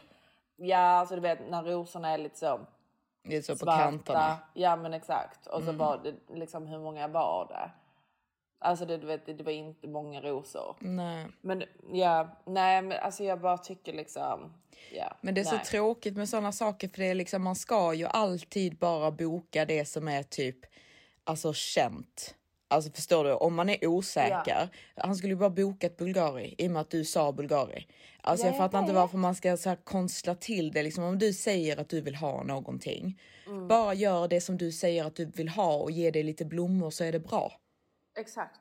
Ja, 0.56 0.78
alltså 0.78 1.14
du 1.14 1.20
vet 1.20 1.50
när 1.50 1.62
rosorna 1.62 2.08
är 2.08 2.18
lite 2.18 2.38
så 2.38 2.60
Det 3.22 3.36
är 3.36 3.42
så 3.42 3.52
på 3.52 3.58
svarta. 3.58 3.78
kanterna. 3.78 4.38
Ja 4.54 4.76
men 4.76 4.94
exakt. 4.94 5.46
Och 5.46 5.62
så 5.62 5.68
Mm. 5.68 5.78
var 5.78 5.98
det 5.98 6.14
liksom 6.34 6.66
hur 6.66 6.78
många 6.78 7.08
var 7.08 7.46
det? 7.48 7.70
Alltså 8.62 8.84
det, 8.86 8.98
du 8.98 9.06
vet, 9.06 9.26
det 9.26 9.42
var 9.42 9.52
inte 9.52 9.88
många 9.88 10.20
rosor. 10.20 10.76
Nej. 10.80 11.26
Men 11.40 11.62
ja, 11.92 12.40
nej 12.46 12.82
men 12.82 12.98
alltså 12.98 13.24
jag 13.24 13.40
bara 13.40 13.58
tycker 13.58 13.92
liksom, 13.92 14.52
ja. 14.94 15.16
Men 15.20 15.34
det 15.34 15.40
är 15.40 15.52
nej. 15.52 15.60
så 15.64 15.70
tråkigt 15.70 16.16
med 16.16 16.28
sådana 16.28 16.52
saker 16.52 16.88
för 16.88 16.98
det 16.98 17.06
är 17.06 17.14
liksom 17.14 17.42
man 17.42 17.56
ska 17.56 17.94
ju 17.94 18.06
alltid 18.06 18.78
bara 18.78 19.10
boka 19.10 19.64
det 19.64 19.84
som 19.84 20.08
är 20.08 20.22
typ 20.22 20.58
alltså 21.24 21.52
känt. 21.52 22.34
Alltså 22.68 22.90
förstår 22.90 23.24
du? 23.24 23.32
Om 23.32 23.54
man 23.54 23.68
är 23.68 23.86
osäker. 23.86 24.68
Han 24.96 25.16
skulle 25.16 25.32
ju 25.32 25.38
bara 25.38 25.50
boka 25.50 25.86
ett 25.86 25.96
Bulgari 25.96 26.54
i 26.58 26.66
och 26.68 26.70
med 26.70 26.80
att 26.80 26.90
du 26.90 27.04
sa 27.04 27.32
Bulgari. 27.32 27.86
Alltså 28.20 28.46
Ja, 28.46 28.48
jag 28.48 28.54
jag 28.54 28.58
fattar 28.58 28.78
inte 28.78 28.92
varför 28.92 29.18
man 29.18 29.34
ska 29.34 29.56
så 29.56 29.68
här 29.68 29.76
konstla 29.76 30.34
till 30.34 30.72
det. 30.72 30.82
Liksom 30.82 31.04
om 31.04 31.18
du 31.18 31.32
säger 31.32 31.76
att 31.76 31.88
du 31.88 32.00
vill 32.00 32.14
ha 32.14 32.42
någonting. 32.42 33.20
Mm. 33.46 33.68
Bara 33.68 33.94
gör 33.94 34.28
det 34.28 34.40
som 34.40 34.56
du 34.56 34.72
säger 34.72 35.04
att 35.04 35.16
du 35.16 35.24
vill 35.24 35.48
ha 35.48 35.76
och 35.76 35.90
ge 35.90 36.10
det 36.10 36.22
lite 36.22 36.44
blommor 36.44 36.90
så 36.90 37.04
är 37.04 37.12
det 37.12 37.20
bra. 37.20 37.52
Exakt. 38.16 38.60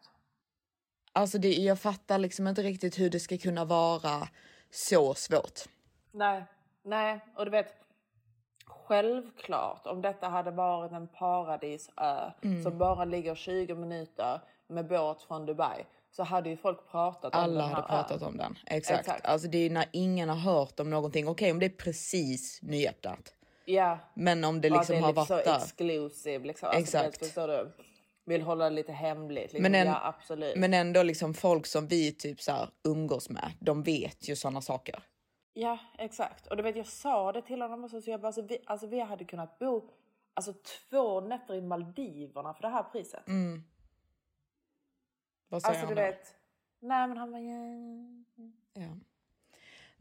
Alltså 1.14 1.38
det, 1.38 1.54
jag 1.54 1.80
fattar 1.80 2.18
liksom 2.18 2.48
inte 2.48 2.62
riktigt 2.64 3.00
hur 3.00 3.10
det 3.10 3.20
ska 3.20 3.38
kunna 3.38 3.66
vara 3.66 4.28
så 4.72 5.14
svårt. 5.14 5.60
Nej, 6.12 6.44
nej 6.84 7.20
och 7.38 7.46
du 7.46 7.52
vet. 7.52 7.74
Självklart 8.66 9.88
om 9.88 10.02
detta 10.02 10.28
hade 10.28 10.52
varit 10.52 10.92
en 10.92 11.08
paradisö 11.08 12.32
Mm. 12.44 12.64
som 12.64 12.78
bara 12.78 13.06
ligger 13.06 13.36
20 13.36 13.76
minuter 13.76 14.42
med 14.68 14.88
båt 14.88 15.22
från 15.22 15.46
Dubai 15.46 15.86
så 16.12 16.24
hade 16.24 16.50
ju 16.50 16.58
folk 16.58 16.92
pratat 16.92 17.36
om 17.36 17.42
Alla 17.42 17.54
den 17.62 17.70
här 17.70 17.76
hade 17.76 17.88
pratat 17.88 18.22
ön. 18.22 18.28
om 18.28 18.38
den. 18.38 18.58
Exakt. 18.66 19.00
Exakt. 19.00 19.26
Alltså 19.26 19.48
det 19.48 19.58
är 19.58 19.70
när 19.70 19.86
ingen 19.92 20.30
har 20.30 20.36
hört 20.36 20.80
om 20.80 20.90
någonting. 20.90 21.28
Okej 21.28 21.52
om 21.52 21.60
det 21.60 21.66
är 21.66 21.70
precis 21.70 22.60
nyöppnat. 22.62 23.34
Ja. 23.66 24.00
Men 24.14 24.44
om 24.44 24.62
det 24.62 24.70
Och 24.72 24.76
att 24.78 24.82
liksom 24.82 24.96
är 24.96 25.02
har 25.02 25.14
varit 25.14 25.28
så 25.28 25.36
där. 25.36 25.58
exclusive 25.58 26.48
liksom. 26.48 26.68
Alltså, 26.70 26.82
Exakt. 26.82 27.08
vet, 27.22 27.26
förstår 27.28 27.48
du? 27.48 27.72
Vill 28.26 28.42
hålla 28.42 28.64
det 28.64 28.76
lite 28.76 28.92
hemligt. 28.92 29.54
Liksom. 29.54 29.62
Men, 29.62 29.76
en, 29.76 29.88
ja 29.88 30.02
absolut. 30.04 30.56
men 30.56 30.74
ändå 30.74 31.04
liksom 31.04 31.34
folk 31.34 31.66
som 31.66 31.88
vi 31.88 32.12
typ 32.12 32.42
så 32.42 32.52
här 32.52 32.70
umgås 32.84 33.30
med. 33.30 33.52
De 33.60 33.84
vet 33.84 34.30
ju 34.30 34.36
sådana 34.36 34.62
saker. 34.62 35.04
Ja, 35.54 35.78
exakt. 35.98 36.48
Och 36.48 36.58
du 36.58 36.64
vet, 36.64 36.76
jag 36.76 36.88
sa 36.88 37.32
det 37.32 37.42
till 37.42 37.62
honom 37.62 37.84
också, 37.84 38.02
så 38.02 38.12
jag 38.12 38.22
bara, 38.22 38.28
alltså, 38.28 38.42
vi, 38.42 38.58
alltså, 38.66 38.88
vi 38.88 39.00
hade 39.00 39.26
kunnat 39.26 39.60
bo 39.60 39.90
alltså, 40.34 40.54
två 40.90 41.22
nätter 41.22 41.56
i 41.56 41.62
Maldiverna 41.62 42.54
för 42.54 42.62
det 42.62 42.70
här 42.70 42.84
priset. 42.84 43.28
Mm. 43.28 43.64
Vad 45.50 45.62
säger 45.62 45.74
Alltså 45.74 45.86
han 45.88 45.96
du 45.96 46.02
då? 46.02 46.08
vet. 46.08 46.36
Nej 46.80 47.08
men 47.08 47.18
han 47.18 47.32
bara, 47.32 47.42
ja. 47.42 48.84
Ja. 48.84 48.98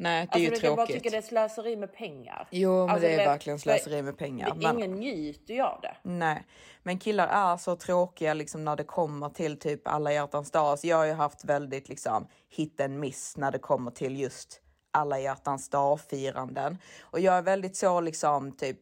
Nej, 0.02 0.12
det 0.12 0.18
är 0.18 0.22
Alltså, 0.22 0.38
ju 0.38 0.44
du 0.46 0.50
vet, 0.50 0.62
jag 0.62 0.76
bara 0.76 0.86
tråkigt. 0.86 1.02
tycker 1.02 1.10
det 1.10 1.16
är 1.16 1.28
slöseri 1.28 1.76
med 1.76 1.92
pengar. 1.94 2.48
Jo, 2.50 2.70
men 2.86 2.90
Alltså, 2.90 3.08
det 3.08 3.14
är 3.14 3.26
verkligen 3.26 3.58
slöseri 3.58 4.02
med 4.02 4.18
pengar. 4.18 4.52
Men- 4.56 4.76
Ingen 4.76 4.92
njuter 4.92 5.54
ju 5.54 5.60
av 5.62 5.80
det. 5.80 5.96
Nej, 6.02 6.44
men 6.82 6.98
killar 6.98 7.28
är 7.28 7.56
så 7.56 7.76
tråkiga 7.76 8.34
liksom 8.34 8.64
när 8.64 8.76
det 8.76 8.84
kommer 8.84 9.28
till 9.28 9.58
typ 9.58 9.88
alla 9.88 10.12
hjärtans 10.12 10.50
dag. 10.50 10.78
Så 10.78 10.86
jag 10.86 10.96
har 10.96 11.04
ju 11.04 11.12
haft 11.12 11.44
väldigt 11.44 11.88
liksom 11.88 12.26
hit 12.48 12.80
and 12.80 12.98
miss 12.98 13.36
när 13.36 13.50
det 13.52 13.58
kommer 13.58 13.90
till 13.90 14.20
just 14.20 14.60
alla 14.90 15.18
hjärtans 15.18 15.68
dag-firanden. 15.70 16.78
Och 17.00 17.20
jag 17.20 17.34
är 17.38 17.42
väldigt 17.42 17.76
så 17.76 18.00
liksom 18.00 18.52
typ 18.52 18.78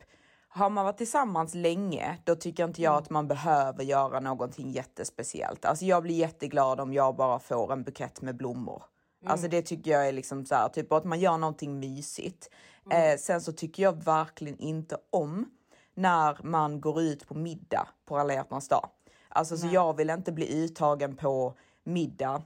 har 0.49 0.71
man 0.71 0.85
varit 0.85 0.97
tillsammans 0.99 1.55
länge, 1.55 2.17
då 2.25 2.35
tycker 2.35 2.65
inte 2.65 2.83
jag 2.83 2.95
att 2.95 3.11
man 3.11 3.29
behöver 3.29 3.85
göra 3.85 4.21
någonting 4.21 4.71
jättespeciellt. 4.71 5.65
Alltså 5.65 5.85
jag 5.85 6.03
blir 6.03 6.15
jätteglad 6.15 6.81
om 6.81 6.93
jag 6.93 7.17
bara 7.17 7.39
får 7.39 7.73
en 7.73 7.83
bukett 7.83 8.23
med 8.23 8.37
blommor. 8.37 8.83
Mm. 9.21 9.33
Alltså 9.33 9.49
det 9.49 9.63
tycker 9.63 9.91
jag 9.91 10.09
är 10.09 10.13
liksom 10.13 10.47
så 10.47 10.55
här, 10.55 10.69
typ 10.69 10.93
att 10.93 11.05
man 11.05 11.21
gör 11.21 11.39
någonting 11.39 11.79
mysigt. 11.79 12.51
Mm. 12.87 13.13
Eh, 13.13 13.19
sen 13.19 13.41
så 13.41 13.53
tycker 13.53 13.83
jag 13.83 14.05
verkligen 14.05 14.59
inte 14.59 14.99
om 15.11 15.51
när 15.95 16.39
man 16.43 16.81
går 16.81 17.01
ut 17.01 17.29
på 17.29 17.35
middag 17.35 17.89
på 18.05 18.19
alla 18.19 18.35
hjärtans 18.35 18.69
dag. 18.69 18.91
Alltså 19.29 19.57
så 19.57 19.67
jag 19.67 19.97
vill 19.97 20.11
inte 20.11 20.33
bli 20.33 20.65
uttagen 20.65 21.17
på 21.17 21.55
middag 21.85 22.43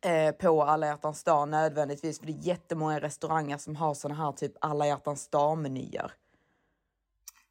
eh, 0.00 0.32
på 0.32 0.62
alla 0.62 0.86
hjärtans 0.86 1.24
dag 1.24 1.48
nödvändigtvis. 1.48 2.18
För 2.18 2.26
det 2.26 2.32
är 2.32 2.46
jättemånga 2.46 3.00
restauranger 3.00 3.58
som 3.58 3.76
har 3.76 3.94
såna 3.94 4.14
här 4.14 4.32
typ 4.32 4.52
alla 4.60 4.86
hjärtans 4.86 5.28
dag-menyer. 5.28 6.12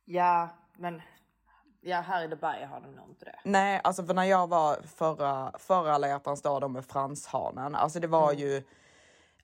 Ja, 0.05 0.49
men 0.77 1.01
ja, 1.83 2.01
här 2.01 2.23
i 2.23 2.27
Dubai 2.27 2.65
har 2.65 2.81
de 2.81 2.95
nog 2.95 3.09
inte 3.09 3.25
det. 3.25 3.39
Nej, 3.43 3.81
alltså 3.83 4.03
för 4.05 4.13
när 4.13 4.23
jag 4.23 4.47
var 4.47 4.77
förra, 4.95 5.51
förra 5.59 5.93
alla 5.93 6.07
hjärtans 6.07 6.41
dag 6.41 6.61
då 6.61 6.67
med 6.67 6.85
franshanen, 6.85 7.75
alltså 7.75 7.99
det 7.99 8.07
var 8.07 8.29
Mm. 8.31 8.41
ju 8.41 8.63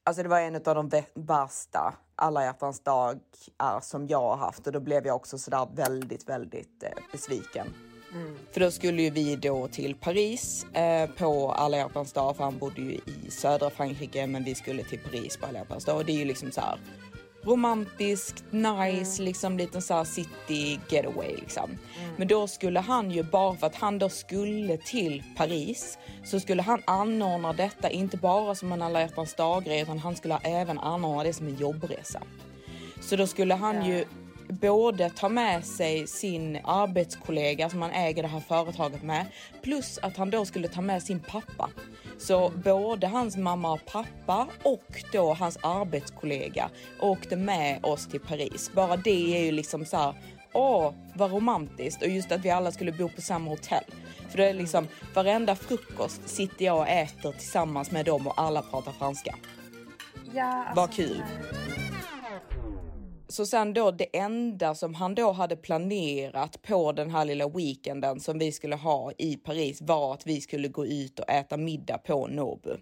Alltså 0.04 0.24
det 0.24 0.30
var 0.30 0.40
en 0.40 0.56
av 0.56 0.62
de 0.76 0.90
vä- 0.90 1.04
värsta 1.14 1.94
alla 2.16 2.44
hjärtans 2.44 2.80
dag 2.84 3.20
är 3.58 3.80
som 3.80 4.08
jag 4.08 4.22
har 4.22 4.36
haft 4.38 4.68
och 4.68 4.74
då 4.74 4.80
blev 4.80 5.08
jag 5.08 5.16
också 5.16 5.38
sådär 5.38 5.68
väldigt, 5.74 6.30
väldigt 6.30 6.84
eh, 6.84 6.90
besviken. 7.12 7.74
För 8.52 8.60
då 8.60 8.72
skulle 8.72 9.02
ju 9.02 9.10
vi 9.10 9.36
då 9.36 9.68
till 9.68 9.96
Paris 9.96 10.64
eh, 10.74 11.10
på 11.10 11.52
alla 11.52 11.78
hjärtans 11.78 12.14
dag, 12.14 12.36
för 12.36 12.44
han 12.44 12.58
bodde 12.58 12.82
ju 12.82 12.92
i 12.92 13.32
södra 13.32 13.70
Frankrike, 13.70 14.28
men 14.28 14.44
vi 14.44 14.56
skulle 14.56 14.84
till 14.84 15.00
Paris 15.04 15.38
på 15.38 15.46
alla 15.46 15.60
hjärtans 15.60 15.86
dag 15.86 15.98
och 15.98 16.06
det 16.06 16.12
är 16.12 16.18
ju 16.18 16.26
liksom 16.26 16.52
så 16.52 16.62
här 16.62 16.80
romantiskt, 17.44 18.44
nice, 18.52 19.22
liksom 19.22 19.58
lite 19.58 19.82
så 19.82 20.06
city 20.06 20.80
getaway 20.90 21.36
liksom. 21.36 21.70
Men 22.18 22.28
då 22.28 22.48
skulle 22.48 22.80
han 22.80 23.12
ju 23.12 23.24
bara 23.24 23.56
för 23.56 23.68
att 23.68 23.76
han 23.76 24.00
då 24.00 24.10
skulle 24.10 24.78
till 24.78 25.24
Paris 25.38 25.98
så 26.26 26.40
skulle 26.40 26.62
han 26.62 26.82
anordna 26.86 27.54
detta 27.54 27.90
inte 27.90 28.18
bara 28.18 28.56
som 28.56 28.72
en 28.72 28.82
alla 28.82 29.02
hjärtans 29.02 29.34
dag-grej 29.34 29.82
utan 29.82 30.00
han 30.00 30.16
skulle 30.16 30.40
även 30.44 30.80
anordna 30.80 31.24
det 31.24 31.34
som 31.34 31.48
en 31.48 31.56
jobbresa. 31.56 32.22
Så 33.02 33.16
då 33.16 33.28
skulle 33.28 33.54
han 33.54 33.86
ju 33.86 34.06
både 34.50 35.10
ta 35.10 35.30
med 35.30 35.66
sig 35.66 36.08
sin 36.08 36.60
arbetskollega 36.64 37.70
som 37.70 37.82
han 37.82 37.92
äger 37.92 38.24
det 38.24 38.30
här 38.30 38.40
företaget 38.40 39.04
med, 39.04 39.26
plus 39.62 40.00
att 40.02 40.18
han 40.18 40.30
då 40.30 40.46
skulle 40.46 40.68
ta 40.68 40.82
med 40.82 41.04
sin 41.04 41.20
pappa. 41.20 41.70
Så 42.20 42.50
både 42.50 43.08
hans 43.08 43.38
mamma 43.38 43.72
och 43.72 43.86
pappa 43.86 44.48
och 44.64 45.04
då 45.12 45.34
hans 45.34 45.58
arbetskollega 45.64 46.70
åkte 47.00 47.36
med 47.36 47.86
oss 47.86 48.08
till 48.08 48.20
Paris. 48.20 48.72
Bara 48.74 48.98
det 48.98 49.38
är 49.38 49.46
ju 49.46 49.52
liksom 49.52 49.86
så 49.86 49.98
här, 49.98 50.14
åh 50.54 50.94
vad 51.14 51.32
romantiskt 51.32 52.02
och 52.02 52.08
just 52.08 52.32
att 52.32 52.46
vi 52.46 52.50
alla 52.50 52.72
skulle 52.72 52.92
bo 52.92 53.10
på 53.10 53.22
samma 53.22 53.50
hotell. 53.50 53.84
För 54.30 54.38
det 54.38 54.50
är 54.50 54.54
liksom 54.54 54.88
varenda 55.16 55.56
frukost 55.56 56.30
sitter 56.30 56.66
jag 56.66 56.78
och 56.78 56.88
äter 56.88 57.32
tillsammans 57.32 57.92
med 57.92 58.06
dem 58.06 58.28
och 58.28 58.34
alla 58.42 58.62
pratar 58.62 58.92
franska. 58.92 59.36
Ja, 60.34 60.66
Vad 60.76 60.94
kul. 60.94 61.24
Så 63.32 63.46
sen 63.46 63.74
då 63.74 63.92
det 63.92 64.18
enda 64.18 64.76
som 64.76 64.94
han 64.94 65.16
då 65.16 65.32
hade 65.32 65.56
planerat 65.56 66.62
på 66.62 66.92
den 66.92 67.10
här 67.10 67.26
lilla 67.26 67.50
weekenden 67.50 68.20
som 68.20 68.40
vi 68.40 68.52
skulle 68.52 68.76
ha 68.76 69.12
i 69.18 69.36
Paris 69.36 69.82
var 69.82 70.14
att 70.14 70.28
vi 70.28 70.42
skulle 70.42 70.68
gå 70.68 70.86
ut 70.86 71.20
och 71.20 71.30
äta 71.30 71.58
middag 71.58 71.98
på 71.98 72.28
Nobu. 72.28 72.78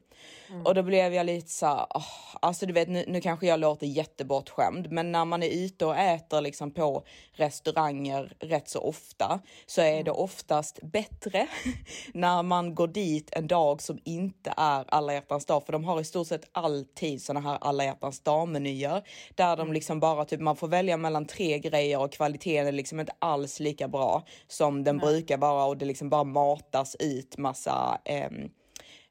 Och 0.66 0.76
då 0.76 0.84
blev 0.84 1.14
jag 1.14 1.26
lite 1.26 1.52
så 1.52 1.66
här, 1.66 1.88
åh, 1.96 2.06
alltså 2.42 2.66
du 2.66 2.74
vet 2.74 2.90
nu, 2.90 3.04
nu 3.08 3.22
kanske 3.22 3.48
jag 3.48 3.60
låter 3.60 3.88
jättebortskämd, 3.88 4.92
men 4.92 5.12
när 5.12 5.26
man 5.26 5.44
är 5.44 5.66
ute 5.66 5.86
och 5.86 5.98
äter 5.98 6.42
liksom 6.42 6.72
på 6.72 7.04
restauranger 7.32 8.34
rätt 8.40 8.70
så 8.70 8.80
ofta 8.80 9.40
så 9.66 9.82
är 9.82 10.04
det 10.04 10.12
oftast 10.12 10.80
bättre 10.82 11.48
när 12.14 12.44
man 12.44 12.76
går 12.76 12.88
dit 12.88 13.30
en 13.32 13.48
dag 13.48 13.82
som 13.82 14.00
inte 14.04 14.54
är 14.58 14.86
alla 14.88 15.14
hjärtans 15.14 15.46
dag, 15.46 15.66
för 15.66 15.74
de 15.74 15.84
har 15.84 16.02
i 16.02 16.04
stort 16.04 16.28
sett 16.28 16.50
alltid 16.52 17.22
såna 17.22 17.40
här 17.40 17.58
alla 17.62 17.84
hjärtans 17.84 18.20
dag-menyer 18.20 19.04
där 19.36 19.58
de 19.58 19.74
liksom 19.74 20.00
bara 20.00 20.26
typ 20.26 20.40
man 20.40 20.56
får 20.56 20.68
välja 20.68 20.98
mellan 20.98 21.26
tre 21.26 21.60
grejer 21.60 22.00
och 22.00 22.12
kvaliteten 22.12 22.68
är 22.68 22.72
liksom 22.72 23.00
inte 23.00 23.14
alls 23.20 23.60
lika 23.60 23.88
bra 23.88 24.24
som 24.48 24.84
den 24.84 24.98
brukar 24.98 25.38
vara 25.38 25.66
och 25.66 25.78
det 25.78 25.86
liksom 25.86 26.10
bara 26.10 26.24
matas 26.24 26.96
ut 27.00 27.38
massa 27.38 28.02
ehm, 28.06 28.50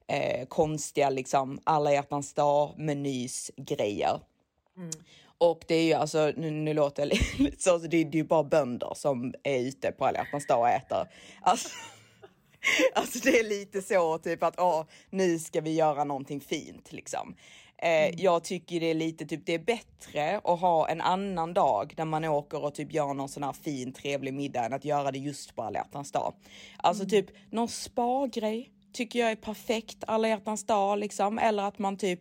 eh, 0.06 0.46
konstiga 0.46 1.10
liksom 1.10 1.60
alla 1.64 1.92
hjärtans 1.92 2.34
dag 2.34 2.74
menys 2.78 3.50
grejer. 3.56 4.20
Och 5.38 5.64
det 5.68 5.74
är 5.74 5.82
ju 5.84 5.92
alltså, 5.92 6.32
nu, 6.36 6.50
nu 6.50 6.74
låter 6.74 7.02
jag 7.02 7.08
lite 7.38 7.62
så, 7.62 7.78
så 7.78 7.86
det, 7.86 8.04
det 8.04 8.18
är 8.18 8.22
ju 8.22 8.24
bara 8.24 8.44
bönder 8.44 8.92
som 8.94 9.34
är 9.42 9.58
ute 9.58 9.92
på 9.92 10.04
alla 10.06 10.18
hjärtans 10.18 10.46
dag 10.46 10.60
och 10.60 10.68
äter. 10.68 11.08
Alltså, 11.40 11.68
alltså 12.94 13.18
det 13.18 13.38
är 13.38 13.44
lite 13.48 13.82
så 13.82 14.18
typ 14.18 14.42
att 14.42 14.60
åh, 14.60 14.84
nu 15.10 15.38
ska 15.38 15.60
vi 15.60 15.74
göra 15.74 16.04
någonting 16.04 16.40
fint 16.40 16.92
liksom. 16.92 17.34
Eh, 17.82 18.22
Jag 18.22 18.44
tycker 18.44 18.80
det 18.80 18.90
är 18.90 18.94
lite 18.94 19.26
typ 19.26 19.46
det 19.46 19.54
är 19.54 19.58
bättre 19.58 20.40
att 20.44 20.60
ha 20.60 20.88
en 20.88 21.00
annan 21.00 21.54
dag 21.54 21.94
där 21.96 22.04
man 22.04 22.24
åker 22.24 22.64
och 22.64 22.74
typ 22.74 22.92
gör 22.92 23.14
någon 23.14 23.28
sån 23.28 23.42
här 23.42 23.52
fin 23.52 23.92
trevlig 23.92 24.34
middag 24.34 24.64
än 24.64 24.72
att 24.72 24.84
göra 24.84 25.10
det 25.10 25.18
just 25.18 25.56
på 25.56 25.62
alla 25.62 25.78
hjärtans 25.78 26.12
dag. 26.12 26.34
Alltså 26.76 27.06
typ 27.06 27.26
någon 27.50 27.68
spa-grej 27.68 28.70
tycker 28.96 29.18
jag 29.18 29.30
är 29.30 29.36
perfekt 29.36 30.04
alla 30.06 30.28
hjärtans 30.28 30.66
dag 30.66 30.98
liksom. 30.98 31.38
Eller 31.38 31.62
att 31.62 31.78
man 31.78 31.96
typ 31.96 32.20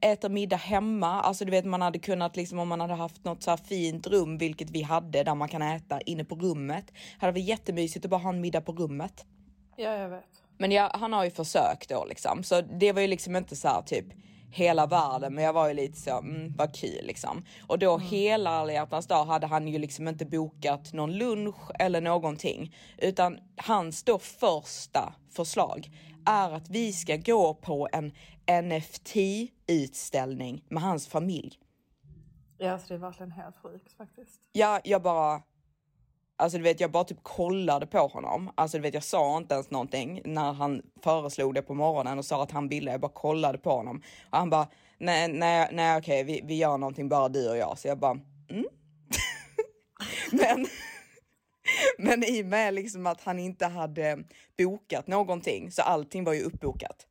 äter 0.00 0.28
middag 0.28 0.56
hemma. 0.56 1.22
Alltså 1.22 1.44
du 1.44 1.50
vet 1.50 1.64
man 1.64 1.82
hade 1.82 1.98
kunnat 1.98 2.36
liksom 2.36 2.58
om 2.58 2.68
man 2.68 2.80
hade 2.80 2.94
haft 2.94 3.24
något 3.24 3.42
så 3.42 3.56
fint 3.56 4.06
rum, 4.06 4.38
vilket 4.38 4.70
vi 4.70 4.82
hade 4.82 5.22
där 5.22 5.34
man 5.34 5.48
kan 5.48 5.62
äta 5.62 6.00
inne 6.00 6.24
på 6.24 6.34
rummet. 6.34 6.92
Hade 7.18 7.32
varit 7.32 7.44
jättemysigt 7.48 8.04
att 8.04 8.10
bara 8.10 8.20
ha 8.20 8.30
en 8.30 8.40
middag 8.40 8.60
på 8.60 8.72
rummet. 8.72 9.26
Ja, 9.76 9.94
jag 9.94 10.08
vet. 10.08 10.24
Men 10.58 10.72
jag, 10.72 10.90
han 10.94 11.12
har 11.12 11.24
ju 11.24 11.30
försökt 11.30 11.88
då 11.88 12.04
liksom, 12.04 12.42
så 12.42 12.60
det 12.60 12.92
var 12.92 13.00
ju 13.00 13.06
liksom 13.06 13.36
inte 13.36 13.56
så 13.56 13.68
här 13.68 13.82
typ 13.82 14.06
hela 14.50 14.86
världen, 14.86 15.34
men 15.34 15.44
jag 15.44 15.52
var 15.52 15.68
ju 15.68 15.74
lite 15.74 16.00
så, 16.00 16.18
mm, 16.18 16.54
vad 16.56 16.74
kul 16.74 17.06
liksom. 17.06 17.44
Och 17.66 17.78
då 17.78 17.98
hela 17.98 18.50
alla 18.50 18.72
hjärtans 18.72 19.06
dag 19.06 19.24
hade 19.24 19.46
han 19.46 19.68
ju 19.68 19.78
liksom 19.78 20.08
inte 20.08 20.26
bokat 20.26 20.92
någon 20.92 21.12
lunch 21.12 21.70
eller 21.78 22.00
någonting, 22.00 22.74
utan 22.98 23.38
hans 23.56 24.02
då 24.02 24.18
första 24.18 25.14
förslag 25.30 25.90
är 26.26 26.50
att 26.50 26.70
vi 26.70 26.92
ska 26.92 27.16
gå 27.16 27.54
på 27.54 27.88
en 27.92 28.12
NFT-utställning 28.64 30.64
med 30.68 30.82
hans 30.82 31.08
familj. 31.08 31.58
Ja, 32.58 32.72
alltså 32.72 32.88
det 32.88 32.94
är 32.94 32.98
verkligen 32.98 33.32
helt 33.32 33.56
sjukt 33.56 33.92
faktiskt. 33.92 34.40
Ja, 34.52 34.80
jag 34.84 35.02
bara, 35.02 35.42
Alltså 36.40 36.58
du 36.58 36.64
vet, 36.64 36.80
jag 36.80 36.90
bara 36.90 37.04
typ 37.04 37.22
kollade 37.22 37.86
på 37.86 37.98
honom. 37.98 38.50
Alltså 38.54 38.76
du 38.76 38.82
vet, 38.82 38.94
jag 38.94 39.02
sa 39.02 39.36
inte 39.36 39.54
ens 39.54 39.70
någonting 39.70 40.22
när 40.24 40.52
han 40.52 40.82
föreslog 41.02 41.54
det 41.54 41.62
på 41.62 41.74
morgonen 41.74 42.18
och 42.18 42.24
sa 42.24 42.42
att 42.42 42.50
han 42.50 42.68
ville. 42.68 42.90
Jag 42.90 43.00
bara 43.00 43.12
kollade 43.12 43.58
på 43.58 43.70
honom 43.70 44.02
och 44.30 44.38
han 44.38 44.50
bara, 44.50 44.68
nej, 44.98 45.28
nej, 45.32 45.68
nej, 45.72 45.98
okej, 45.98 46.24
vi, 46.24 46.40
vi 46.44 46.56
gör 46.56 46.78
någonting 46.78 47.08
bara 47.08 47.28
du 47.28 47.50
och 47.50 47.56
jag. 47.56 47.78
Så 47.78 47.88
jag 47.88 47.98
bara, 47.98 48.20
mm. 48.50 48.64
men, 50.32 50.66
men 51.98 52.24
i 52.24 52.42
och 52.42 52.46
med 52.46 52.74
liksom 52.74 53.06
att 53.06 53.20
han 53.20 53.38
inte 53.38 53.66
hade 53.66 54.24
bokat 54.58 55.06
någonting 55.06 55.70
så 55.70 55.82
allting 55.82 56.24
var 56.24 56.32
ju 56.32 56.42
uppbokat. 56.42 57.06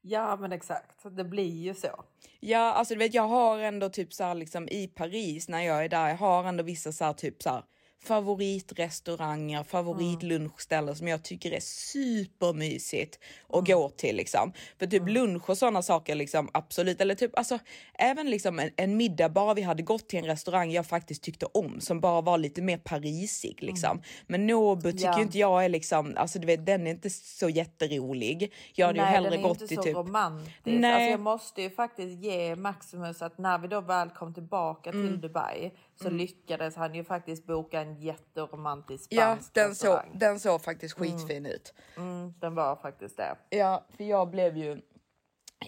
Ja, 0.00 0.36
men 0.36 0.52
exakt. 0.52 1.16
Det 1.16 1.24
blir 1.24 1.62
ju 1.62 1.74
så. 1.74 2.04
Ja, 2.40 2.72
alltså 2.72 2.94
du 2.94 2.98
vet, 2.98 3.14
jag 3.14 3.28
har 3.28 3.58
ändå 3.58 3.88
typ 3.88 4.12
så 4.12 4.24
här 4.24 4.34
liksom 4.34 4.68
i 4.68 4.86
Paris 4.86 5.48
när 5.48 5.62
jag 5.62 5.84
är 5.84 5.88
där, 5.88 6.08
jag 6.08 6.16
har 6.16 6.44
ändå 6.44 6.64
vissa 6.64 6.92
så 6.92 7.04
här 7.04 7.12
typ 7.12 7.42
så 7.42 7.50
här 7.50 7.62
favoritrestauranger, 8.04 9.62
favoritlunchställen 9.62 10.96
som 10.96 11.08
jag 11.08 11.22
tycker 11.22 11.52
är 11.52 11.60
supermysigt 11.60 13.18
att 13.48 13.66
gå 13.66 13.88
till 13.88 14.16
liksom. 14.16 14.52
För 14.78 14.86
typ 14.86 15.08
lunch 15.08 15.50
och 15.50 15.58
sådana 15.58 15.82
saker 15.82 16.14
liksom 16.14 16.48
absolut, 16.52 17.00
eller 17.00 17.14
typ 17.14 17.38
alltså 17.38 17.58
även 17.94 18.30
liksom 18.30 18.58
en, 18.58 18.70
en 18.76 18.96
middag 18.96 19.28
bara 19.28 19.54
vi 19.54 19.62
hade 19.62 19.82
gått 19.82 20.08
till 20.08 20.18
en 20.18 20.24
restaurang 20.24 20.70
jag 20.70 20.86
faktiskt 20.86 21.22
tyckte 21.22 21.46
om 21.46 21.80
som 21.80 22.00
bara 22.00 22.20
var 22.20 22.38
lite 22.38 22.62
mer 22.62 22.78
parisig 22.78 23.62
liksom. 23.62 24.02
Men 24.26 24.46
Nobu 24.46 24.92
tycker 24.92 25.04
Ja. 25.08 25.16
ju 25.16 25.22
inte 25.22 25.38
jag 25.38 25.64
är 25.64 25.68
liksom, 25.68 26.14
alltså 26.16 26.38
du 26.38 26.46
vet 26.46 26.66
den 26.66 26.86
är 26.86 26.90
inte 26.90 27.10
så 27.10 27.48
jätterolig. 27.48 28.52
Jag 28.74 28.86
hade 28.86 28.98
ju 28.98 29.04
Nej, 29.04 29.12
hellre 29.14 29.30
den 29.30 29.38
är 29.38 29.42
gått 29.42 29.52
inte 29.56 29.66
till 29.66 29.76
så 29.76 29.82
typ 29.82 29.96
romantisk. 29.96 30.56
Nej. 30.64 30.92
Alltså 30.94 31.10
jag 31.10 31.20
måste 31.20 31.62
ju 31.62 31.70
faktiskt 31.70 32.22
ge 32.24 32.56
Maximus 32.56 33.22
att 33.22 33.38
när 33.38 33.58
vi 33.58 33.68
då 33.68 33.80
väl 33.80 34.10
kom 34.10 34.34
tillbaka 34.34 34.90
till 34.90 35.00
Mm. 35.00 35.20
Dubai 35.20 35.70
så 36.02 36.10
lyckades 36.10 36.76
han 36.76 36.94
ju 36.94 37.04
faktiskt 37.04 37.46
boka 37.46 37.80
en 37.80 38.00
jätteromantisk 38.00 39.06
Ja, 39.12 39.34
spansk 39.36 39.54
den 39.54 39.74
såg, 39.74 39.98
den 40.14 40.40
såg 40.40 40.62
faktiskt 40.62 40.94
skitfin 40.94 41.46
ut. 41.46 41.74
Mm, 41.96 42.34
den 42.40 42.54
var 42.54 42.76
faktiskt 42.76 43.16
det. 43.16 43.36
Ja, 43.50 43.86
för 43.96 44.04
jag 44.04 44.30
blev 44.30 44.56
ju 44.56 44.80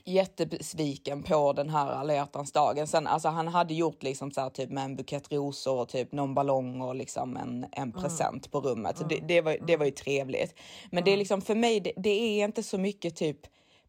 jättebesviken 0.05 1.23
på 1.23 1.53
den 1.53 1.71
här 1.71 1.91
alla 1.91 2.29
dagen. 2.55 2.87
Sen, 2.87 3.07
alltså 3.07 3.29
han 3.29 3.49
hade 3.49 3.75
gjort 3.75 4.03
liksom 4.03 4.31
så 4.31 4.41
här, 4.41 4.51
typ 4.51 4.71
med 4.71 4.85
en 4.85 4.97
bukett 4.97 5.33
rosor 5.33 5.81
och 5.81 5.89
typ 5.89 6.13
någon 6.13 6.35
ballong 6.35 6.81
och 6.81 6.95
liksom 6.95 7.37
en, 7.37 7.67
en 7.73 7.93
present 7.93 8.51
på 8.51 8.61
rummet. 8.61 8.99
Så 8.99 9.05
det, 9.05 9.21
det, 9.29 9.41
var, 9.41 9.57
det 9.67 9.77
var 9.77 9.85
ju 9.85 9.91
trevligt. 9.91 10.55
Men 10.91 11.05
det 11.05 11.13
är 11.13 11.17
liksom 11.17 11.43
för 11.43 11.55
mig, 11.55 11.81
det, 11.81 11.93
det 11.97 12.11
är 12.11 12.45
inte 12.45 12.63
så 12.63 12.79
mycket 12.79 13.17
typ 13.17 13.41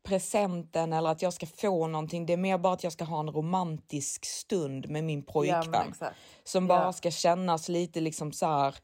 presenten 0.03 0.93
eller 0.93 1.09
att 1.09 1.21
jag 1.21 1.33
ska 1.33 1.45
få 1.45 1.87
någonting. 1.87 2.25
Det 2.25 2.33
är 2.33 2.37
mer 2.37 2.57
bara 2.57 2.73
att 2.73 2.83
jag 2.83 2.93
ska 2.93 3.03
ha 3.03 3.19
en 3.19 3.29
romantisk 3.29 4.25
stund 4.25 4.89
med 4.89 5.03
min 5.03 5.23
Ja, 5.27 5.33
pojkvän. 5.33 5.87
exakt. 5.89 6.15
som 6.43 6.67
bara 6.67 6.83
Ja. 6.83 6.93
ska 6.93 7.11
kännas 7.11 7.69
lite 7.69 7.99
liksom 8.01 8.31
så 8.31 8.45
här 8.45 8.75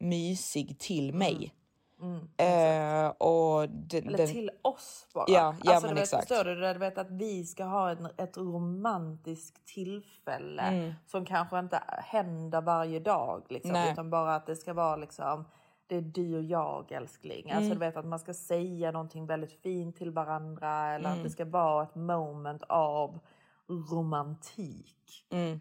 mysig 0.00 0.78
till 0.78 1.14
mig. 1.14 1.54
Mm, 2.00 2.28
Eh, 2.36 3.08
och 3.08 3.68
den, 3.68 4.06
Eller 4.06 4.18
den, 4.18 4.28
till 4.28 4.50
oss 4.62 5.06
bara. 5.14 5.24
Ja, 5.28 5.54
ja, 5.64 5.72
alltså, 5.72 5.86
men 5.86 5.94
du 5.94 6.00
vet, 6.00 6.02
exakt. 6.08 6.28
Förstår 6.28 6.44
du? 6.44 6.54
Du 6.72 6.78
vet 6.78 6.98
att 6.98 7.10
vi 7.10 7.44
ska 7.46 7.64
ha 7.64 7.90
en, 7.90 8.08
ett 8.16 8.36
romantiskt 8.36 9.64
tillfälle 9.66 10.62
Mm. 10.62 10.92
som 11.06 11.24
kanske 11.24 11.58
inte 11.58 11.80
händer 11.88 12.60
varje 12.60 13.00
dag. 13.00 13.42
Liksom, 13.48 13.76
utan 13.92 14.10
bara 14.10 14.34
att 14.36 14.46
det 14.46 14.56
ska 14.56 14.72
vara 14.72 14.96
liksom 14.96 15.44
det 15.88 15.96
är 15.96 16.00
du 16.00 16.36
och 16.36 16.42
jag 16.44 16.92
älskling. 16.92 17.50
Alltså 17.50 17.66
Mm. 17.66 17.70
du 17.70 17.78
vet 17.86 17.96
att 17.96 18.04
man 18.06 18.18
ska 18.18 18.34
säga 18.34 18.90
någonting 18.90 19.26
väldigt 19.26 19.62
fint 19.62 19.96
till 19.96 20.10
varandra 20.10 20.94
eller 20.94 21.08
Mm. 21.08 21.18
att 21.18 21.24
det 21.24 21.30
ska 21.30 21.44
vara 21.44 21.82
ett 21.84 21.94
moment 21.94 22.62
av 22.68 23.18
romantik. 23.90 25.26
Mm, 25.30 25.60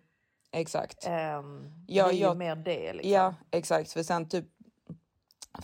exakt. 0.52 1.08
Um, 1.08 1.72
Ja, 1.88 2.04
det 2.06 2.10
är 2.12 2.14
ju 2.14 2.20
jag- 2.22 2.38
mer 2.38 2.56
det 2.56 2.94
liksom. 2.94 3.12
Ja, 3.12 3.34
exakt. 3.52 3.92
För 3.92 4.04
sen 4.04 4.30
typ 4.30 4.46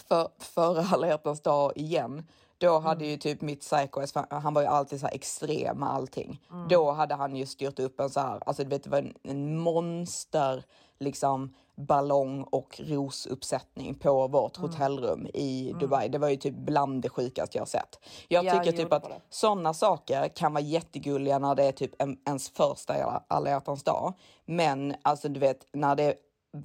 för, 0.07 0.27
förra 0.39 0.81
alla 0.95 1.07
hjärtans 1.07 1.41
dag 1.41 1.71
igen, 1.75 2.27
då 2.57 2.79
hade 2.79 3.05
ju 3.05 3.17
typ 3.17 3.41
mitt 3.41 3.59
psycho 3.61 4.01
han 4.29 4.53
var 4.53 4.61
ju 4.61 4.67
alltid 4.67 4.99
så 4.99 5.05
här 5.07 5.13
extrem 5.15 5.77
med 5.79 5.89
allting. 5.89 6.41
Då 6.69 6.91
hade 6.91 7.15
han 7.15 7.35
ju 7.35 7.45
styrt 7.45 7.79
upp 7.79 7.99
en 7.99 8.09
så 8.09 8.19
här, 8.19 8.39
alltså 8.45 8.63
du 8.63 8.69
vet 8.69 8.83
det 8.83 8.89
var 8.89 8.97
en, 8.97 9.13
en 9.23 9.57
monster 9.59 10.63
liksom 10.99 11.53
ballong 11.75 12.43
och 12.43 12.79
rosuppsättning 12.83 13.95
på 13.95 14.27
vårt 14.27 14.57
hotellrum 14.57 15.27
i 15.33 15.75
Dubai. 15.79 16.09
Det 16.09 16.17
var 16.17 16.29
ju 16.29 16.35
typ 16.35 16.55
bland 16.55 17.01
det 17.01 17.09
sjukaste 17.09 17.57
jag 17.57 17.67
sett. 17.67 17.99
Jag 18.27 18.45
Ja, 18.45 18.63
tycker 18.63 18.77
typ 18.77 18.93
att 18.93 19.09
sådana 19.29 19.73
saker 19.73 20.27
kan 20.27 20.53
vara 20.53 20.63
jättegulliga 20.63 21.39
när 21.39 21.55
det 21.55 21.63
är 21.63 21.71
typ 21.71 22.01
en, 22.01 22.17
ens 22.27 22.49
första 22.49 23.23
alla- 23.27 23.49
hjärtans 23.49 23.83
dag. 23.83 24.13
Men 24.45 24.95
alltså 25.01 25.29
du 25.29 25.39
vet 25.39 25.65
när 25.71 25.95
det 25.95 26.03
är 26.03 26.15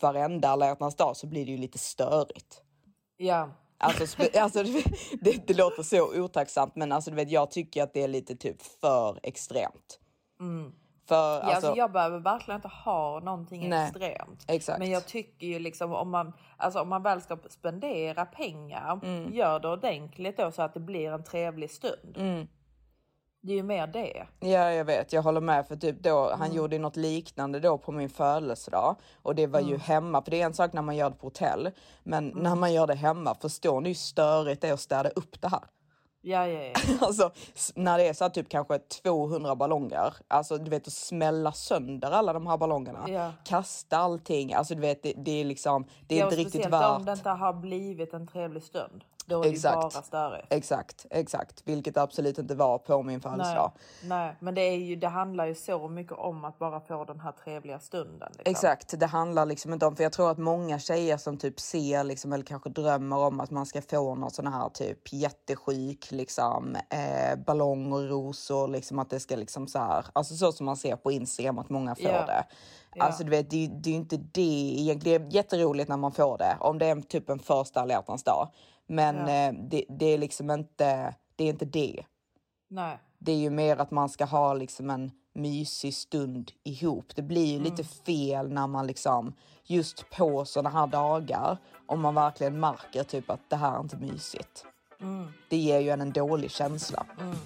varenda 0.01 0.49
alla 0.49 0.67
hjärtans 0.67 0.95
dag 0.97 1.17
så 1.17 1.27
blir 1.27 1.47
det 1.47 1.53
ju 1.53 1.59
lite 1.59 1.79
störigt. 1.79 2.63
Ja. 3.17 3.51
Alltså, 3.79 4.23
alltså 4.39 4.63
det, 4.63 4.85
det, 5.21 5.47
det 5.47 5.55
låter 5.55 5.83
så 5.83 6.21
otacksamt 6.21 6.77
men 6.77 6.93
alltså 6.93 7.11
du 7.11 7.17
vet 7.17 7.31
jag 7.31 7.51
tycker 7.51 7.83
att 7.83 7.95
det 7.95 8.03
är 8.03 8.09
lite 8.09 8.37
typ 8.37 8.63
för 8.63 9.21
extremt. 9.23 9.99
Mm. 10.41 10.73
För 11.09 11.15
Ja, 11.15 11.41
alltså, 11.41 11.55
alltså, 11.55 11.75
jag 11.77 11.93
behöver 11.93 12.19
verkligen 12.19 12.59
inte 12.59 12.69
ha 12.69 13.21
någonting 13.21 13.69
Nej, 13.69 13.89
extremt. 13.89 14.45
exakt. 14.49 14.79
Men 14.79 14.91
jag 14.91 15.07
tycker 15.07 15.47
ju 15.47 15.59
liksom 15.59 15.93
om 15.93 16.11
man, 16.11 16.33
alltså 16.57 16.81
om 16.81 16.89
man 16.89 17.03
väl 17.03 17.21
ska 17.21 17.39
spendera 17.49 18.25
pengar, 18.27 19.01
Mm. 19.03 19.35
gör 19.35 19.61
det 19.61 19.69
ordentligt 19.69 20.37
då 20.37 20.51
så 20.51 20.63
att 20.63 20.75
det 20.75 20.81
blir 20.81 21.13
en 21.13 21.25
trevlig 21.25 21.71
stund. 21.71 22.17
Mm. 22.17 22.49
Det 23.41 23.53
är 23.53 23.57
ju 23.57 23.63
mer 23.63 23.87
det. 23.87 24.27
Ja, 24.41 24.73
jag 24.73 24.85
vet. 24.85 25.13
Jag 25.13 25.23
håller 25.23 25.41
med. 25.41 25.69
För 25.69 25.77
typ 25.77 26.01
då, 26.03 26.31
han 26.31 26.41
Mm. 26.43 26.57
gjorde 26.57 26.77
ju 26.77 26.83
något 26.83 26.97
liknande 26.97 27.61
då 27.61 27.79
på 27.79 27.93
min 27.93 28.09
födelsedag. 28.09 28.97
Och 29.23 29.35
det 29.35 29.47
var 29.47 29.61
ju 29.61 29.67
Mm. 29.67 29.81
hemma. 29.81 30.23
För 30.23 30.31
det 30.31 30.41
är 30.43 30.47
en 30.47 30.55
sak 30.55 30.73
när 30.73 30.83
man 30.83 30.97
gör 30.97 31.11
det 31.11 31.17
på 31.17 31.27
hotell. 31.27 31.71
Men 32.03 32.29
när 32.29 32.55
man 32.55 32.73
gör 32.73 32.87
det 32.87 32.95
hemma, 32.95 33.35
förstår 33.35 33.81
ni 33.81 33.89
hur 33.89 33.95
störigt 33.95 34.61
det 34.63 34.69
är 34.69 34.73
att 34.73 34.81
städa 34.81 35.09
upp 35.09 35.41
det 35.41 35.49
här? 35.49 35.61
Ja, 36.21 36.47
ja, 36.49 36.61
ja. 36.63 36.73
Alltså 37.07 37.31
när 37.75 37.99
det 37.99 38.09
är 38.09 38.13
så 38.13 38.25
här, 38.25 38.31
typ 38.31 38.49
kanske 38.49 38.79
200 38.79 39.57
ballonger. 39.57 40.15
Alltså 40.29 40.57
du 40.59 40.71
vet 40.71 40.87
att 40.87 40.93
smälla 40.93 41.53
sönder 41.53 42.11
alla 42.11 42.33
de 42.33 42.47
här 42.47 42.57
ballongerna. 42.57 43.05
Ja. 43.09 43.33
Kasta 43.45 43.97
allting. 43.97 44.53
Alltså 44.55 44.75
du 44.75 44.81
vet 44.81 45.03
det, 45.03 45.13
det 45.17 45.31
är 45.41 45.45
liksom, 45.45 45.85
det 46.09 46.15
är 46.15 46.19
Ja, 46.19 46.25
inte 46.25 46.37
riktigt 46.37 46.53
speciellt 46.53 46.75
om 46.85 47.05
värt. 47.05 47.07
det 47.07 47.13
inte 47.13 47.31
har 47.31 47.53
blivit 47.53 48.15
en 48.15 48.27
trevlig 48.27 48.63
stund. 48.63 49.05
Då 49.29 49.39
är 49.39 49.43
det 49.43 49.49
Exakt. 49.49 49.75
bara 49.95 50.03
störigt. 50.03 50.47
Exakt, 50.51 51.07
exakt. 51.11 51.63
Vilket 51.65 51.95
det 51.95 52.03
absolut 52.03 52.39
inte 52.39 52.55
var 52.55 52.79
på 52.79 53.03
min 53.03 53.21
födelsedag. 53.21 53.73
Nej, 54.03 54.09
nej, 54.27 54.37
men 54.41 54.55
det, 54.55 54.61
är 54.61 54.77
ju, 54.77 54.97
det 54.97 55.09
handlar 55.09 55.47
ju 55.47 55.55
så 55.55 55.89
mycket 55.89 56.13
om 56.13 56.45
att 56.45 56.59
bara 56.59 56.81
få 56.81 57.05
den 57.05 57.21
här 57.21 57.33
trevliga 57.33 57.79
stunden. 57.79 58.29
Liksom. 58.33 58.51
Exakt, 58.51 59.01
det 59.01 59.07
handlar 59.07 59.47
liksom 59.47 59.73
inte 59.73 59.87
om, 59.87 59.97
för 59.97 60.03
jag 60.03 60.13
tror 60.13 60.31
att 60.31 60.39
många 60.39 60.79
tjejer 60.79 61.17
som 61.17 61.37
typ 61.39 61.61
ser 61.61 62.05
liksom, 62.05 62.33
eller 62.33 62.45
kanske 62.45 62.71
drömmer 62.71 63.17
om 63.17 63.41
att 63.41 63.51
man 63.51 63.67
ska 63.67 63.83
få 63.83 64.15
någon 64.15 64.31
sån 64.31 64.47
här 64.47 64.69
typ 64.69 65.13
jättesjuk 65.13 66.11
liksom 66.11 66.77
eh, 66.91 67.39
ballong 67.47 67.93
och 67.93 68.09
rosor, 68.09 68.69
liksom 68.69 68.99
att 68.99 69.11
det 69.11 69.21
ska 69.21 69.37
liksom 69.37 69.67
så 69.69 69.79
här, 69.79 70.05
alltså 70.13 70.35
så 70.35 70.53
som 70.53 70.67
man 70.67 70.77
ser 70.77 70.97
på 70.97 71.13
Instagram 71.13 71.59
att 71.59 71.71
många 71.71 71.95
får 71.95 72.05
Ja. 72.05 72.27
det. 72.27 72.45
Alltså 73.01 73.25
du 73.25 73.31
vet, 73.31 73.51
det, 73.51 73.65
är- 73.65 73.69
det 73.69 73.89
är 73.91 73.93
ju 73.93 73.97
inte 73.99 74.17
det 74.17 74.41
egentligen. 74.81 75.23
Det 75.23 75.29
är 75.29 75.35
jätteroligt 75.35 75.89
när 75.89 75.97
man 75.97 76.13
får 76.13 76.39
det, 76.39 76.57
om 76.61 76.79
det 76.79 76.87
är 76.87 77.01
typ 77.01 77.29
en 77.31 77.39
första 77.39 77.81
alla 77.81 77.93
hjärtans 77.95 78.23
dag. 78.25 78.49
Men 78.89 79.17
Ja. 79.17 79.31
eh, 79.31 79.53
det, 79.53 79.85
det 79.89 80.07
är 80.07 80.19
liksom 80.19 80.51
inte, 80.51 81.15
det 81.37 81.45
är 81.45 81.49
inte 81.49 81.65
det. 81.65 82.05
Nej. 82.71 82.99
Det 83.19 83.33
är 83.33 83.37
ju 83.37 83.51
mer 83.51 83.77
att 83.77 83.91
man 83.91 84.09
ska 84.09 84.25
ha 84.25 84.55
liksom 84.55 84.91
en 84.91 85.11
mysig 85.35 85.95
stund 85.95 86.53
ihop. 86.65 87.17
Det 87.17 87.23
blir 87.23 87.47
ju 87.47 87.61
lite 87.61 87.85
fel 87.85 88.53
när 88.53 88.67
man 88.67 88.87
liksom 88.87 89.33
just 89.65 90.11
på 90.11 90.45
sådana 90.45 90.71
här 90.71 90.87
dagar 90.87 91.59
om 91.87 92.01
man 92.01 92.15
verkligen 92.15 92.61
märker 92.61 93.03
typ 93.05 93.31
att 93.31 93.51
det 93.51 93.57
här 93.57 93.77
är 93.77 93.81
inte 93.81 93.97
mysigt. 93.97 94.65
Mm. 95.01 95.27
Det 95.51 95.57
ger 95.57 95.79
ju 95.81 95.91
en 95.91 96.01
en 96.01 96.13
dålig 96.13 96.51
känsla. 96.51 97.07
Mm. 97.21 97.37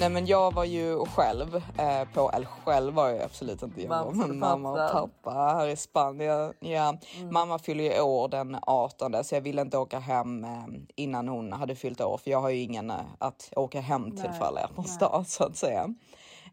Nej 0.00 0.10
men 0.10 0.26
jag 0.26 0.54
var 0.54 0.64
ju 0.64 1.04
själv 1.04 1.56
eh, 1.56 2.08
på, 2.14 2.30
eller 2.30 2.46
själv 2.46 2.94
var 2.94 3.08
jag 3.08 3.22
absolut 3.22 3.62
inte, 3.62 3.82
jag 3.82 3.88
var 3.88 4.04
Mamma 4.04 4.26
med 4.26 4.30
och 4.30 4.36
mamma 4.36 4.70
och 4.70 4.92
pappa. 4.92 5.30
här 5.30 5.68
i 5.68 5.76
Spanien. 5.76 6.52
Ja. 6.60 6.98
Mm. 7.18 7.32
Mamma 7.32 7.58
fyller 7.58 7.84
ju 7.84 8.00
år 8.00 8.28
den 8.28 8.58
18 8.62 9.24
så 9.24 9.34
jag 9.34 9.40
ville 9.40 9.62
inte 9.62 9.78
åka 9.78 9.98
hem 9.98 10.44
eh, 10.44 10.64
innan 10.96 11.28
hon 11.28 11.52
hade 11.52 11.74
fyllt 11.74 12.00
år 12.00 12.18
för 12.18 12.30
jag 12.30 12.40
har 12.40 12.50
ju 12.50 12.58
ingen 12.58 12.90
eh, 12.90 12.96
att 13.18 13.52
åka 13.56 13.80
hem 13.80 14.10
till 14.10 14.24
hjärtans 14.24 15.00
nej. 15.00 15.10
dag 15.10 15.26
så 15.26 15.44
att 15.44 15.56
säga. 15.56 15.94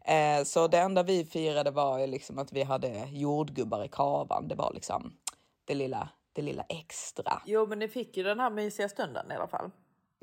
Eh, 0.04 0.44
så 0.44 0.68
det 0.68 0.78
enda 0.78 1.02
vi 1.02 1.24
firade 1.24 1.70
var 1.70 1.98
ju 1.98 2.06
liksom 2.06 2.38
att 2.38 2.52
vi 2.52 2.62
hade 2.62 3.08
jordgubbar 3.10 3.84
i 3.84 3.88
kavan. 3.88 4.48
Det 4.48 4.54
var 4.54 4.72
liksom 4.74 5.12
det 5.64 5.74
lilla, 5.74 6.08
det 6.32 6.42
lilla 6.42 6.62
extra. 6.62 7.42
Jo, 7.46 7.66
men 7.66 7.78
ni 7.78 7.88
fick 7.88 8.16
ju 8.16 8.22
den 8.22 8.40
här 8.40 8.50
mysiga 8.50 8.88
stunden 8.88 9.32
i 9.32 9.34
alla 9.34 9.48
fall. 9.48 9.70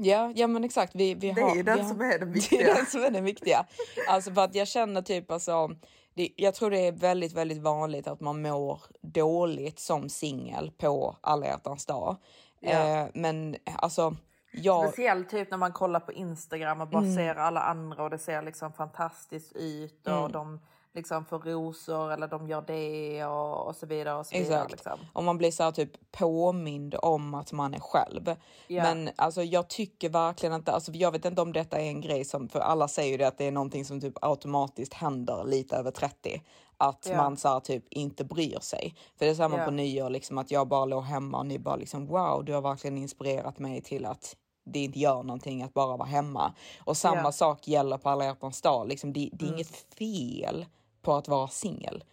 Ja, 0.04 0.32
ja 0.36 0.48
men 0.48 0.64
exakt. 0.64 0.96
Vi, 0.96 1.14
vi 1.14 1.32
Det 1.32 1.42
är 1.42 1.48
har, 1.48 1.56
ju 1.56 1.64
den 1.64 1.80
har, 1.80 1.90
som 1.90 2.02
är 2.02 2.06
det 2.20 2.26
Det 2.26 2.26
viktiga. 2.26 2.72
är 2.72 2.76
den 2.76 2.86
som 2.86 3.04
är 3.04 3.10
det 3.12 3.22
viktiga. 3.22 3.66
Alltså 4.10 4.34
för 4.34 4.42
att 4.42 4.56
jag 4.56 4.68
känner 4.68 5.02
typ 5.02 5.32
alltså, 5.32 5.70
det, 6.14 6.30
jag 6.36 6.56
tror 6.56 6.70
det 6.72 6.88
är 6.88 6.92
väldigt, 6.92 7.34
väldigt 7.34 7.58
vanligt 7.62 8.08
att 8.08 8.20
man 8.22 8.42
mår 8.42 8.80
dåligt 9.02 9.80
som 9.80 10.10
singel 10.10 10.72
på 10.78 11.16
alla 11.22 11.46
hjärtans 11.46 11.86
dag. 11.86 12.16
Ja. 12.60 12.70
Eh, 13.02 13.08
men 13.14 13.56
alltså, 13.76 14.16
jag... 14.54 14.88
Speciellt 14.88 15.30
typ 15.30 15.52
när 15.52 15.58
man 15.58 15.72
kollar 15.72 16.00
på 16.00 16.12
Instagram 16.14 16.82
och 16.82 16.88
bara 16.88 17.04
Mm. 17.04 17.16
ser 17.16 17.36
alla 17.36 17.62
andra 17.62 18.04
och 18.04 18.10
det 18.10 18.18
ser 18.18 18.42
liksom 18.42 18.74
fantastiskt 18.74 19.54
ut 19.56 20.08
och 20.08 20.14
Mm. 20.20 20.32
de 20.32 20.60
liksom 20.94 21.26
får 21.26 21.40
rosor 21.40 22.12
eller 22.12 22.28
de 22.28 22.48
gör 22.48 22.62
det 22.68 23.26
och, 23.26 23.68
och 23.68 23.76
så 23.76 23.86
vidare 23.86 24.16
och 24.20 24.26
så 24.26 24.38
vidare. 24.38 24.56
Exakt. 24.56 24.72
Liksom. 24.72 25.00
Om 25.14 25.26
man 25.26 25.38
blir 25.38 25.52
så 25.52 25.64
här 25.64 25.72
typ 25.72 26.12
påmind 26.12 26.96
om 27.02 27.34
att 27.34 27.52
man 27.52 27.74
är 27.74 27.80
själv. 27.80 28.36
Ja. 28.68 28.84
Men 28.84 29.10
alltså 29.16 29.44
jag 29.44 29.68
tycker 29.68 30.10
verkligen 30.10 30.56
inte, 30.56 30.72
alltså 30.72 30.92
jag 30.92 31.12
vet 31.12 31.26
inte 31.26 31.42
om 31.42 31.54
detta 31.54 31.78
är 31.78 31.86
en 31.88 32.02
grej 32.02 32.26
som, 32.26 32.50
för 32.50 32.60
alla 32.60 32.88
säger 32.88 33.12
ju 33.12 33.18
det 33.18 33.28
att 33.28 33.38
det 33.38 33.46
är 33.48 33.52
någonting 33.52 33.86
som 33.86 34.02
typ 34.02 34.14
automatiskt 34.22 34.94
händer 34.94 35.44
lite 35.46 35.76
över 35.76 35.92
30. 35.92 36.42
Att 36.78 37.08
Ja. 37.10 37.18
man 37.18 37.38
så 37.38 37.48
här 37.50 37.60
typ 37.60 37.86
inte 37.90 38.24
bryr 38.26 38.60
sig. 38.62 38.96
För 39.18 39.26
det 39.26 39.32
är 39.32 39.36
samma 39.36 39.58
Ja. 39.58 39.66
på 39.66 39.72
nyår, 39.72 40.10
liksom 40.10 40.38
att 40.38 40.52
jag 40.52 40.68
bara 40.68 40.86
låg 40.86 41.04
hemma 41.04 41.38
och 41.38 41.46
ni 41.46 41.60
bara 41.60 41.76
liksom 41.76 42.08
wow, 42.08 42.46
du 42.46 42.54
har 42.54 42.62
verkligen 42.62 42.98
inspirerat 42.98 43.60
mig 43.60 43.82
till 43.82 44.06
att 44.06 44.36
det 44.66 44.80
inte 44.80 45.00
gör 45.00 45.24
någonting 45.24 45.64
att 45.64 45.74
bara 45.74 45.98
vara 45.98 46.08
hemma. 46.08 46.54
Och 46.86 46.98
samma 46.98 47.22
Ja. 47.22 47.32
sak 47.32 47.68
gäller 47.68 47.98
på 47.98 48.10
alla 48.10 48.26
hjärtans 48.26 48.62
dag. 48.62 48.88
Liksom, 48.88 49.14
det, 49.14 49.30
det 49.34 49.46
är 49.46 49.48
Mm. 49.48 49.56
inget 49.56 49.76
fel 49.98 50.66
på 51.02 51.14
att 51.14 51.28
vara 51.28 51.48
singel. 51.48 52.04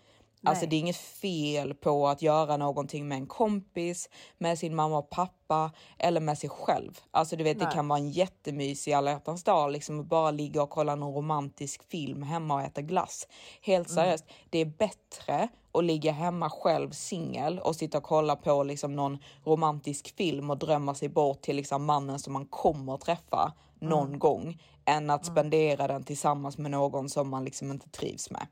Alltså 0.44 0.66
det 0.66 0.76
är 0.76 0.80
inget 0.80 0.96
fel 0.96 1.74
på 1.74 2.08
att 2.08 2.22
göra 2.22 2.56
någonting 2.56 3.08
med 3.08 3.18
en 3.18 3.26
kompis, 3.26 4.08
med 4.38 4.58
sin 4.58 4.74
mamma 4.74 4.98
och 4.98 5.10
pappa 5.10 5.70
eller 5.98 6.20
med 6.20 6.38
sig 6.38 6.50
själv. 6.50 6.98
Alltså 7.10 7.36
du 7.36 7.44
vet, 7.44 7.58
det 7.58 7.64
Nej. 7.64 7.74
kan 7.74 7.88
vara 7.88 7.98
en 7.98 8.10
jättemysig 8.10 8.92
alla 8.92 9.10
hjärtans 9.10 9.44
dag, 9.44 9.70
liksom 9.72 10.00
att 10.00 10.06
bara 10.06 10.30
ligga 10.30 10.62
och 10.62 10.70
kolla 10.70 10.94
någon 10.94 11.14
romantisk 11.14 11.82
film 11.90 12.22
hemma 12.22 12.54
och 12.54 12.60
äta 12.62 12.82
glass. 12.82 13.28
Helt 13.62 13.88
Mm. 13.90 13.94
seriöst, 13.96 14.24
det 14.50 14.58
är 14.58 14.64
bättre 14.64 15.48
att 15.72 15.84
ligga 15.84 16.12
hemma 16.12 16.50
själv 16.50 16.90
singel 16.90 17.58
och 17.58 17.76
sitta 17.76 17.98
och 17.98 18.04
kolla 18.04 18.36
på 18.36 18.62
liksom 18.62 18.96
någon 18.96 19.18
romantisk 19.44 20.16
film 20.16 20.50
och 20.50 20.58
drömma 20.58 20.94
sig 20.94 21.08
bort 21.08 21.40
till 21.42 21.56
liksom 21.56 21.84
mannen 21.84 22.18
som 22.18 22.32
man 22.32 22.46
kommer 22.46 22.94
att 22.94 23.00
träffa 23.00 23.52
någon 23.80 24.06
Mm. 24.06 24.18
gång 24.18 24.62
än 24.84 25.10
att 25.10 25.26
spendera 25.26 25.86
den 25.88 26.04
tillsammans 26.04 26.58
med 26.58 26.70
någon 26.70 27.08
som 27.08 27.28
man 27.28 27.44
liksom 27.44 27.70
inte 27.70 27.88
trivs 27.88 28.30
med. 28.30 28.46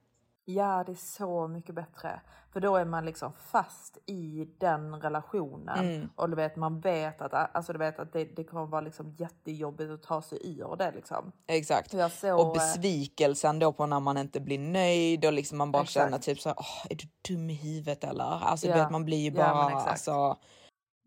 Ja, 0.49 0.83
det 0.87 0.93
är 0.93 0.97
så 0.97 1.49
mycket 1.49 1.75
bättre. 1.75 2.21
För 2.53 2.61
då 2.61 2.77
är 2.77 2.85
man 2.85 3.05
liksom 3.05 3.33
fast 3.33 3.99
i 4.07 4.49
den 4.59 5.01
relationen. 5.01 5.79
Mm. 5.79 6.09
Och 6.17 6.31
du 6.31 6.37
vet, 6.37 6.57
man 6.57 6.81
vet 6.81 7.21
att, 7.23 7.55
alltså, 7.57 7.73
du 7.73 7.79
vet 7.79 7.99
att 7.99 8.13
det, 8.13 8.25
det 8.25 8.45
kommer 8.45 8.67
vara 8.67 8.81
liksom 8.81 9.15
jättejobbigt 9.19 9.91
att 9.91 10.03
ta 10.03 10.23
sig 10.23 10.39
ur 10.59 10.77
det. 10.77 10.91
Liksom. 10.95 11.33
Exakt. 11.47 11.95
Såg, 12.13 12.41
och 12.41 12.53
besvikelsen 12.53 13.59
då 13.59 13.73
på 13.73 13.87
när 13.87 14.01
man 14.01 14.17
inte 14.17 14.41
blir 14.41 14.59
nöjd 14.59 15.25
och 15.25 15.33
liksom 15.33 15.59
man 15.59 15.73
bara 15.73 15.83
Exakt. 15.83 16.05
känner 16.05 16.19
typ 16.19 16.41
så 16.41 16.49
här, 16.49 16.57
"Åh, 16.59 16.87
är 16.91 16.95
du 16.95 17.09
dum 17.29 17.51
i 17.51 17.55
huvudet 17.55 18.05
eller? 18.05 18.25
Alltså 18.45 18.67
du 18.67 18.73
Ja. 18.73 18.79
vet 18.83 18.91
man 18.91 19.05
blir 19.05 19.19
ju 19.31 19.31
Ja, 19.39 19.55
bara 19.55 19.69
exakt. 19.69 19.89
alltså. 19.91 20.37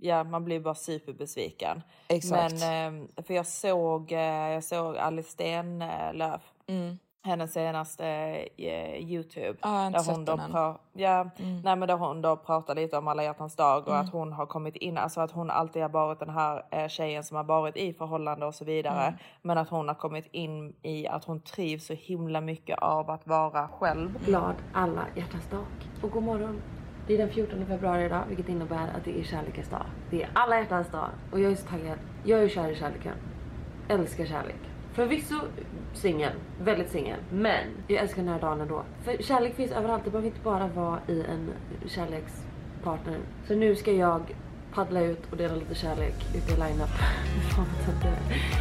Ja, 0.02 0.24
man 0.24 0.46
blir 0.46 0.60
bara 0.60 0.76
superbesviken. 0.76 1.82
Exakt. 2.08 2.54
Men 2.60 3.02
eh, 3.18 3.24
för 3.24 3.34
jag 3.34 3.46
såg, 3.48 4.12
eh, 4.12 4.20
jag 4.50 4.64
såg 4.64 4.98
Alice 4.98 5.30
Stenlöf. 5.32 6.42
Mm. 6.68 6.98
Hennes 7.24 7.54
senaste 7.54 8.06
eh, 8.58 8.96
Youtube. 9.12 9.48
Inte 9.50 9.90
där 9.90 10.12
hon 10.12 10.26
då 10.26 10.34
pra- 10.36 10.76
ja, 10.94 11.30
Mm. 11.40 11.62
nej, 11.62 11.76
men 11.76 11.88
där 11.88 11.98
hon 11.98 12.22
då 12.22 12.36
pratar 12.36 12.76
lite 12.76 12.98
om 12.98 13.08
alla 13.08 13.24
hjärtans 13.24 13.56
dag 13.56 13.88
och 13.88 13.94
Mm. 13.94 14.06
att 14.06 14.12
hon 14.14 14.34
har 14.34 14.46
kommit 14.46 14.76
in, 14.76 14.98
alltså 14.98 15.22
att 15.22 15.32
hon 15.32 15.50
alltid 15.50 15.82
har 15.82 15.90
varit 15.90 16.20
den 16.20 16.30
här 16.30 16.64
eh, 16.72 16.88
tjejen 16.88 17.24
som 17.24 17.38
har 17.38 17.44
varit 17.44 17.78
i 17.78 17.94
förhållande 17.94 18.46
och 18.46 18.56
så 18.56 18.66
vidare. 18.66 19.02
Mm. 19.08 19.20
Men 19.42 19.58
att 19.58 19.70
hon 19.70 19.88
har 19.88 19.96
kommit 19.96 20.28
in 20.32 20.74
i 20.82 21.08
att 21.08 21.24
hon 21.26 21.40
trivs 21.42 21.86
så 21.86 21.94
himla 21.94 22.42
mycket 22.42 22.80
av 22.80 23.10
att 23.10 23.28
vara 23.28 23.68
själv. 23.68 24.26
Glad 24.26 24.56
alla 24.74 25.06
hjärtans 25.16 25.48
dag. 25.50 25.66
Och 26.04 26.12
god 26.12 26.24
morgon. 26.24 26.62
Det 27.08 27.14
är 27.14 27.18
den 27.18 27.30
14 27.30 27.66
februari 27.66 28.06
idag 28.06 28.24
vilket 28.28 28.50
innebär 28.50 28.88
att 28.98 29.06
det 29.06 29.20
är 29.20 29.24
kärlekens 29.24 29.70
dag. 29.70 29.86
Det 30.10 30.24
är 30.24 30.30
alla 30.36 30.60
hjärtans 30.60 30.88
dag 30.92 31.10
och 31.32 31.40
jag 31.40 31.52
är 31.52 31.56
så 31.56 31.68
taggad. 31.68 31.98
Jag 32.24 32.44
är 32.44 32.50
kär 32.50 32.70
i 32.70 32.76
kärleken. 32.76 33.14
Älskar 33.90 34.26
kärlek. 34.26 34.56
Förvisso 34.94 35.36
singel, 35.94 36.34
väldigt 36.62 36.90
singel. 36.92 37.20
Men 37.32 37.68
jag 37.88 37.98
älskar 38.04 38.24
den 38.24 38.34
här 38.34 38.42
dagen 38.42 38.62
ändå. 38.62 38.84
För 39.04 39.24
kärlek 39.24 39.56
finns 39.56 39.72
överallt. 39.72 40.04
Det 40.06 40.10
behöver 40.12 40.28
inte 40.28 40.42
bara 40.44 40.68
vara 40.68 41.00
i 41.08 41.22
en 41.22 41.50
kärlekspartner. 41.88 43.20
Så 43.48 43.56
nu 43.56 43.76
ska 43.76 43.92
jag 43.92 44.36
paddla 44.74 45.02
ut 45.02 45.32
och 45.32 45.38
dela 45.38 45.56
lite 45.56 45.76
kärlek 45.76 46.16
ute 46.36 46.54
i 46.54 46.56
line-up. 46.56 46.90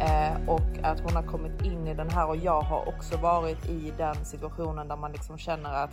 Eh, 0.00 0.48
och 0.48 0.60
att 0.82 1.00
hon 1.00 1.16
har 1.16 1.22
kommit 1.22 1.62
in 1.62 1.86
i 1.86 1.94
den 1.94 2.10
här 2.10 2.28
och 2.28 2.36
jag 2.36 2.60
har 2.60 2.88
också 2.88 3.16
varit 3.16 3.68
i 3.68 3.92
den 3.98 4.14
situationen 4.24 4.88
där 4.88 4.96
man 4.96 5.12
liksom 5.12 5.38
känner 5.38 5.74
att, 5.84 5.90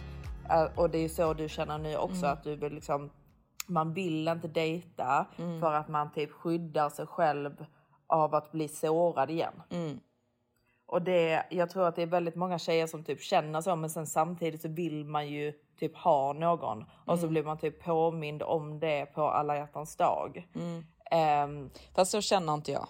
eh, 0.49 0.65
och 0.79 0.89
det 0.89 0.97
är 0.97 1.09
så 1.09 1.33
du 1.33 1.49
känner 1.49 1.77
nu 1.77 1.95
också, 1.97 2.25
Mm. 2.25 2.33
att 2.33 2.43
du 2.43 2.55
vill 2.55 2.73
liksom, 2.73 3.09
man 3.67 3.93
vill 3.93 4.27
inte 4.27 4.47
dejta 4.47 5.25
Mm. 5.37 5.61
för 5.61 5.73
att 5.73 5.87
man 5.87 6.11
typ 6.11 6.31
skyddar 6.31 6.89
sig 6.89 7.07
själv 7.07 7.65
av 8.09 8.35
att 8.35 8.51
bli 8.51 8.67
sårad 8.67 9.29
igen. 9.29 9.61
Mm. 9.69 9.99
Och 10.85 11.01
det, 11.01 11.43
jag 11.49 11.69
tror 11.69 11.87
att 11.87 11.95
det 11.95 12.01
är 12.01 12.05
väldigt 12.07 12.35
många 12.35 12.59
tjejer 12.59 12.87
som 12.87 13.03
typ 13.03 13.21
känner 13.21 13.61
så 13.61 13.75
men 13.75 13.89
sen 13.89 14.07
samtidigt 14.07 14.61
så 14.61 14.67
vill 14.67 15.05
man 15.05 15.27
ju 15.27 15.53
typ 15.79 15.97
ha 15.97 16.33
någon 16.33 16.85
och 17.05 17.19
så 17.19 17.25
Mm. 17.25 17.29
blir 17.33 17.43
man 17.43 17.57
typ 17.57 17.83
påmind 17.83 18.43
om 18.43 18.79
det 18.79 19.05
på 19.05 19.21
alla 19.29 19.55
hjärtans 19.57 19.95
dag. 19.95 20.47
Mm. 20.55 20.83
Ehm, 21.11 21.69
Fast 21.95 22.11
så 22.11 22.21
känner 22.21 22.53
inte 22.53 22.71
jag. 22.71 22.87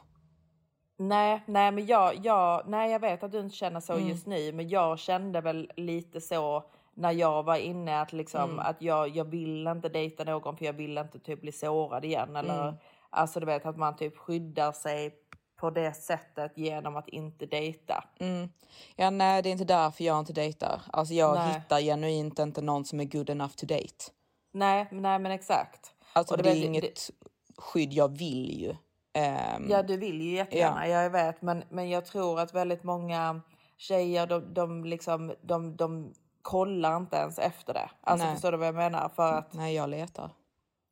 Nej, 0.97 1.41
nej, 1.45 1.71
men 1.71 1.85
jag, 1.85 2.25
jag, 2.25 2.63
nej, 2.67 2.91
jag 2.91 2.99
vet 2.99 3.23
att 3.23 3.31
du 3.31 3.39
inte 3.39 3.55
känner 3.55 3.79
så 3.79 3.93
Mm. 3.93 4.07
just 4.07 4.27
nu, 4.27 4.51
men 4.51 4.69
jag 4.69 4.99
kände 4.99 5.41
väl 5.41 5.71
lite 5.75 6.21
så 6.21 6.63
när 6.93 7.11
jag 7.11 7.43
var 7.43 7.55
inne 7.55 8.01
att 8.01 8.13
liksom 8.13 8.41
Mm. 8.43 8.59
att 8.59 8.81
jag, 8.81 9.07
jag 9.09 9.25
vill 9.25 9.67
inte 9.67 9.89
dejta 9.89 10.23
någon 10.23 10.57
för 10.57 10.65
jag 10.65 10.73
vill 10.73 10.97
inte 10.97 11.19
typ 11.19 11.41
bli 11.41 11.51
sårad 11.51 12.05
igen 12.05 12.35
eller 12.35 12.61
Mm. 12.63 12.75
Alltså 13.09 13.39
du 13.39 13.45
vet 13.45 13.65
att 13.65 13.77
man 13.77 13.95
typ 13.95 14.17
skyddar 14.17 14.71
sig 14.71 15.15
på 15.59 15.69
det 15.69 15.93
sättet 15.93 16.57
genom 16.57 16.95
att 16.95 17.07
inte 17.07 17.45
dejta. 17.45 18.03
Mm. 18.19 18.49
Ja, 18.95 19.09
nej, 19.09 19.41
det 19.41 19.49
är 19.49 19.51
inte 19.51 19.65
därför 19.65 20.03
jag 20.03 20.19
inte 20.19 20.33
dejtar. 20.33 20.81
Alltså 20.93 21.13
jag 21.13 21.35
Nej. 21.35 21.53
hittar 21.53 21.79
genuint 21.79 22.39
inte 22.39 22.61
någon 22.61 22.85
som 22.85 22.99
är 22.99 23.05
good 23.05 23.29
enough 23.29 23.53
to 23.53 23.65
date. 23.65 24.05
Nej, 24.51 24.87
nej 24.91 25.19
men 25.19 25.31
exakt. 25.31 25.93
Alltså 26.13 26.35
det, 26.35 26.43
du 26.43 26.49
är 26.49 26.53
vet, 26.53 26.63
inget 26.63 27.09
skydd 27.57 27.93
jag 27.93 28.17
vill 28.17 28.61
ju. 28.61 28.75
Ehm, 29.13 29.69
Ja, 29.69 29.83
du 29.83 29.97
vill 29.97 30.21
ju 30.21 30.31
jättegärna, 30.31 30.87
jag 30.87 31.09
vet, 31.09 31.41
men, 31.41 31.63
men 31.69 31.89
jag 31.89 32.05
tror 32.05 32.39
att 32.39 32.53
väldigt 32.53 32.83
många 32.83 33.41
tjejer, 33.77 34.27
de, 34.27 34.53
de, 34.53 34.85
liksom, 34.85 35.33
de, 35.41 35.75
de 35.75 36.13
kollar 36.41 36.97
inte 36.97 37.15
ens 37.15 37.39
efter 37.39 37.73
det. 37.73 37.89
Alltså 38.01 38.25
Nej. 38.25 38.35
förstår 38.35 38.51
du 38.51 38.57
vad 38.57 38.67
jag 38.67 38.75
menar? 38.75 39.09
För 39.15 39.33
att... 39.33 39.53
Nej, 39.53 39.75
jag 39.75 39.89
letar. 39.89 40.31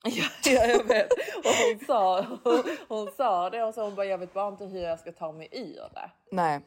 ja, 0.46 0.66
jag 0.66 0.84
vet. 0.84 1.14
Och 1.14 1.52
hon 1.68 1.80
sa, 1.88 2.26
hon 2.88 3.12
sa 3.18 3.50
det 3.50 3.64
och 3.64 3.74
så 3.74 3.84
hon 3.84 3.96
bara, 3.96 4.06
jag 4.06 4.18
vet 4.18 4.34
bara 4.34 4.48
inte 4.48 4.66
hur 4.66 4.82
jag 4.82 5.00
ska 5.00 5.12
ta 5.12 5.32
mig 5.32 5.48
ur 5.52 5.90
det. 5.94 6.12
Nej. 6.32 6.60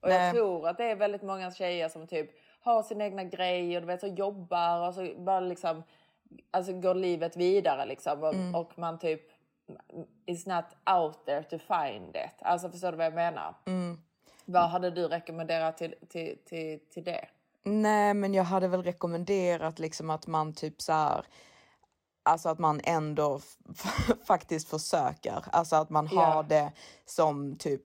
Och 0.00 0.08
Nej. 0.08 0.24
jag 0.26 0.34
tror 0.34 0.68
att 0.68 0.76
det 0.78 0.84
är 0.84 0.96
väldigt 0.96 1.22
många 1.22 1.50
tjejer 1.50 1.88
som 1.88 2.06
typ 2.06 2.30
har 2.60 2.82
sin 2.82 3.00
egna 3.00 3.24
grej 3.24 3.76
och 3.76 3.82
du 3.82 3.86
vet 3.86 4.00
så 4.00 4.06
jobbar 4.06 4.88
och 4.88 4.94
så 4.94 5.14
bara 5.16 5.40
liksom 5.40 5.82
alltså 6.50 6.72
går 6.72 6.94
livet 6.94 7.36
vidare 7.36 7.86
liksom 7.86 8.22
och, 8.22 8.34
Mm. 8.34 8.54
och 8.54 8.78
man 8.78 8.98
typ 8.98 9.20
is 10.26 10.46
not 10.46 10.64
out 11.00 11.26
there 11.26 11.42
to 11.42 11.58
find 11.58 12.16
it. 12.16 12.36
Alltså 12.38 12.70
förstår 12.70 12.90
du 12.90 12.96
vad 12.96 13.06
jag 13.06 13.14
menar? 13.14 13.54
Mm. 13.66 13.98
Vad 14.44 14.70
hade 14.70 14.90
du 14.90 15.08
rekommenderat 15.08 15.78
till, 15.78 15.94
till, 16.08 16.38
till, 16.44 16.80
till 16.90 17.04
det? 17.04 17.28
Nej, 17.62 18.14
men 18.14 18.34
jag 18.34 18.44
hade 18.44 18.68
väl 18.68 18.82
rekommenderat 18.82 19.78
liksom 19.78 20.10
att 20.10 20.26
man 20.26 20.54
typ 20.54 20.82
så 20.82 20.92
här. 20.92 21.24
Alltså 22.22 22.48
att 22.48 22.58
man 22.58 22.80
ändå 22.84 23.40
faktiskt 24.26 24.68
försöker. 24.68 25.44
Alltså 25.52 25.76
att 25.76 25.90
man 25.90 26.06
har 26.06 26.34
Ja. 26.36 26.44
det 26.48 26.72
som 27.06 27.56
typ 27.56 27.82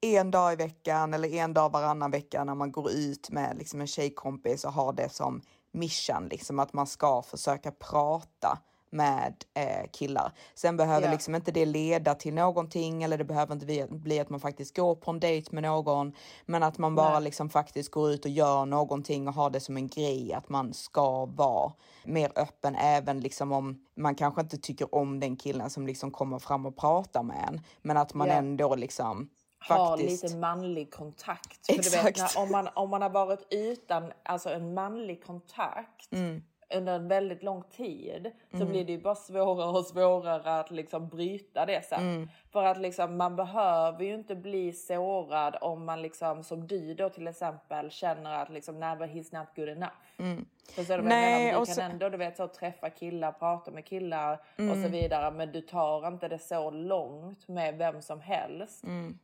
en 0.00 0.30
dag 0.30 0.52
i 0.52 0.56
veckan 0.56 1.14
eller 1.14 1.34
en 1.34 1.54
dag 1.54 1.72
varannan 1.72 2.10
vecka 2.10 2.44
när 2.44 2.54
man 2.54 2.72
går 2.72 2.90
ut 2.90 3.30
med 3.30 3.56
liksom 3.58 3.80
en 3.80 3.86
tjejkompis 3.86 4.64
och 4.64 4.72
har 4.72 4.92
det 4.92 5.08
som 5.08 5.42
mission, 5.72 6.28
liksom 6.28 6.58
att 6.58 6.72
man 6.72 6.86
ska 6.86 7.22
försöka 7.22 7.72
prata 7.72 8.58
med 8.96 9.34
eh, 9.54 9.90
killar. 9.92 10.32
Sen 10.54 10.76
behöver 10.76 11.06
Ja. 11.06 11.12
liksom 11.12 11.34
inte 11.34 11.52
det 11.52 11.66
leda 11.66 12.14
till 12.14 12.34
någonting 12.34 13.02
eller 13.02 13.18
det 13.18 13.24
behöver 13.24 13.54
inte 13.54 13.86
bli, 13.90 14.20
att 14.20 14.30
man 14.30 14.40
faktiskt 14.40 14.76
går 14.76 14.94
på 14.94 15.10
en 15.10 15.20
dejt 15.20 15.48
med 15.52 15.62
någon. 15.62 16.12
Men 16.46 16.62
att 16.62 16.78
man 16.78 16.94
bara 16.94 17.12
Nej. 17.12 17.22
liksom 17.22 17.50
faktiskt 17.50 17.90
går 17.90 18.10
ut 18.10 18.24
och 18.24 18.30
gör 18.30 18.66
någonting 18.66 19.28
och 19.28 19.34
har 19.34 19.50
det 19.50 19.60
som 19.60 19.76
en 19.76 19.88
grej 19.88 20.32
att 20.32 20.48
man 20.48 20.72
ska 20.74 21.24
vara 21.26 21.72
mer 22.04 22.32
öppen 22.36 22.74
även 22.76 23.20
liksom 23.20 23.52
om 23.52 23.78
man 23.96 24.14
kanske 24.14 24.40
inte 24.40 24.58
tycker 24.58 24.94
om 24.94 25.20
den 25.20 25.36
killen 25.36 25.70
som 25.70 25.86
liksom 25.86 26.10
kommer 26.10 26.38
fram 26.38 26.66
och 26.66 26.76
pratar 26.76 27.22
med 27.22 27.44
en. 27.48 27.60
Men 27.82 27.96
att 27.96 28.14
man 28.14 28.28
Ja. 28.28 28.34
ändå 28.34 28.74
liksom 28.74 29.28
ha 29.68 29.96
lite 29.96 30.36
manlig 30.36 30.94
kontakt. 30.94 31.66
För 31.66 31.72
du 31.72 31.90
vet, 31.90 32.06
Exakt. 32.06 32.34
när, 32.36 32.42
om, 32.42 32.50
man, 32.52 32.68
om 32.74 32.90
man 32.90 33.02
har 33.02 33.10
varit 33.10 33.46
utan 33.50 34.12
alltså 34.24 34.50
en 34.50 34.74
manlig 34.74 35.24
kontakt 35.24 36.12
Mm. 36.12 36.42
Under 36.74 36.92
en 36.94 37.08
väldigt 37.08 37.42
lång 37.42 37.62
tid 37.62 38.30
så 38.50 38.56
Mm. 38.56 38.68
blir 38.68 38.84
det 38.84 38.92
ju 38.92 39.00
bara 39.00 39.14
svårare 39.14 39.68
och 39.78 39.86
svårare 39.86 40.60
att 40.60 40.70
liksom 40.70 41.08
bryta 41.08 41.66
det 41.66 41.84
sen. 41.84 42.00
Mm. 42.00 42.28
För 42.52 42.64
att 42.64 42.78
liksom, 42.78 43.16
man 43.16 43.36
behöver 43.36 44.04
ju 44.04 44.14
inte 44.14 44.34
bli 44.34 44.72
sårad 44.72 45.56
om 45.60 45.84
man 45.84 46.02
liksom 46.02 46.44
som 46.44 46.66
du 46.66 46.94
då 46.94 47.08
till 47.08 47.28
exempel 47.28 47.90
känner 47.90 48.42
att 48.42 48.50
liksom 48.50 48.74
but 48.74 49.10
he's 49.10 49.38
not 49.38 49.48
good 49.56 49.68
enough. 49.68 49.92
Mm. 50.18 50.44
Förstår 50.74 50.94
du 50.96 51.02
vad 51.02 51.08
Nej, 51.08 51.32
jag 51.32 51.38
menar? 51.40 51.52
Du 51.52 51.60
och 51.60 51.66
kan 51.66 51.74
så- 51.74 51.80
ändå 51.82 52.08
du 52.08 52.16
vet, 52.16 52.36
så, 52.36 52.48
träffa 52.48 52.90
killar, 52.90 53.32
prata 53.32 53.70
med 53.70 53.84
killar 53.84 54.32
och 54.32 54.40
så 54.56 54.62
Mm. 54.62 54.90
vidare 54.92 55.30
men 55.30 55.52
du 55.52 55.60
tar 55.60 56.08
inte 56.08 56.28
det 56.28 56.38
så 56.38 56.70
långt 56.70 57.48
med 57.48 57.78
vem 57.78 58.02
som 58.02 58.20
helst 58.20 58.84
Mm. 58.84 59.18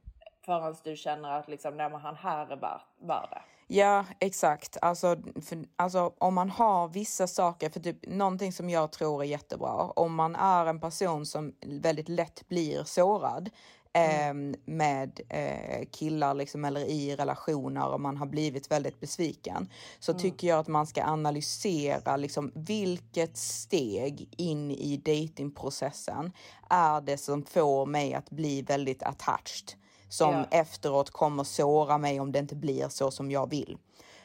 Förrän 0.44 0.76
du 0.84 0.96
känner 0.96 1.38
att 1.38 1.48
liksom, 1.48 1.76
nej, 1.76 1.90
han 1.90 2.16
här 2.16 2.46
är 2.52 2.56
värd, 2.56 3.28
det. 3.30 3.42
Ja, 3.66 4.04
exakt. 4.18 4.76
Alltså, 4.82 5.16
för, 5.42 5.64
alltså 5.76 6.12
om 6.18 6.34
man 6.34 6.50
har 6.50 6.88
vissa 6.88 7.26
saker, 7.26 7.70
för 7.70 7.80
typ 7.80 8.06
någonting 8.06 8.52
som 8.52 8.70
jag 8.70 8.92
tror 8.92 9.22
är 9.22 9.26
jättebra, 9.26 9.72
om 9.96 10.14
man 10.14 10.36
är 10.36 10.66
en 10.66 10.80
person 10.80 11.26
som 11.26 11.52
väldigt 11.66 12.08
lätt 12.08 12.48
blir 12.48 12.84
sårad 12.84 13.50
eh, 13.92 14.34
med 14.64 15.20
eh, 15.28 15.86
killar 15.90 16.34
liksom, 16.34 16.64
eller 16.64 16.80
i 16.80 17.16
relationer 17.16 17.88
och 17.88 18.00
man 18.00 18.16
har 18.16 18.26
blivit 18.26 18.70
väldigt 18.70 19.00
besviken, 19.00 19.68
så 19.98 20.12
Mm. 20.12 20.22
tycker 20.22 20.48
jag 20.48 20.58
att 20.58 20.68
man 20.68 20.86
ska 20.86 21.04
analysera 21.04 22.16
liksom, 22.16 22.52
vilket 22.54 23.36
steg 23.36 24.34
in 24.36 24.70
i 24.70 24.96
datingprocessen 24.96 26.32
är 26.70 27.00
det 27.00 27.18
som 27.18 27.42
får 27.44 27.86
mig 27.86 28.14
att 28.14 28.30
bli 28.30 28.62
väldigt 28.62 29.02
attached 29.02 29.81
som 30.12 30.34
Ja. 30.34 30.44
efteråt 30.50 31.10
kommer 31.10 31.44
såra 31.44 31.98
mig 31.98 32.20
om 32.20 32.32
det 32.32 32.38
inte 32.38 32.54
blir 32.56 32.88
så 32.88 33.10
som 33.10 33.30
jag 33.30 33.50
vill. 33.50 33.78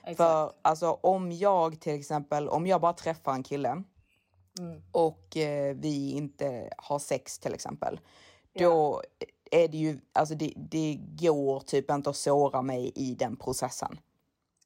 Exakt. 0.03 0.17
För 0.17 0.51
alltså 0.61 0.91
om 1.01 1.31
jag 1.31 1.79
till 1.79 1.95
exempel, 1.99 2.49
om 2.49 2.67
jag 2.67 2.81
bara 2.81 2.93
träffar 2.93 3.33
en 3.33 3.43
kille 3.43 3.83
Mm. 4.59 4.81
och 4.91 5.37
eh, 5.37 5.75
vi 5.75 6.11
inte 6.11 6.69
har 6.77 6.99
sex 6.99 7.39
till 7.39 7.53
exempel, 7.53 7.99
då 8.59 9.01
är 9.51 9.67
det 9.67 9.77
ju, 9.77 9.99
alltså 10.13 10.35
det, 10.35 10.53
det 10.55 10.99
går 11.01 11.59
typ 11.59 11.91
inte 11.91 12.09
att 12.09 12.15
såra 12.15 12.61
mig 12.61 12.91
i 12.95 13.15
den 13.15 13.35
processen. 13.35 13.99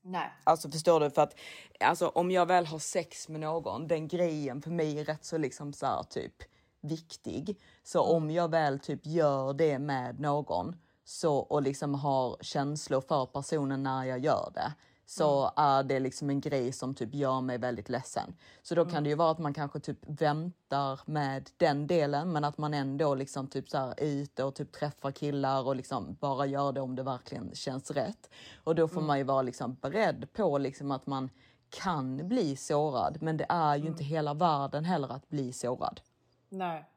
Nej. 0.02 0.30
Alltså 0.44 0.70
förstår 0.72 1.00
du? 1.00 1.10
För 1.10 1.22
att 1.22 1.36
alltså, 1.80 2.08
om 2.08 2.32
jag 2.32 2.46
väl 2.46 2.66
har 2.66 2.80
sex 2.80 3.30
med 3.30 3.40
någon, 3.40 3.88
den 3.88 4.08
grejen 4.08 4.62
för 4.62 4.72
mig 4.72 5.00
är 5.00 5.06
rätt 5.06 5.26
så 5.26 5.38
liksom 5.38 5.74
så 5.74 5.86
här, 5.86 6.04
typ 6.04 6.34
viktig. 6.82 7.58
Så 7.84 8.04
Mm. 8.04 8.16
om 8.16 8.32
jag 8.32 8.52
väl 8.52 8.80
typ 8.80 9.06
gör 9.06 9.54
det 9.54 9.80
med 9.80 10.20
någon 10.20 10.76
så, 11.12 11.36
och 11.38 11.62
liksom 11.62 11.96
har 11.96 12.38
känslor 12.42 13.02
för 13.02 13.26
personen 13.26 13.84
när 13.84 14.04
jag 14.04 14.20
gör 14.20 14.52
det 14.54 14.74
så 15.06 15.42
Mm. 15.42 15.54
är 15.56 15.84
det 15.84 16.00
liksom 16.00 16.30
en 16.30 16.42
grej 16.42 16.72
som 16.72 16.96
typ 16.96 17.14
gör 17.16 17.42
mig 17.42 17.58
väldigt 17.58 17.90
ledsen. 17.90 18.34
Så 18.62 18.76
då 18.76 18.84
kan 18.86 18.92
Mm. 18.92 19.04
det 19.04 19.10
ju 19.10 19.16
vara 19.16 19.32
att 19.32 19.40
man 19.40 19.54
kanske 19.54 19.80
typ 19.80 19.98
väntar 20.22 21.00
med 21.06 21.50
den 21.58 21.88
delen 21.88 22.32
men 22.32 22.44
att 22.44 22.58
man 22.58 22.74
ändå 22.74 23.16
liksom 23.16 23.48
typ 23.48 23.70
så 23.70 23.78
här 23.78 23.94
är 23.98 24.06
ute 24.06 24.44
och 24.44 24.56
typ 24.56 24.72
träffar 24.72 25.12
killar 25.12 25.68
och 25.68 25.76
liksom 25.76 26.18
bara 26.20 26.46
gör 26.46 26.72
det 26.72 26.82
om 26.82 26.96
det 26.96 27.04
verkligen 27.04 27.56
känns 27.56 27.92
rätt. 27.92 28.30
Och 28.64 28.76
då 28.76 28.88
får 28.88 28.98
Mm. 29.02 29.08
man 29.08 29.18
ju 29.18 29.24
vara 29.24 29.42
liksom 29.42 29.74
beredd 29.82 30.34
på 30.34 30.58
liksom 30.58 30.92
att 30.92 31.08
man 31.08 31.30
kan 31.70 32.28
bli 32.28 32.56
sårad 32.56 33.18
men 33.22 33.38
det 33.38 33.46
är 33.50 33.76
ju 33.76 33.88
inte 33.88 34.04
hela 34.04 34.34
världen 34.34 34.86
heller 34.86 35.12
att 35.12 35.30
bli 35.30 35.54
sårad. 35.54 36.02
Nej. 36.50 36.88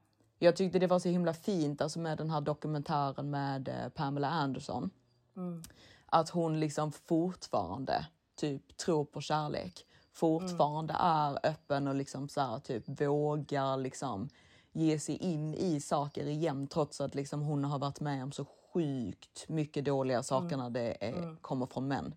Jag 0.45 0.57
tyckte 0.57 0.79
det 0.79 0.87
var 0.87 0.99
så 0.99 1.09
himla 1.09 1.35
fint 1.35 1.81
alltså 1.81 1.99
med 1.99 2.19
den 2.19 2.31
här 2.31 2.41
dokumentären 2.41 3.31
med 3.31 3.69
eh, 3.69 3.89
Pamela 3.89 4.29
Anderson. 4.29 4.91
Mm. 5.37 5.63
Att 6.07 6.29
hon 6.31 6.61
liksom 6.61 6.93
fortfarande 6.93 8.07
typ 8.37 8.77
tror 8.77 9.05
på 9.05 9.21
kärlek. 9.21 9.87
Fortfarande 10.13 10.95
är 10.99 11.39
öppen 11.47 11.89
och 11.89 11.95
liksom 11.95 12.29
så 12.29 12.41
här, 12.41 12.59
typ 12.59 13.01
vågar 13.01 13.77
liksom 13.77 14.29
ge 14.73 14.99
sig 14.99 15.17
in 15.17 15.55
i 15.55 15.81
saker 15.81 16.27
igen 16.27 16.67
trots 16.67 17.01
att 17.01 17.15
liksom 17.15 17.43
hon 17.43 17.65
har 17.65 17.79
varit 17.79 18.01
med 18.01 18.23
om 18.23 18.33
så 18.33 18.45
sjukt 18.73 19.49
mycket 19.49 19.85
dåliga 19.85 20.23
saker 20.23 20.55
Mm. 20.55 20.59
när 20.61 20.71
det 20.71 20.97
är, 21.01 21.13
Mm. 21.13 21.37
kommer 21.37 21.67
från 21.67 21.89
män. 21.89 22.15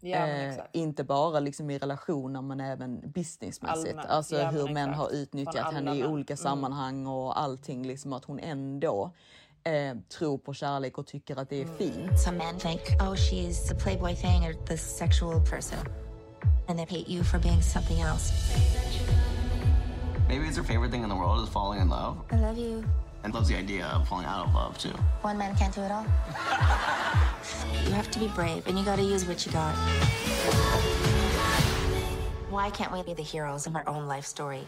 Ja, 0.00 0.16
Eh, 0.16 0.48
exakt. 0.50 0.68
inte 0.76 1.04
bara 1.04 1.40
liksom 1.40 1.70
i 1.70 1.78
relationer 1.78 2.42
men 2.42 2.60
även 2.60 3.00
businessmässigt. 3.10 3.88
Allmänt. 3.90 4.08
Alltså 4.08 4.36
Ja, 4.36 4.48
hur 4.48 4.64
men 4.64 4.72
män 4.74 4.90
exakt. 4.90 4.98
har 4.98 5.10
utnyttjat 5.16 5.72
henne 5.74 5.94
i 5.96 6.04
olika 6.06 6.32
Mm. 6.32 6.36
sammanhang 6.36 7.06
och 7.06 7.40
allting. 7.40 7.86
Liksom 7.86 8.12
att 8.12 8.24
hon 8.24 8.38
ändå 8.38 9.10
eh, 9.64 9.96
tror 10.18 10.38
på 10.38 10.54
kärlek 10.54 10.98
och 10.98 11.06
tycker 11.06 11.36
att 11.36 11.50
det 11.50 11.62
är 11.62 11.66
fint. 11.66 12.20
Some 12.20 12.38
men 12.38 12.58
think, 12.58 12.80
oh, 13.00 13.14
she's 13.14 13.68
the 13.68 13.74
playboy 13.74 14.14
thing 14.16 14.42
or 14.48 14.66
the 14.66 14.78
sexual 14.78 15.40
person. 15.40 15.78
And 16.68 16.78
they 16.78 16.98
hate 16.98 17.12
you 17.12 17.24
for 17.24 17.38
being 17.38 17.62
something 17.62 18.00
else. 18.00 18.32
Maybe 20.28 20.44
it's 20.48 20.56
her 20.56 20.64
favorite 20.64 20.90
thing 20.92 21.02
in 21.02 21.08
the 21.10 21.16
world 21.16 21.42
is 21.44 21.52
falling 21.52 21.80
in 21.82 21.88
love. 21.88 22.16
I 22.32 22.36
love 22.36 22.58
you. 22.60 22.82
And 23.26 23.34
loves 23.34 23.48
the 23.48 23.56
idea 23.56 23.86
of 23.86 24.06
falling 24.06 24.24
out 24.24 24.46
of 24.46 24.54
love 24.54 24.78
too. 24.78 24.96
One 25.22 25.36
man 25.36 25.56
can't 25.56 25.74
do 25.74 25.82
it 25.82 25.90
all. 25.90 26.04
you 27.84 27.90
have 27.90 28.08
to 28.12 28.20
be 28.20 28.28
brave 28.28 28.68
and 28.68 28.78
you 28.78 28.84
gotta 28.84 29.02
use 29.02 29.26
what 29.26 29.44
you 29.44 29.50
got. 29.50 29.74
Why 32.50 32.70
can't 32.70 32.92
we 32.92 33.02
be 33.02 33.14
the 33.14 33.24
heroes 33.24 33.66
of 33.66 33.74
our 33.74 33.88
own 33.88 34.06
life 34.06 34.26
story? 34.26 34.62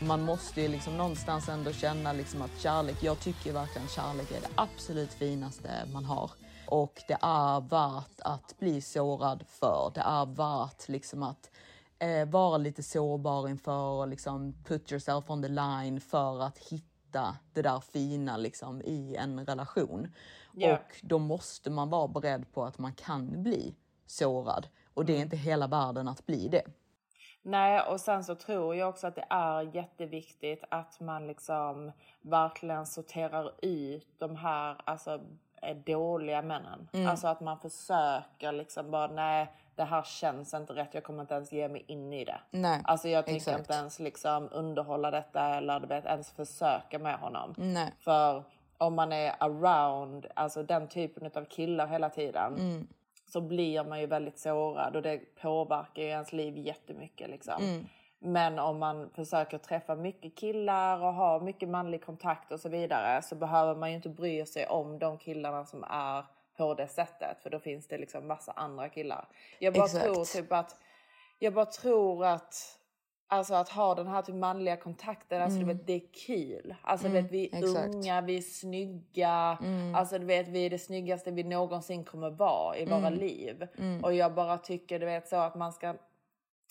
Man 0.00 0.22
måste 0.22 0.62
ju 0.62 0.68
liksom 0.68 0.96
någonstans 0.96 1.48
ändå 1.48 1.72
känna 1.72 2.12
liksom 2.12 2.42
att 2.42 2.60
kärlek, 2.60 2.96
jag 3.02 3.20
tycker 3.20 3.52
verkligen 3.52 3.88
kärlek 3.88 4.30
är 4.30 4.40
det 4.40 4.50
absolut 4.54 5.12
finaste 5.12 5.70
man 5.92 6.04
har. 6.04 6.30
Och 6.66 7.02
det 7.08 7.18
är 7.22 7.60
värt 7.60 8.20
att 8.24 8.58
bli 8.58 8.80
sårad 8.80 9.44
för. 9.48 9.92
Det 9.94 10.00
är 10.00 10.26
värt 10.26 10.88
liksom 10.88 11.22
att 11.22 11.50
eh, 11.98 12.28
vara 12.28 12.56
lite 12.56 12.82
sårbar 12.82 13.48
inför 13.48 13.82
och 13.82 14.08
liksom 14.08 14.54
put 14.64 14.92
yourself 14.92 15.30
on 15.30 15.42
the 15.42 15.48
line 15.48 16.00
för 16.00 16.42
att 16.42 16.58
hitta 16.58 16.87
hitta 17.08 17.36
det 17.52 17.62
där 17.62 17.80
fina 17.80 18.36
liksom 18.36 18.82
i 18.82 19.16
en 19.16 19.46
relation. 19.46 20.08
Ja. 20.52 20.72
Och 20.72 21.00
då 21.02 21.18
måste 21.18 21.70
man 21.70 21.90
vara 21.90 22.08
beredd 22.08 22.52
på 22.52 22.64
att 22.64 22.78
man 22.78 22.92
kan 22.92 23.42
bli 23.42 23.74
sårad. 24.06 24.68
Och 24.94 25.04
det 25.04 25.16
är 25.16 25.20
inte 25.20 25.36
hela 25.36 25.66
världen 25.66 26.08
att 26.08 26.26
bli 26.26 26.48
det. 26.48 26.62
Nej, 27.42 27.80
och 27.80 28.00
sen 28.00 28.24
så 28.24 28.34
tror 28.34 28.74
jag 28.74 28.88
också 28.88 29.06
att 29.06 29.14
det 29.14 29.26
är 29.30 29.74
jätteviktigt 29.76 30.64
att 30.70 31.00
man 31.00 31.26
liksom 31.26 31.92
verkligen 32.22 32.86
sorterar 32.86 33.54
ut 33.62 34.08
de 34.18 34.36
här 34.36 34.80
alltså, 34.84 35.20
eh, 35.62 35.76
dåliga 35.76 36.42
männen. 36.42 36.88
Mm. 36.92 37.06
Alltså 37.08 37.26
att 37.28 37.40
man 37.40 37.58
försöker 37.58 38.52
liksom 38.52 38.90
bara 38.90 39.06
nej, 39.06 39.52
det 39.74 39.84
här 39.84 40.02
känns 40.02 40.54
inte 40.54 40.72
rätt. 40.72 40.94
Jag 40.94 41.04
kommer 41.04 41.20
inte 41.20 41.34
ens 41.34 41.52
ge 41.52 41.68
mig 41.68 41.84
in 41.86 42.12
i 42.12 42.24
det. 42.24 42.40
Nej, 42.50 42.80
Alltså 42.84 43.08
jag 43.08 43.24
tänker 43.26 43.36
exakt. 43.40 43.58
inte 43.58 43.72
ens 43.72 43.98
liksom 43.98 44.48
underhålla 44.52 45.10
detta 45.10 45.40
eller 45.54 45.80
du 45.80 45.86
vet, 45.86 46.04
ens 46.06 46.30
försöka 46.32 46.98
med 46.98 47.18
honom. 47.18 47.54
Nej. 47.56 47.92
För 48.00 48.42
om 48.78 48.94
man 48.94 49.12
är 49.12 49.34
around 49.38 50.26
alltså 50.34 50.62
den 50.62 50.88
typen 50.88 51.30
av 51.34 51.44
killar 51.44 51.86
hela 51.86 52.10
tiden 52.10 52.54
Mm. 52.54 52.86
så 53.32 53.40
blir 53.40 53.84
man 53.84 54.00
ju 54.00 54.06
väldigt 54.06 54.38
sårad 54.38 54.96
och 54.96 55.02
det 55.02 55.18
påverkar 55.42 56.02
ju 56.02 56.08
ens 56.08 56.32
liv 56.32 56.56
jättemycket. 56.58 57.30
Liksom. 57.30 57.62
Mm. 57.62 57.86
Men 58.20 58.58
om 58.58 58.78
man 58.78 59.10
försöker 59.10 59.58
träffa 59.58 59.94
mycket 59.94 60.36
killar 60.38 60.98
och 61.04 61.14
ha 61.14 61.40
mycket 61.40 61.68
manlig 61.68 62.04
kontakt 62.04 62.52
och 62.52 62.60
så 62.60 62.68
vidare 62.68 63.22
så 63.22 63.34
behöver 63.34 63.74
man 63.74 63.90
ju 63.90 63.96
inte 63.96 64.08
bry 64.08 64.46
sig 64.46 64.66
om 64.66 64.98
de 64.98 65.18
killarna 65.18 65.64
som 65.64 65.84
är 65.84 66.24
på 66.56 66.74
det 66.74 66.88
sättet 66.88 67.42
för 67.42 67.50
då 67.50 67.58
finns 67.58 67.88
det 67.88 67.98
liksom 67.98 68.26
massa 68.26 68.52
andra 68.52 68.88
killar. 68.88 69.28
Jag 69.58 69.74
bara 69.74 69.84
Exakt. 69.84 70.04
tror 70.04 70.24
typ 70.24 70.52
att 70.52 70.76
jag 71.38 71.54
bara 71.54 71.66
tror 71.66 72.24
att 72.24 72.74
Alltså 73.30 73.54
att 73.54 73.68
ha 73.68 73.94
den 73.94 74.06
här 74.06 74.22
typ 74.22 74.34
manliga 74.34 74.76
kontakten, 74.76 75.42
alltså 75.42 75.56
Mm. 75.60 75.68
du 75.68 75.74
vet 75.74 75.86
det 75.86 75.92
är 75.92 76.02
kul. 76.26 76.74
Alltså 76.82 77.06
Mm, 77.06 77.16
du 77.16 77.22
vet 77.22 77.32
vi 77.32 77.48
är 77.52 77.58
exakt. 77.64 77.94
unga, 77.94 78.20
vi 78.20 78.36
är 78.36 78.40
snygga. 78.40 79.58
Mm. 79.62 79.94
Alltså 79.94 80.18
du 80.18 80.24
vet 80.26 80.48
vi 80.48 80.66
är 80.66 80.70
det 80.70 80.78
snyggaste 80.78 81.30
vi 81.30 81.44
någonsin 81.44 82.04
kommer 82.04 82.30
vara 82.30 82.76
i 82.76 82.84
våra 82.84 82.96
Mm. 83.06 83.14
liv. 83.14 83.68
Mm. 83.78 84.04
Och 84.04 84.14
jag 84.14 84.34
bara 84.34 84.58
tycker 84.58 84.98
du 84.98 85.06
vet 85.06 85.28
så 85.28 85.36
att 85.36 85.54
man 85.54 85.72
ska 85.72 85.94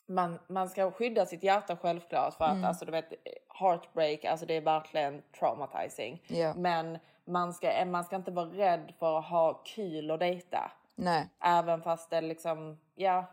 man, 0.08 0.39
man 0.47 0.70
ska 0.70 0.91
skydda 0.91 1.26
sitt 1.26 1.43
hjärta 1.43 1.78
självklart 1.82 2.34
för 2.34 2.45
att 2.45 2.51
Mm. 2.51 2.66
alltså 2.66 2.86
du 2.86 2.91
vet 2.91 3.14
heartbreak, 3.60 4.26
alltså 4.26 4.45
det 4.45 4.53
är 4.53 4.62
verkligen 4.62 5.22
traumatizing. 5.39 6.24
Ja. 6.28 6.53
Men 6.55 6.99
man 7.26 7.53
ska, 7.53 7.86
man 7.86 8.03
ska 8.03 8.16
inte 8.16 8.32
vara 8.32 8.45
rädd 8.45 8.93
för 8.99 9.20
att 9.20 9.26
ha 9.26 9.53
kul 9.53 10.12
och 10.12 10.20
dejta. 10.20 10.72
Nej. 10.95 11.30
Även 11.39 11.82
fast 11.82 12.10
det 12.10 12.22
liksom, 12.22 12.80
ja, 12.95 13.26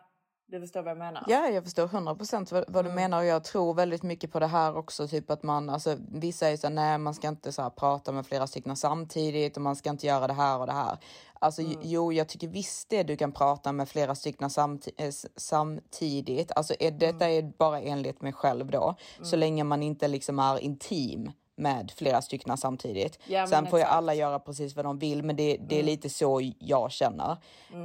du 0.47 0.61
förstår 0.61 0.83
vad 0.83 0.91
jag 0.91 0.99
menar. 0.99 1.25
Ja, 1.29 1.49
jag 1.49 1.65
förstår 1.65 1.85
100 1.85 2.15
procent 2.15 2.53
vad, 2.53 2.65
vad 2.69 2.85
du 2.85 2.91
menar 2.91 3.19
och 3.19 3.25
jag 3.25 3.45
tror 3.45 3.75
väldigt 3.75 4.03
mycket 4.03 4.33
på 4.33 4.39
det 4.41 4.47
här 4.47 4.77
också. 4.77 5.09
Typ 5.09 5.31
att 5.31 5.43
man, 5.43 5.71
alltså 5.71 5.97
vissa 6.13 6.49
är 6.49 6.57
så 6.57 6.67
här, 6.67 6.75
nej 6.75 6.99
man 6.99 7.15
ska 7.15 7.29
inte 7.29 7.53
så 7.53 7.63
här, 7.63 7.71
prata 7.71 8.13
med 8.13 8.27
flera 8.27 8.47
stycken 8.47 8.77
samtidigt 8.77 9.57
och 9.57 9.63
man 9.63 9.77
ska 9.77 9.91
inte 9.91 10.07
göra 10.07 10.27
det 10.27 10.33
här 10.33 10.59
och 10.59 10.67
det 10.67 10.73
här. 10.73 10.99
Alltså 11.39 11.63
jo, 11.83 12.13
jag 12.13 12.29
tycker 12.29 12.49
visst 12.49 12.89
det 12.89 13.03
du 13.03 13.17
kan 13.17 13.33
prata 13.33 13.73
med 13.73 13.89
flera 13.89 14.15
stycken 14.15 14.49
samti- 14.49 14.95
s- 14.97 15.27
samtidigt. 15.37 16.53
Alltså 16.57 16.75
är, 16.81 16.91
detta 16.91 17.31
är 17.31 17.43
bara 17.59 17.81
enligt 17.81 18.21
mig 18.23 18.33
själv 18.33 18.71
då. 18.71 18.95
Så 19.23 19.37
länge 19.37 19.65
man 19.65 19.83
inte 19.83 20.09
liksom 20.09 20.39
är 20.39 20.59
intim 20.59 21.33
med 21.57 21.93
flera 21.97 22.23
stycken 22.23 22.57
samtidigt. 22.57 23.19
Ja, 23.27 23.47
Sen 23.47 23.67
får 23.67 23.79
ju 23.79 23.85
alla 23.85 24.15
göra 24.15 24.39
precis 24.39 24.77
vad 24.77 24.85
de 24.85 24.99
vill, 24.99 25.23
men 25.23 25.37
det, 25.37 25.57
det 25.57 25.75
är 25.75 25.81
Mm. 25.81 25.87
lite 25.87 26.11
så 26.11 26.53
jag 26.59 26.91
känner. 26.93 27.37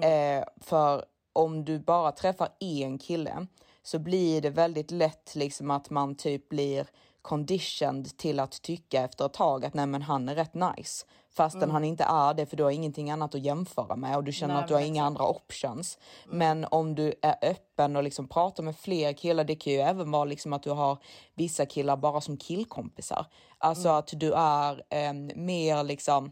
Eh, 0.02 0.44
för 0.62 1.06
om 1.34 1.66
du 1.66 1.80
bara 1.80 2.12
träffar 2.12 2.50
en 2.60 2.98
kille 2.98 3.48
så 3.84 4.00
blir 4.00 4.42
det 4.42 4.50
väldigt 4.50 4.92
lätt 4.92 5.36
liksom 5.36 5.72
att 5.72 5.90
man 5.90 6.16
typ 6.16 6.50
blir 6.50 6.88
conditioned 7.22 8.18
till 8.18 8.40
att 8.40 8.62
tycka 8.62 9.02
efter 9.04 9.26
ett 9.26 9.34
tag 9.34 9.66
att 9.66 9.74
nej 9.74 9.86
men 9.86 10.02
han 10.02 10.30
är 10.30 10.36
rätt 10.36 10.54
nice. 10.54 11.06
Fastän 11.32 11.64
Mm. 11.64 11.74
han 11.74 11.84
inte 11.84 12.04
är 12.04 12.34
det 12.34 12.46
för 12.46 12.58
du 12.58 12.64
har 12.64 12.72
ingenting 12.72 13.12
annat 13.12 13.36
att 13.36 13.42
jämföra 13.42 13.96
med 13.96 14.18
och 14.18 14.24
du 14.24 14.32
känner 14.32 14.54
Nej, 14.54 14.64
att 14.64 14.68
du 14.68 14.74
har 14.74 14.82
inga 14.82 15.06
andra 15.06 15.28
options. 15.28 15.98
Men 16.28 16.66
om 16.72 16.96
du 16.96 17.14
är 17.22 17.36
öppen 17.42 17.96
och 17.96 18.04
liksom 18.04 18.28
pratar 18.28 18.64
med 18.64 18.78
fler 18.78 19.14
killar, 19.14 19.44
det 19.44 19.56
kan 19.56 19.74
ju 19.74 19.80
även 19.80 20.12
vara 20.12 20.26
liksom 20.26 20.54
att 20.54 20.64
du 20.64 20.70
har 20.72 20.98
vissa 21.36 21.66
killar 21.66 21.98
bara 21.98 22.22
som 22.22 22.38
killkompisar. 22.38 23.26
Alltså 23.58 23.90
att 23.90 24.10
du 24.14 24.34
är 24.34 24.84
eh, 24.90 25.14
mer 25.36 25.84
liksom 25.84 26.32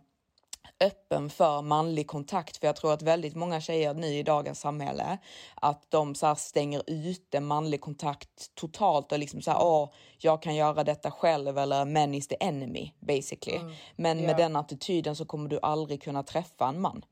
öppen 0.79 1.29
för 1.29 1.61
manlig 1.61 2.07
kontakt. 2.07 2.57
För 2.57 2.67
jag 2.67 2.75
tror 2.75 2.93
att 2.93 3.01
väldigt 3.01 3.35
många 3.35 3.61
tjejer 3.61 3.93
nu 3.93 4.07
i 4.07 4.23
dagens 4.23 4.59
samhälle, 4.59 5.17
att 5.55 5.91
de 5.91 6.15
så 6.15 6.35
stänger 6.35 6.81
ute 6.87 7.39
manlig 7.39 7.81
kontakt 7.81 8.55
totalt 8.55 9.11
och 9.11 9.19
liksom 9.19 9.41
så 9.41 9.51
här, 9.51 9.59
åh, 9.63 9.89
jag 10.17 10.41
kan 10.41 10.55
göra 10.55 10.83
detta 10.83 11.11
själv 11.11 11.57
eller 11.57 11.85
men 11.85 12.13
is 12.13 12.27
the 12.27 12.35
enemy 12.39 12.91
basically. 12.99 13.59
Men 13.95 14.19
Ja. 14.19 14.25
med 14.27 14.37
den 14.37 14.55
attityden 14.55 15.15
så 15.15 15.25
kommer 15.25 15.49
du 15.49 15.59
aldrig 15.61 16.01
kunna 16.03 16.23
träffa 16.23 16.67
en 16.67 16.81
man. 16.81 17.05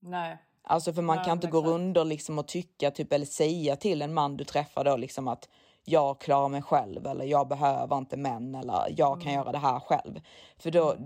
Nej. 0.00 0.38
Alltså 0.64 0.92
för 0.92 1.02
man 1.02 1.16
Nej, 1.16 1.24
kan 1.24 1.32
inte 1.38 1.46
gå 1.46 1.58
exakt. 1.58 1.70
runt 1.72 1.96
och 1.96 2.06
liksom 2.06 2.38
och 2.38 2.48
tycka 2.48 2.90
typ 2.90 3.12
eller 3.12 3.26
säga 3.26 3.76
till 3.76 4.02
en 4.02 4.14
man 4.14 4.36
du 4.36 4.44
träffar 4.44 4.84
då 4.84 4.96
liksom 4.96 5.28
att 5.28 5.48
jag 5.84 6.20
klarar 6.20 6.48
mig 6.48 6.62
själv 6.62 7.06
eller 7.06 7.24
jag 7.24 7.48
behöver 7.48 7.98
inte 7.98 8.16
män 8.16 8.54
eller 8.54 8.94
jag 8.96 9.20
kan 9.20 9.32
Mm. 9.32 9.34
göra 9.34 9.52
det 9.52 9.58
här 9.58 9.80
själv. 9.80 10.20
För 10.58 10.70
då, 10.70 10.96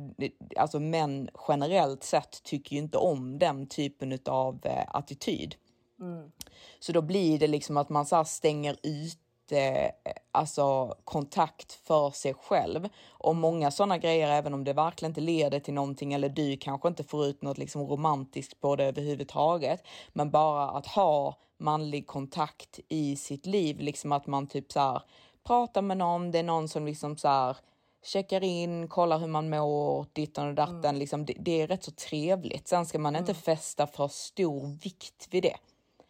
alltså 0.57 0.81
män 0.81 1.29
generellt 1.49 2.05
sett 2.05 2.43
tycker 2.43 2.77
ju 2.77 2.83
inte 2.83 2.99
om 2.99 3.39
den 3.39 3.67
typen 3.67 4.19
av 4.27 4.61
eh, 4.67 4.85
attityd. 4.89 5.55
Mm. 6.01 6.31
Så 6.81 6.93
då 6.93 7.03
blir 7.03 7.39
det 7.39 7.47
liksom 7.47 7.77
att 7.77 7.89
man 7.89 8.07
så 8.07 8.25
stänger 8.25 8.77
ute 8.83 9.23
eh, 10.05 10.13
alltså 10.33 10.97
kontakt 11.05 11.73
för 11.73 12.11
sig 12.11 12.35
själv. 12.35 12.89
Och 13.09 13.37
många 13.37 13.71
sådana 13.71 13.99
grejer, 13.99 14.29
även 14.29 14.55
om 14.55 14.65
det 14.65 14.73
verkligen 14.73 15.11
inte 15.11 15.21
leder 15.21 15.61
till 15.61 15.75
någonting 15.75 16.13
eller 16.13 16.29
du 16.29 16.57
kanske 16.57 16.89
inte 16.89 17.05
får 17.05 17.27
ut 17.27 17.43
något 17.43 17.59
liksom 17.59 17.83
romantiskt 17.83 18.61
på 18.61 18.77
det 18.77 18.85
överhuvudtaget. 18.85 19.83
Men 20.13 20.31
bara 20.31 20.69
att 20.71 20.87
ha 20.87 21.35
manlig 21.59 22.07
kontakt 22.07 22.81
i 22.89 23.17
sitt 23.17 23.47
liv, 23.47 23.81
liksom 23.81 24.13
att 24.13 24.27
man 24.27 24.47
typ 24.47 24.73
så 24.73 24.81
här 24.81 25.03
pratar 25.45 25.83
med 25.83 25.97
någon, 25.97 26.31
det 26.31 26.39
är 26.39 26.43
någon 26.43 26.69
som 26.69 26.87
liksom 26.87 27.17
så 27.17 27.29
här 27.29 27.57
checkar 28.07 28.45
in, 28.45 28.89
kollar 28.89 29.19
hur 29.19 29.27
man 29.27 29.51
mår, 29.51 30.07
dittan 30.13 30.49
och 30.49 30.55
datten. 30.55 30.99
Liksom, 30.99 31.27
det, 31.27 31.35
det 31.39 31.63
är 31.63 31.67
rätt 31.67 31.85
så 31.85 31.91
trevligt. 31.91 32.69
Sen 32.69 32.87
ska 32.87 32.99
man 32.99 33.17
inte 33.17 33.35
fästa 33.35 33.87
för 33.87 34.09
stor 34.09 34.67
vikt 34.83 35.29
vid 35.31 35.43
det. 35.43 35.57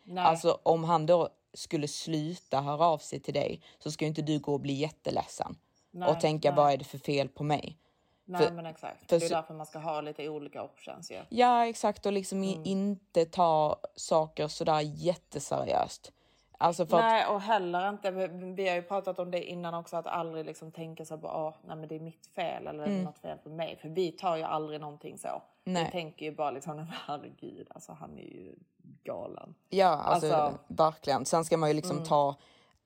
Nej. 0.05 0.25
Alltså 0.25 0.59
om 0.63 0.85
han 0.85 1.07
då 1.07 1.29
skulle 1.55 1.89
sluta 1.89 2.61
höra 2.61 2.87
av 2.87 2.99
sig 2.99 3.21
till 3.21 3.35
dig 3.35 3.61
så 3.79 3.91
ska 3.91 4.07
inte 4.07 4.23
du 4.23 4.39
gå 4.39 4.53
och 4.53 4.61
bli 4.61 4.73
jätteledsen 4.73 5.57
Nej, 5.91 6.09
och 6.09 6.21
tänka 6.21 6.51
nej. 6.51 6.57
vad 6.57 6.73
är 6.73 6.77
det 6.77 6.85
för 6.85 6.99
fel 6.99 7.29
på 7.29 7.45
mig? 7.45 7.79
Nej 8.29 8.47
För- 8.47 8.55
men 8.55 8.67
exakt. 8.67 9.11
för 9.11 9.19
det 9.19 9.25
är 9.27 9.31
därför 9.31 9.55
man 9.55 9.67
ska 9.67 9.79
ha 9.79 10.01
lite 10.01 10.29
olika 10.29 10.63
options 10.63 11.11
ju. 11.11 11.21
Ja 11.29 11.67
exakt 11.67 12.07
och 12.07 12.13
liksom 12.13 12.43
Mm. 12.43 12.61
inte 12.65 13.25
ta 13.25 13.77
saker 13.97 14.49
sådär 14.49 14.81
jätteseriöst. 14.81 16.13
Alltså 16.59 16.87
för 16.87 16.97
att, 16.97 17.03
Nej 17.05 17.27
och 17.27 17.41
heller 17.41 17.89
inte, 17.89 18.11
vi, 18.11 18.69
har 18.69 18.77
ju 18.77 18.83
pratat 18.83 19.19
om 19.19 19.31
det 19.31 19.45
innan 19.45 19.75
också, 19.75 19.97
att 19.97 20.07
aldrig 20.07 20.47
liksom 20.47 20.73
tänka 20.73 21.05
så 21.05 21.17
bara, 21.17 21.47
"Åh, 21.47 21.55
nej 21.67 21.77
men 21.77 21.89
det 21.89 21.95
är 21.97 22.01
mitt 22.01 22.27
fel 22.35 22.67
eller 22.67 22.87
Mm. 22.87 23.03
något 23.03 23.19
fel 23.19 23.39
på 23.39 23.49
mig. 23.49 23.77
För 23.81 23.89
vi 23.89 24.13
tar 24.13 24.37
ju 24.37 24.43
aldrig 24.43 24.81
någonting 24.81 25.19
så. 25.19 25.43
Nej. 25.65 25.85
Vi 25.85 25.91
tänker 25.91 26.27
ju 26.27 26.33
bara 26.35 26.51
liksom, 26.51 26.77
"Nej, 26.77 26.87
herregud, 27.07 27.67
alltså 27.71 27.93
han 27.93 28.19
är 28.19 28.23
ju 28.23 28.55
galen. 29.05 29.55
ja 29.69 29.87
alltså, 29.89 30.33
Alltså- 30.35 30.59
verkligen. 30.69 31.25
Sen 31.25 31.45
ska 31.45 31.57
man 31.57 31.69
ju 31.71 31.75
liksom 31.75 31.97
Mm. 31.97 32.09
ta 32.09 32.35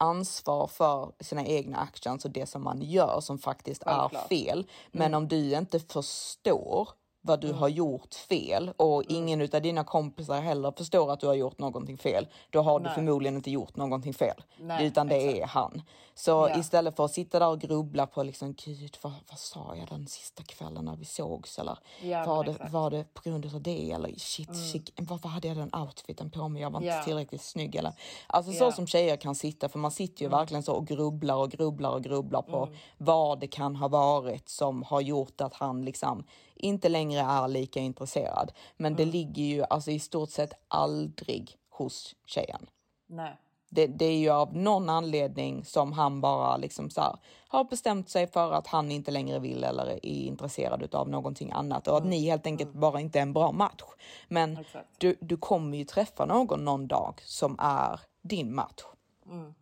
ansvar 0.00 0.66
för 0.66 1.12
sina 1.20 1.44
egna 1.46 1.78
actions 1.78 2.24
och 2.24 2.30
det 2.30 2.46
som 2.46 2.64
man 2.64 2.82
gör 2.82 3.20
som 3.20 3.38
faktiskt 3.38 3.82
är 3.86 4.08
fel. 4.28 4.66
Men 4.92 5.06
Mm. 5.06 5.18
om 5.22 5.28
du 5.28 5.50
inte 5.56 5.80
förstår 5.80 6.88
vad 7.22 7.40
du 7.40 7.52
har 7.52 7.68
gjort 7.68 8.14
fel 8.14 8.72
och 8.76 9.02
Mm. 9.10 9.16
ingen 9.16 9.40
utav 9.40 9.62
dina 9.62 9.84
kompisar 9.84 10.40
heller 10.40 10.72
förstår 10.76 11.12
att 11.12 11.20
du 11.20 11.26
har 11.26 11.34
gjort 11.34 11.58
någonting 11.58 11.98
fel, 11.98 12.28
då 12.50 12.62
har 12.62 12.78
du 12.80 12.84
Nej. 12.84 12.94
förmodligen 12.94 13.36
inte 13.36 13.50
gjort 13.50 13.76
någonting 13.76 14.14
fel. 14.14 14.42
Nej, 14.58 14.86
utan 14.86 15.08
det 15.08 15.40
är 15.42 15.46
han. 15.46 15.82
Så 16.14 16.30
Ja. 16.30 16.58
istället 16.58 16.96
för 16.96 17.04
att 17.04 17.12
sitta 17.12 17.38
där 17.38 17.48
och 17.48 17.60
grubbla 17.60 18.06
på 18.06 18.22
liksom, 18.22 18.54
gud 18.64 18.96
vad, 19.02 19.12
vad 19.30 19.38
sa 19.38 19.74
jag 19.78 19.88
den 19.88 20.06
sista 20.06 20.42
kvällen 20.42 20.84
när 20.84 20.96
vi 20.96 21.04
sågs 21.04 21.58
eller 21.58 21.78
Ja, 22.02 22.24
var, 22.26 22.44
det, 22.44 22.50
exakt. 22.50 22.72
var 22.72 22.90
det 22.90 23.14
på 23.14 23.22
grund 23.28 23.46
av 23.54 23.62
det 23.62 23.90
eller 23.92 24.14
shit, 24.18 24.48
Mm. 24.48 24.60
shit 24.60 24.90
varför 24.96 25.28
hade 25.28 25.48
jag 25.48 25.56
den 25.56 25.74
outfiten 25.74 26.30
på 26.30 26.48
mig? 26.48 26.62
Jag 26.62 26.70
var 26.70 26.78
inte 26.80 26.88
Ja. 26.94 27.02
tillräckligt 27.04 27.42
snygg 27.42 27.76
eller. 27.76 27.92
Alltså 28.26 28.52
så 28.52 28.72
som 28.72 28.86
tjejer 28.86 29.16
kan 29.16 29.34
sitta 29.34 29.68
för 29.68 29.78
man 29.78 29.90
sitter 29.90 30.20
ju 30.22 30.26
Mm. 30.26 30.38
verkligen 30.38 30.62
så 30.62 30.72
och 30.72 30.86
grubblar 30.86 31.36
och 31.36 31.50
grubblar 31.50 31.90
och 31.90 32.02
grubblar 32.02 32.42
på 32.42 32.56
Mm. 32.66 32.78
vad 32.98 33.40
det 33.40 33.46
kan 33.46 33.76
ha 33.76 33.88
varit 33.88 34.48
som 34.48 34.82
har 34.82 35.00
gjort 35.00 35.40
att 35.40 35.54
han 35.54 35.84
liksom 35.84 36.24
inte 36.60 36.88
längre 36.88 37.20
är 37.20 37.48
lika 37.48 37.80
intresserad. 37.80 38.52
Men 38.76 38.92
Mm. 38.92 38.96
det 38.96 39.12
ligger 39.12 39.42
ju 39.42 39.64
alltså 39.70 39.90
i 39.90 39.98
stort 39.98 40.30
sett 40.30 40.52
aldrig 40.68 41.56
hos 41.70 42.14
tjejen. 42.26 42.66
Nej. 43.06 43.36
Det, 43.72 43.86
det 43.86 44.04
är 44.04 44.18
ju 44.18 44.30
av 44.30 44.56
någon 44.56 44.88
anledning 44.88 45.64
som 45.64 45.92
han 45.92 46.20
bara 46.20 46.56
liksom 46.56 46.90
så 46.90 47.00
här, 47.00 47.16
har 47.48 47.64
bestämt 47.64 48.08
sig 48.08 48.26
för 48.26 48.52
att 48.52 48.66
han 48.66 48.90
inte 48.90 49.10
längre 49.10 49.38
vill 49.38 49.64
eller 49.64 49.86
är 49.86 50.06
intresserad 50.06 50.94
av 50.94 51.08
någonting 51.08 51.52
annat 51.52 51.88
och 51.88 51.96
att 51.96 52.04
ni 52.06 52.24
helt 52.24 52.46
enkelt 52.46 52.72
bara 52.72 53.00
inte 53.00 53.18
är 53.18 53.22
en 53.22 53.32
bra 53.32 53.52
match. 53.52 53.82
Men 54.28 54.56
Exakt. 54.56 54.88
du, 54.98 55.16
du 55.20 55.36
kommer 55.36 55.78
ju 55.78 55.84
träffa 55.84 56.26
någon 56.26 56.64
någon 56.64 56.86
dag 56.88 57.14
som 57.24 57.56
är 57.58 58.00
din 58.22 58.54
match. 58.54 58.82
Mm. 59.26 59.54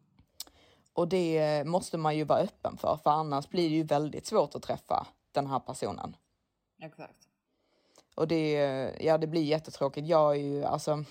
Och 0.93 1.09
det 1.09 1.65
måste 1.67 1.99
man 1.99 2.17
ju 2.17 2.25
vara 2.25 2.39
öppen 2.39 2.77
för, 2.77 2.99
för 3.03 3.11
annars 3.11 3.49
blir 3.49 3.69
det 3.69 3.75
ju 3.75 3.83
väldigt 3.83 4.27
svårt 4.27 4.55
att 4.55 4.63
träffa 4.63 5.07
den 5.33 5.47
här 5.47 5.59
personen. 5.61 6.17
Exakt. 6.79 7.29
Och 8.15 8.29
det, 8.29 8.53
ja, 9.01 9.19
det 9.19 9.27
blir 9.27 9.43
jättetråkigt. 9.43 10.07
Jag 10.07 10.37
är 10.37 10.41
ju 10.41 10.65
alltså. 10.65 11.05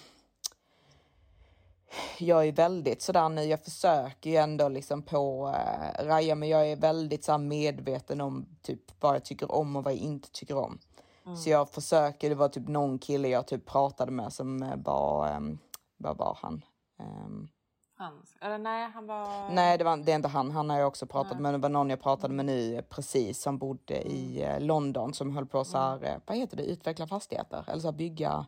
Jag 2.17 2.47
är 2.47 2.51
väldigt 2.51 3.01
sådär 3.01 3.29
nu. 3.29 3.43
Jag 3.43 3.63
försöker 3.63 4.29
ju 4.29 4.35
ändå 4.35 4.69
liksom 4.69 5.01
på 5.01 5.47
uh, 5.47 6.05
Raja, 6.05 6.35
men 6.35 6.49
jag 6.49 6.71
är 6.71 6.75
väldigt 6.75 7.23
så 7.23 7.37
medveten 7.37 8.21
om 8.21 8.45
typ 8.61 8.81
vad 8.99 9.15
jag 9.15 9.25
tycker 9.25 9.51
om 9.51 9.75
och 9.75 9.83
vad 9.83 9.93
jag 9.93 9.99
inte 9.99 10.31
tycker 10.31 10.57
om. 10.57 10.79
Mm. 11.25 11.37
Så 11.37 11.49
jag 11.49 11.69
försöker. 11.69 12.29
Det 12.29 12.35
var 12.35 12.49
typ 12.49 12.67
någon 12.67 12.99
kille 12.99 13.27
jag 13.27 13.47
typ 13.47 13.65
pratade 13.65 14.11
med 14.11 14.33
som 14.33 14.63
eh, 14.63 14.75
var, 14.75 15.35
um, 15.35 15.59
vad 15.97 16.17
var 16.17 16.37
han? 16.41 16.65
Um, 16.99 17.49
Hans. 17.97 18.37
Eller 18.41 18.57
nej, 18.57 18.89
han 18.93 19.07
var... 19.07 19.49
Nej, 19.49 19.77
det, 19.77 19.83
var, 19.83 19.97
det 19.97 20.11
är 20.11 20.15
inte 20.15 20.27
han. 20.27 20.51
Han 20.51 20.69
har 20.69 20.77
jag 20.79 20.87
också 20.87 21.05
pratat 21.05 21.31
Nej. 21.33 21.41
med. 21.41 21.53
Det 21.53 21.57
var 21.57 21.69
någon 21.69 21.89
jag 21.89 22.01
pratade 22.01 22.33
med 22.33 22.45
nu 22.45 22.81
precis 22.89 23.41
som 23.41 23.57
bodde 23.57 24.01
i 24.07 24.43
Mm. 24.43 24.55
eh, 24.55 24.61
London 24.61 25.13
som 25.13 25.35
höll 25.35 25.45
på 25.45 25.63
så 25.63 25.77
här, 25.77 26.03
eh, 26.05 26.15
vad 26.25 26.37
heter 26.37 26.57
det, 26.57 26.63
utveckla 26.63 27.07
fastigheter 27.07 27.63
eller 27.67 27.81
så 27.81 27.87
här, 27.87 27.97
bygga. 27.97 28.45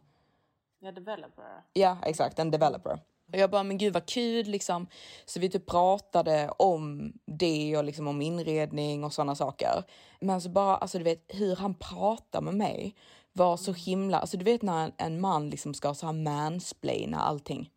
Ja, 0.79 0.91
developer. 0.91 1.63
Ja, 1.73 1.97
exakt, 2.03 2.39
en 2.39 2.51
developer. 2.51 2.99
Och 3.33 3.37
jag 3.37 3.49
bara, 3.51 3.63
men 3.63 3.77
gud 3.77 3.93
vad 3.93 4.05
kul 4.05 4.45
liksom. 4.45 4.87
Så 5.25 5.39
vi 5.39 5.49
typ 5.49 5.65
pratade 5.65 6.49
om 6.57 7.13
det 7.25 7.77
och 7.77 7.83
liksom 7.83 8.07
om 8.07 8.21
inredning 8.21 9.03
och 9.03 9.13
sådana 9.13 9.35
saker. 9.35 9.83
Men 10.19 10.41
så 10.41 10.49
bara, 10.49 10.75
alltså 10.77 10.97
du 10.97 11.03
vet 11.03 11.25
hur 11.27 11.55
han 11.55 11.73
pratar 11.73 12.41
med 12.41 12.53
mig 12.53 12.95
var 13.33 13.57
så 13.57 13.73
himla, 13.73 14.19
alltså 14.19 14.37
du 14.37 14.45
vet 14.45 14.61
när 14.61 14.83
en, 14.85 14.91
en 14.97 15.21
man 15.21 15.49
liksom 15.49 15.73
ska 15.73 15.93
så 15.93 16.05
här 16.05 16.13
mansplaina 16.13 17.19
allting. 17.19 17.69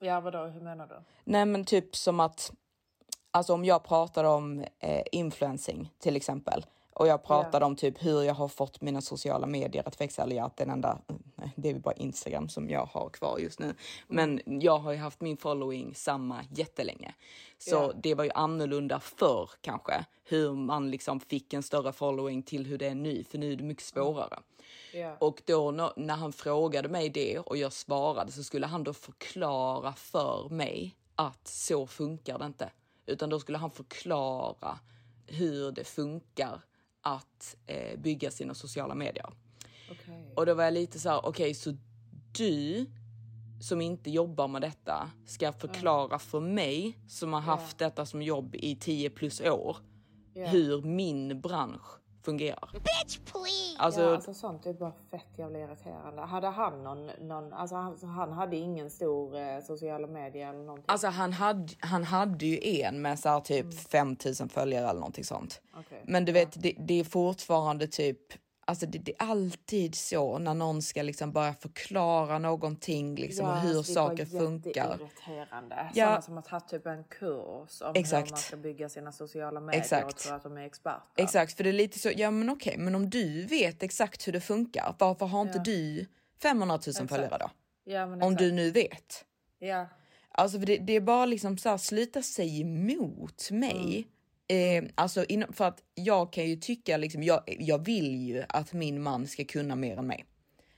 Ja, 0.00 0.20
vadå? 0.20 0.38
Hur 0.44 0.60
menar 0.60 0.86
du? 0.86 0.94
Nej 1.24 1.46
men 1.46 1.64
typ 1.64 1.96
som 1.96 2.20
att, 2.20 2.52
alltså 3.30 3.52
om 3.54 3.64
jag 3.64 3.84
pratar 3.84 4.24
om 4.24 4.64
eh, 4.78 5.02
influencing 5.12 5.90
till 5.98 6.16
exempel 6.16 6.66
och 6.92 7.06
jag 7.06 7.24
pratade 7.24 7.64
om 7.66 7.76
typ 7.76 8.04
hur 8.04 8.22
jag 8.22 8.34
har 8.34 8.48
fått 8.48 8.80
mina 8.80 9.00
sociala 9.00 9.46
medier 9.46 9.88
att 9.88 10.00
växa, 10.00 10.22
eller 10.22 10.36
ja, 10.36 10.50
den 10.56 10.70
enda, 10.70 10.98
det 11.56 11.70
är 11.70 11.74
bara 11.74 11.94
Instagram 11.94 12.48
som 12.48 12.70
jag 12.70 12.86
har 12.86 13.08
kvar 13.08 13.38
just 13.38 13.58
nu. 13.58 13.74
Men 14.06 14.40
jag 14.44 14.78
har 14.78 14.92
ju 14.92 14.98
haft 14.98 15.20
min 15.20 15.36
following 15.36 15.94
samma 15.94 16.40
jättelänge. 16.50 17.14
Så 17.58 17.74
Ja. 17.74 17.92
det 18.02 18.14
var 18.14 18.24
ju 18.24 18.30
annorlunda 18.34 19.00
förr 19.00 19.50
kanske, 19.60 20.04
hur 20.24 20.52
man 20.52 20.90
liksom 20.90 21.20
fick 21.20 21.52
en 21.52 21.62
större 21.62 21.92
following 21.92 22.42
till 22.42 22.66
hur 22.66 22.78
det 22.78 22.86
är 22.86 22.94
nu, 22.94 23.24
för 23.24 23.38
nu 23.38 23.52
är 23.52 23.56
det 23.56 23.64
mycket 23.64 23.84
svårare. 23.84 24.38
Ja. 24.92 25.16
Och 25.20 25.42
då 25.46 25.70
när, 25.96 26.14
han 26.16 26.32
frågade 26.32 26.88
mig 26.88 27.08
det 27.08 27.38
och 27.38 27.56
jag 27.56 27.72
svarade 27.72 28.32
så 28.32 28.42
skulle 28.42 28.66
han 28.66 28.84
då 28.84 28.92
förklara 28.92 29.92
för 29.92 30.48
mig 30.48 30.96
att 31.14 31.48
så 31.48 31.86
funkar 31.86 32.38
det 32.38 32.46
inte. 32.46 32.70
Utan 33.06 33.30
då 33.30 33.40
skulle 33.40 33.58
han 33.58 33.70
förklara 33.70 34.78
hur 35.26 35.72
det 35.72 35.84
funkar 35.84 36.60
att 37.00 37.56
eh, 37.66 37.98
bygga 37.98 38.30
sina 38.30 38.54
sociala 38.54 38.94
medier. 38.94 39.32
Okej. 39.90 40.32
Och 40.36 40.46
då 40.46 40.54
var 40.54 40.64
jag 40.64 40.74
lite 40.74 40.98
så 40.98 41.08
här, 41.08 41.26
okej 41.26 41.54
så 41.54 41.76
du 42.38 42.86
som 43.60 43.80
inte 43.80 44.10
jobbar 44.10 44.48
med 44.48 44.62
detta 44.62 45.10
ska 45.26 45.52
förklara 45.52 46.18
för 46.18 46.40
mig 46.40 46.98
som 47.08 47.32
har 47.32 47.40
haft 47.40 47.78
detta 47.78 48.06
som 48.06 48.22
jobb 48.22 48.54
i 48.54 48.76
10 48.76 49.10
plus 49.10 49.40
år 49.40 49.76
Ja. 50.34 50.46
hur 50.46 50.82
min 50.82 51.40
bransch 51.40 51.97
fungerar. 52.28 52.68
Bitch 52.72 53.18
please! 53.24 53.78
Alltså, 53.78 54.00
ja, 54.00 54.14
alltså 54.14 54.34
sånt 54.34 54.66
är 54.66 54.72
bara 54.72 54.92
fett 55.10 55.38
jävla 55.38 55.58
irriterande. 55.58 56.22
Hade 56.22 56.46
han 56.46 56.82
någon, 56.82 57.06
någon 57.06 57.52
alltså 57.52 57.76
han, 57.76 57.98
han 58.02 58.32
hade 58.32 58.56
ingen 58.56 58.90
stor 58.90 59.36
eh, 59.36 59.60
sociala 59.66 60.06
medier 60.06 60.48
eller 60.48 60.64
någonting? 60.64 60.84
Alltså 60.88 61.06
han 61.06 61.32
hade, 61.32 61.68
han 61.80 62.04
hade 62.04 62.46
ju 62.46 62.80
en 62.82 63.02
med 63.02 63.18
så 63.18 63.28
här 63.28 63.40
typ 63.40 63.74
5000 63.88 64.48
följare 64.48 64.84
eller 64.88 65.00
någonting 65.00 65.24
sånt. 65.24 65.60
Okej. 65.72 66.02
Men 66.04 66.24
du 66.24 66.32
vet, 66.32 66.62
det, 66.62 66.74
det 66.78 67.00
är 67.00 67.04
fortfarande 67.04 67.86
typ, 67.86 68.18
alltså 68.68 68.86
det, 68.86 68.98
det 68.98 69.12
är 69.18 69.22
alltid 69.26 69.94
så 69.94 70.38
när 70.38 70.54
någon 70.54 70.82
ska 70.82 71.02
liksom 71.02 71.32
börja 71.32 71.54
förklara 71.54 72.38
någonting, 72.38 73.14
liksom 73.16 73.46
och 73.46 73.56
hur 73.60 73.76
alltså, 73.78 73.92
det 73.92 73.94
saker 73.94 74.24
funkar. 74.26 74.70
jätteirriterande. 74.90 75.90
Ja. 75.94 76.04
Sådana 76.06 76.22
som 76.22 76.34
har 76.34 76.42
tagit 76.42 76.68
typ 76.68 76.86
en 76.86 77.04
kurs 77.04 77.82
om 77.82 77.92
Exakt. 77.94 78.26
hur 78.26 78.30
man 78.30 78.38
ska 78.40 78.56
bygga 78.56 78.88
sina 78.88 79.12
sociala 79.12 79.60
medier 79.60 79.80
och 79.80 79.84
Exakt. 79.84 80.18
tror 80.18 80.34
att 80.36 80.42
de 80.42 80.56
är 80.56 80.62
experter. 80.66 81.22
Exakt, 81.22 81.52
för 81.56 81.64
det 81.64 81.70
är 81.70 81.72
lite 81.72 81.98
så, 81.98 82.10
ja 82.16 82.30
men 82.30 82.50
okej, 82.50 82.74
men 82.78 82.94
om 82.94 83.10
du 83.10 83.42
vet 83.46 83.82
exakt 83.82 84.28
hur 84.28 84.32
det 84.32 84.40
funkar, 84.40 84.94
varför 84.98 85.26
har 85.26 85.42
inte 85.42 85.58
Ja. 85.58 85.62
du 85.64 86.06
500 86.42 86.78
000 86.98 87.08
följare 87.08 87.38
då? 87.40 87.50
Ja, 87.84 88.06
men 88.06 88.22
Om 88.22 88.32
exakt. 88.32 88.38
du 88.38 88.52
nu 88.52 88.70
vet. 88.70 89.24
Ja. 89.58 89.86
Alltså 90.32 90.58
det, 90.58 90.76
det 90.76 90.92
är 90.92 91.00
bara 91.00 91.26
liksom 91.26 91.58
så 91.58 91.68
här, 91.68 91.76
sluta 91.78 92.22
säga 92.22 92.60
emot 92.60 93.50
mig. 93.50 94.08
Eh, 94.48 94.84
alltså 94.94 95.24
för 95.52 95.64
att 95.64 95.82
jag 95.94 96.32
kan 96.32 96.46
ju 96.46 96.56
tycka 96.56 96.96
liksom, 96.96 97.22
jag, 97.22 97.40
jag 97.46 97.84
vill 97.84 98.26
ju 98.26 98.44
att 98.48 98.72
min 98.72 99.02
man 99.02 99.26
ska 99.26 99.44
kunna 99.44 99.76
mer 99.76 99.96
än 99.96 100.06
mig. 100.06 100.24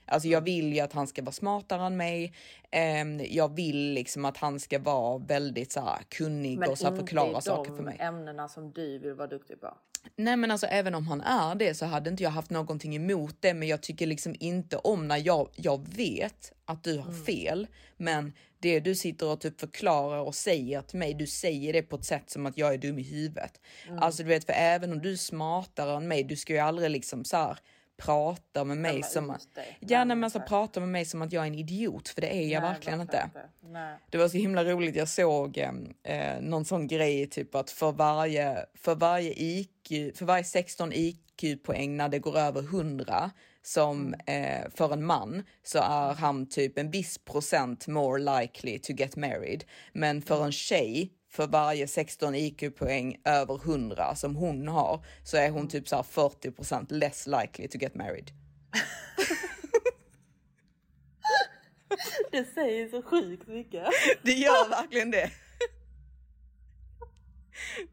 Alltså 0.05 0.27
jag 0.29 0.41
vill 0.41 0.73
ju 0.73 0.79
att 0.79 0.93
han 0.93 1.07
ska 1.07 1.21
vara 1.21 1.31
smartare 1.31 1.85
än 1.85 1.97
mig. 1.97 2.33
Ehm, 2.71 3.21
jag 3.29 3.55
vill 3.55 3.93
liksom 3.93 4.25
att 4.25 4.37
han 4.37 4.59
ska 4.59 4.79
vara 4.79 5.17
väldigt 5.17 5.71
så 5.71 5.81
här, 5.81 5.99
kunnig 6.09 6.57
Men 6.57 6.69
och 6.69 6.77
så 6.77 6.83
här, 6.83 6.91
inte 6.91 7.05
förklara 7.05 7.41
saker 7.41 7.71
de 7.71 7.77
för 7.77 7.83
mig. 7.83 7.97
ämnena 7.99 8.47
som 8.47 8.71
du 8.71 8.97
vill 8.99 9.13
vara 9.13 9.27
duktig 9.27 9.61
på. 9.61 9.77
Nej 10.15 10.37
men 10.37 10.51
alltså 10.51 10.67
även 10.67 10.95
om 10.95 11.07
han 11.07 11.21
är 11.21 11.55
det 11.55 11.73
så 11.73 11.85
hade 11.85 12.09
inte 12.09 12.23
jag 12.23 12.29
haft 12.29 12.49
någonting 12.49 12.95
emot 12.95 13.35
det 13.39 13.53
men 13.53 13.67
jag 13.67 13.81
tycker 13.81 14.07
liksom 14.07 14.35
inte 14.39 14.77
om 14.77 15.07
när 15.07 15.17
jag, 15.17 15.49
jag 15.55 15.87
vet 15.95 16.53
att 16.65 16.83
du 16.83 16.97
har 16.97 17.11
fel 17.11 17.67
men 17.97 18.33
det 18.61 18.79
du 18.79 18.95
sitter 18.95 19.27
och 19.27 19.41
typ 19.41 19.59
förklarar 19.59 20.19
och 20.19 20.35
säger 20.35 20.81
till 20.81 20.99
mig, 20.99 21.13
du 21.13 21.27
säger 21.27 21.73
det 21.73 21.81
på 21.81 21.95
ett 21.95 22.05
sätt 22.05 22.29
som 22.29 22.45
att 22.45 22.57
jag 22.57 22.73
är 22.73 22.77
dum 22.77 22.99
i 22.99 23.03
huvudet. 23.03 23.61
Alltså 23.97 24.23
du 24.23 24.29
vet 24.29 24.45
för 24.45 24.53
även 24.53 24.91
om 24.91 25.01
du 25.01 25.11
är 25.11 25.15
smartare 25.15 25.97
än 25.97 26.07
mig, 26.07 26.23
du 26.23 26.35
ska 26.35 26.53
ju 26.53 26.59
aldrig 26.59 26.89
liksom 26.89 27.25
så 27.25 27.37
här 27.37 27.59
prata 27.97 28.63
med 28.63 28.77
mig 28.77 29.03
som 29.03 29.29
att, 29.29 29.47
ja 29.79 30.03
Nej, 30.03 30.15
men 30.15 30.23
alltså 30.23 30.39
prata 30.39 30.79
med 30.79 30.89
mig 30.89 31.05
som 31.05 31.21
att 31.21 31.33
jag 31.33 31.43
är 31.43 31.47
en 31.47 31.55
idiot 31.55 32.09
för 32.09 32.21
det 32.21 32.35
är 32.35 32.47
jag 32.47 32.61
Nej, 32.61 32.71
verkligen 32.73 33.01
inte. 33.01 33.29
Nej. 33.61 33.97
Det 34.09 34.17
var 34.17 34.27
så 34.27 34.37
himla 34.37 34.63
roligt. 34.63 34.95
Jag 34.95 35.09
såg 35.09 35.57
eh, 35.57 36.41
någon 36.41 36.65
sån 36.65 36.87
grej 36.87 37.27
typ 37.27 37.55
att 37.55 37.71
för 37.71 37.91
varje, 37.91 38.65
för 38.73 38.95
varje 38.95 39.33
IQ, 39.37 40.17
för 40.17 40.25
varje 40.25 40.43
16 40.43 40.91
IQ-poäng 40.93 41.97
när 41.97 42.09
det 42.09 42.19
går 42.19 42.37
över 42.37 42.61
100 42.61 43.31
som 43.63 44.13
eh, 44.13 44.69
för 44.75 44.93
en 44.93 45.05
man 45.05 45.43
så 45.63 45.79
är 45.79 46.13
han 46.13 46.49
typ 46.49 46.77
en 46.77 46.91
viss 46.91 47.17
procent 47.17 47.87
more 47.87 48.41
likely 48.41 48.79
to 48.79 48.93
get 48.93 49.15
married. 49.15 49.63
Men 49.93 50.21
för 50.21 50.45
en 50.45 50.51
tjej 50.51 51.11
för 51.31 51.47
varje 51.47 51.87
16 51.87 52.35
IQ-poäng 52.35 53.21
över 53.25 53.55
100 53.55 54.15
som 54.15 54.35
hon 54.35 54.67
har 54.67 55.05
så 55.23 55.37
är 55.37 55.49
hon 55.49 55.67
typ 55.67 55.87
så 55.87 55.95
här 55.95 56.03
40 56.03 56.51
procent 56.51 56.91
less 56.91 57.27
likely 57.27 57.67
to 57.67 57.77
get 57.77 57.95
married. 57.95 58.31
Det 62.31 62.53
säger 62.53 62.89
så 62.89 63.01
sjukt 63.01 63.47
mycket. 63.47 63.87
Det 64.23 64.31
gör 64.31 64.69
verkligen 64.69 65.11
det. 65.11 65.31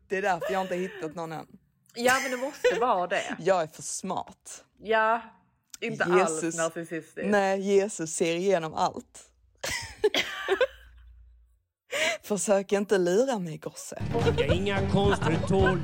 Det 0.09 0.17
är 0.17 0.23
därför 0.23 0.53
jag 0.53 0.63
inte 0.63 0.75
hittat 0.75 1.15
någon 1.15 1.33
än. 1.33 1.47
Ja 1.95 2.19
men 2.23 2.31
det 2.31 2.37
måste 2.37 2.79
vara 2.81 3.07
det. 3.07 3.37
Jag 3.39 3.63
är 3.63 3.67
för 3.67 3.83
smart. 3.83 4.65
Ja, 4.79 5.23
inte 5.81 6.05
alls 6.05 6.57
narcissistisk. 6.57 7.27
Nej, 7.27 7.61
Jesus 7.61 8.11
ser 8.11 8.35
igenom 8.37 8.75
allt. 8.75 9.25
Försök 12.23 12.73
inte 12.73 12.99
lura 12.99 13.39
mig 13.39 13.57
gosse. 13.57 14.03
Jag 14.39 14.57
inga 14.57 14.91
konster 14.91 15.39
tål 15.49 15.81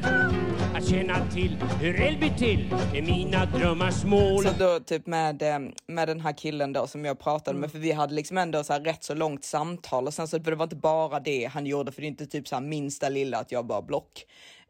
Att 0.75 0.89
känna 0.89 1.31
till 1.31 1.57
hur 1.81 2.01
eld 2.01 2.19
blir 2.19 2.35
till 2.35 2.75
är 2.95 3.03
mina 3.03 3.47
drömmars 3.47 4.05
mål 4.05 4.45
Så 4.45 4.51
då 4.59 4.81
typ 4.81 5.07
med, 5.07 5.43
eh, 5.43 5.59
med 5.87 6.09
den 6.09 6.21
här 6.21 6.33
killen 6.33 6.73
då 6.73 6.87
som 6.87 7.05
jag 7.05 7.19
pratade 7.19 7.59
med, 7.59 7.73
för 7.73 7.79
vi 7.79 7.93
hade 7.93 8.15
liksom 8.15 8.39
ändå 8.39 8.65
så 8.65 8.73
här 8.73 8.81
rätt 8.81 9.05
så 9.05 9.15
långt 9.15 9.45
samtal 9.45 10.07
och 10.07 10.15
sen 10.15 10.29
så 10.29 10.43
för 10.43 10.51
det 10.51 10.57
var 10.57 10.65
inte 10.65 10.77
bara 10.77 11.21
det 11.21 11.45
han 11.45 11.67
gjorde, 11.67 11.93
för 11.93 12.01
det 12.01 12.07
är 12.07 12.09
inte 12.09 12.27
typ 12.27 12.49
så 12.49 12.55
här 12.55 12.63
minsta 12.63 13.09
lilla 13.09 13.39
att 13.39 13.53
jag 13.53 13.67
bara 13.67 13.83
block. 13.83 14.27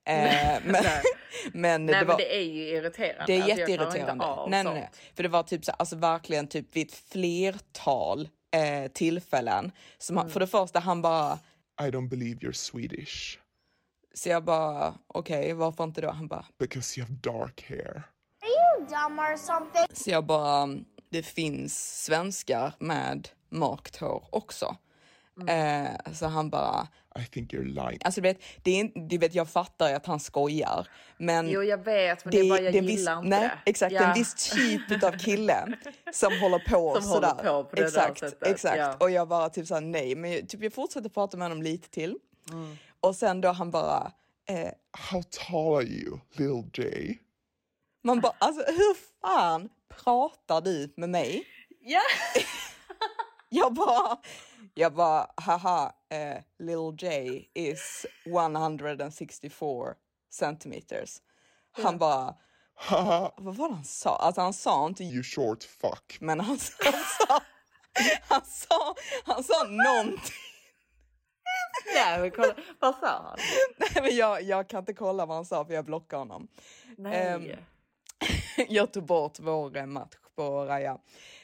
Eh, 0.07 0.61
men, 0.65 0.85
men, 1.53 1.87
Nej 1.87 1.95
det 1.95 1.99
men 2.01 2.07
var, 2.07 2.17
det 2.17 2.37
är 2.37 2.43
ju 2.43 2.63
irriterande. 2.69 3.25
det 3.27 3.33
är 3.33 3.43
Alltså, 3.43 3.59
jätteirriterande. 3.59 4.25
nej, 4.49 4.65
nej, 4.65 4.75
nej, 4.75 4.91
för 5.17 5.23
det 5.23 5.29
var 5.29 5.43
typ 5.43 5.65
så 5.65 5.73
alltså 5.73 5.97
verkligen 5.97 6.47
typ 6.47 6.77
vid 6.77 6.87
ett 6.87 6.95
flertal 6.95 8.29
eh, 8.57 8.91
tillfällen 8.93 9.73
som 9.99 10.17
han, 10.17 10.31
för 10.31 10.41
det 10.41 10.47
första 10.47 10.81
han 10.81 11.03
bara 11.03 11.39
I 11.81 11.85
don't 11.85 12.09
believe 12.09 12.41
you're 12.41 12.53
Swedish 12.53 13.39
så 14.15 14.29
jag 14.29 14.45
bara 14.45 14.95
okej, 15.07 15.53
varför 15.53 15.85
inte 15.85 16.01
då? 16.01 16.11
Han 16.11 16.29
bara 16.29 16.45
because 16.59 17.01
you 17.01 17.09
have 17.09 17.19
dark 17.39 17.65
hair. 17.69 18.03
Are 18.43 18.79
you 18.79 18.87
dumb 18.89 19.19
or 19.19 19.37
something? 19.37 19.87
Så 19.93 20.11
jag 20.11 20.25
bara, 20.25 20.69
det 21.11 21.23
finns 21.23 22.03
svenskar 22.05 22.73
med 22.79 23.29
mörkt 23.49 23.97
hår 23.97 24.25
också. 24.31 24.77
Mm. 25.41 25.85
Eh, 25.87 26.13
så 26.13 26.27
han 26.27 26.51
bara, 26.51 26.89
I 27.19 27.25
think 27.27 27.53
you're 27.53 27.65
lying. 27.87 27.99
alltså 28.05 28.21
du 28.21 28.29
vet, 28.29 28.43
det 28.63 28.81
är, 28.81 29.09
du 29.09 29.19
vet, 29.19 29.35
jag 29.35 29.49
fattar 29.49 29.95
att 29.95 30.07
han 30.07 30.21
skojar. 30.21 30.89
Men 31.19 31.49
Jo 31.49 31.63
jag 31.63 31.85
vet 31.85 32.25
men 32.25 32.33
det, 32.33 32.41
är 32.41 32.49
bara 32.49 32.61
jag 32.61 32.75
en 32.75 32.87
gillar 32.87 33.17
viss, 33.17 33.25
inte 33.27 33.39
nej, 33.41 33.51
det. 33.65 33.71
Exakt, 33.71 33.93
Ja. 33.93 34.03
en 34.03 34.15
viss 34.15 34.35
typ 34.35 35.03
av 35.05 35.19
kille 35.19 35.77
som 36.13 36.41
håller 36.41 36.59
på 36.59 37.01
Som 37.01 37.09
håller 37.11 37.29
sådär. 37.29 37.43
på 37.45 37.65
på 37.65 37.77
det 37.77 37.83
där 37.83 37.89
exakt, 37.89 38.19
sättet, 38.19 38.49
exakt. 38.49 38.79
ja. 38.79 38.97
Och 39.01 39.11
jag 39.11 39.29
bara 39.29 39.49
typ 39.51 39.67
såhär 39.67 39.81
nej, 39.81 40.15
men 40.15 40.33
jag, 40.33 40.49
typ, 40.49 40.63
jag 40.63 40.73
fortsätter 40.73 41.09
prata 41.09 41.37
med 41.37 41.45
honom 41.49 41.63
lite 41.63 41.91
till. 41.91 42.17
Mm. 42.53 42.77
Och 43.01 43.17
sen 43.17 43.41
då 43.41 43.49
han 43.49 43.71
bara, 43.71 44.13
eh, 44.49 44.69
How 45.11 45.23
tall 45.23 45.75
are 45.77 45.83
you, 45.85 46.19
little 46.33 46.83
J? 46.85 47.19
Man 48.05 48.21
bara, 48.21 48.35
alltså 48.39 48.63
hur 48.67 48.97
fan 49.21 49.69
pratar 50.05 50.61
du 50.61 50.93
med 50.97 51.09
mig? 51.11 51.45
Ja. 51.81 52.01
Jag 53.49 53.75
bara, 53.75 54.17
jag 54.75 54.95
bara, 54.95 55.27
haha, 55.37 55.93
eh, 56.11 56.39
Lil 56.59 56.97
J 56.99 57.51
is 57.55 58.07
164 58.27 59.95
centimeters. 60.31 61.17
Han 61.73 61.99
bara, 61.99 62.35
haha, 62.75 63.35
vad 63.37 63.57
var 63.57 63.69
det 63.69 63.75
han 63.75 63.85
sa? 63.85 64.17
Alltså 64.17 64.41
han 64.41 64.55
sa 64.55 64.87
inte 64.87 65.05
you 65.05 65.23
short 65.23 65.65
fuck, 65.65 66.17
men 66.21 66.41
han, 66.41 66.59
han 66.79 66.93
sa, 67.19 67.41
han 68.29 68.45
sa, 68.45 68.95
han 69.25 69.45
sa 69.45 69.65
någonting. 69.65 70.35
Nej 71.95 72.21
men 72.21 72.31
kolla, 72.31 72.55
vad 72.81 72.95
sa 72.95 73.07
han? 73.07 73.39
Nej 73.79 74.03
men 74.03 74.17
jag, 74.17 74.43
jag 74.43 74.69
kan 74.69 74.79
inte 74.79 74.95
kolla 74.95 75.27
vad 75.27 75.37
han 75.37 75.45
sa 75.45 75.65
för 75.65 75.75
jag 75.75 75.85
blockade 75.85 76.21
honom. 76.21 76.49
Nej. 76.97 77.27
Ehm, 77.27 77.51
jag 78.69 78.93
tog 78.93 79.07
bort 79.07 79.39
vår 79.39 79.87
match 79.87 80.15
på 80.37 80.65
Raja. 80.65 80.99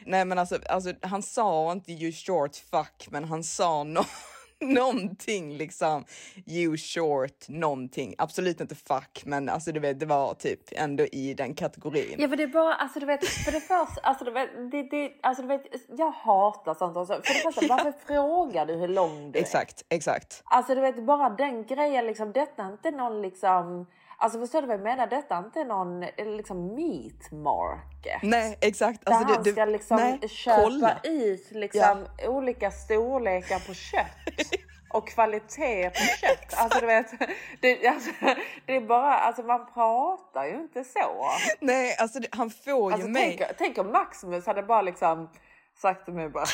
Nej 0.04 0.24
men 0.24 0.38
alltså, 0.38 0.58
alltså 0.68 0.92
han 1.02 1.22
sa 1.22 1.72
inte 1.72 1.92
you 1.92 2.12
short 2.12 2.56
fuck 2.56 3.08
men 3.10 3.24
han 3.24 3.44
sa 3.44 3.84
no 3.84 4.00
någonting 4.60 5.56
liksom. 5.56 6.04
You 6.46 6.76
short 6.76 7.48
någonting. 7.48 8.14
Absolut 8.18 8.60
inte 8.60 8.74
fuck 8.74 9.22
men 9.24 9.48
alltså 9.48 9.72
du 9.72 9.80
vet 9.80 10.00
det 10.00 10.06
var 10.06 10.34
typ 10.34 10.60
ändå 10.72 11.04
i 11.04 11.34
den 11.34 11.54
kategorin. 11.54 12.16
Ja 12.18 12.28
för 12.28 12.36
det 12.36 12.42
är 12.42 12.46
bara, 12.46 12.74
alltså 12.74 13.00
du 13.00 13.06
vet, 13.06 13.28
för 13.28 13.52
det 13.52 13.60
första, 13.60 14.00
alltså 14.02 14.24
du 14.24 14.30
vet, 14.30 14.50
det, 14.70 14.82
det, 14.82 15.12
alltså 15.22 15.42
du 15.42 15.48
vet, 15.48 15.62
jag 15.88 16.10
hatar 16.10 16.74
sånt. 16.74 16.96
Alltså, 16.96 17.14
för 17.14 17.34
det 17.34 17.52
första, 17.52 17.66
varför 17.74 17.92
frågar 18.06 18.66
du 18.66 18.74
hur 18.74 18.88
lång 18.88 19.32
du 19.32 19.38
är? 19.38 19.42
Exakt, 19.42 19.84
exakt. 19.88 20.42
Alltså 20.44 20.74
du 20.74 20.80
vet, 20.80 21.06
bara 21.06 21.30
den 21.30 21.66
grejen 21.66 22.06
liksom, 22.06 22.32
detta 22.32 22.62
är 22.62 22.72
inte 22.72 22.90
någon 22.90 23.22
liksom, 23.22 23.86
alltså 24.20 24.40
förstår 24.40 24.60
du 24.60 24.66
vad 24.66 24.76
jag 24.76 24.82
menar? 24.84 25.06
Detta 25.06 25.34
är 25.36 25.38
inte 25.44 25.64
någon 25.64 26.00
liksom 26.16 26.74
meat 26.74 27.30
market. 27.32 28.22
Nej 28.22 28.58
exakt. 28.60 29.04
Där 29.06 29.12
Alltså, 29.12 29.34
han 29.34 29.42
du, 29.42 29.52
ska 29.52 29.64
liksom 29.64 29.96
nej, 29.96 30.28
köpa 30.28 30.62
kolla. 30.62 31.00
ut 31.02 31.50
liksom 31.50 32.06
olika 32.26 32.70
storlekar 32.70 33.58
på 33.66 33.74
kött. 33.74 34.50
Och 34.92 35.08
kvalitet 35.08 35.90
på 35.90 36.00
kött. 36.20 36.54
Alltså 36.56 36.80
du 36.80 36.86
vet, 36.86 37.06
det, 37.60 37.86
alltså, 37.88 38.10
det 38.66 38.76
är 38.76 38.80
bara, 38.80 39.14
alltså 39.18 39.42
man 39.42 39.72
pratar 39.74 40.44
ju 40.46 40.54
inte 40.54 40.84
så. 40.84 41.26
Nej 41.60 41.96
alltså 41.98 42.20
det, 42.20 42.28
han 42.32 42.50
får 42.50 42.72
ju 42.72 42.92
Alltså, 42.92 43.08
mig. 43.08 43.36
tänk, 43.38 43.50
tänk 43.58 43.78
om 43.78 43.92
Maximus 43.92 44.46
hade 44.46 44.62
bara 44.62 44.82
liksom 44.82 45.30
sagt 45.82 46.04
till 46.04 46.14
mig 46.14 46.28
bara 46.28 46.44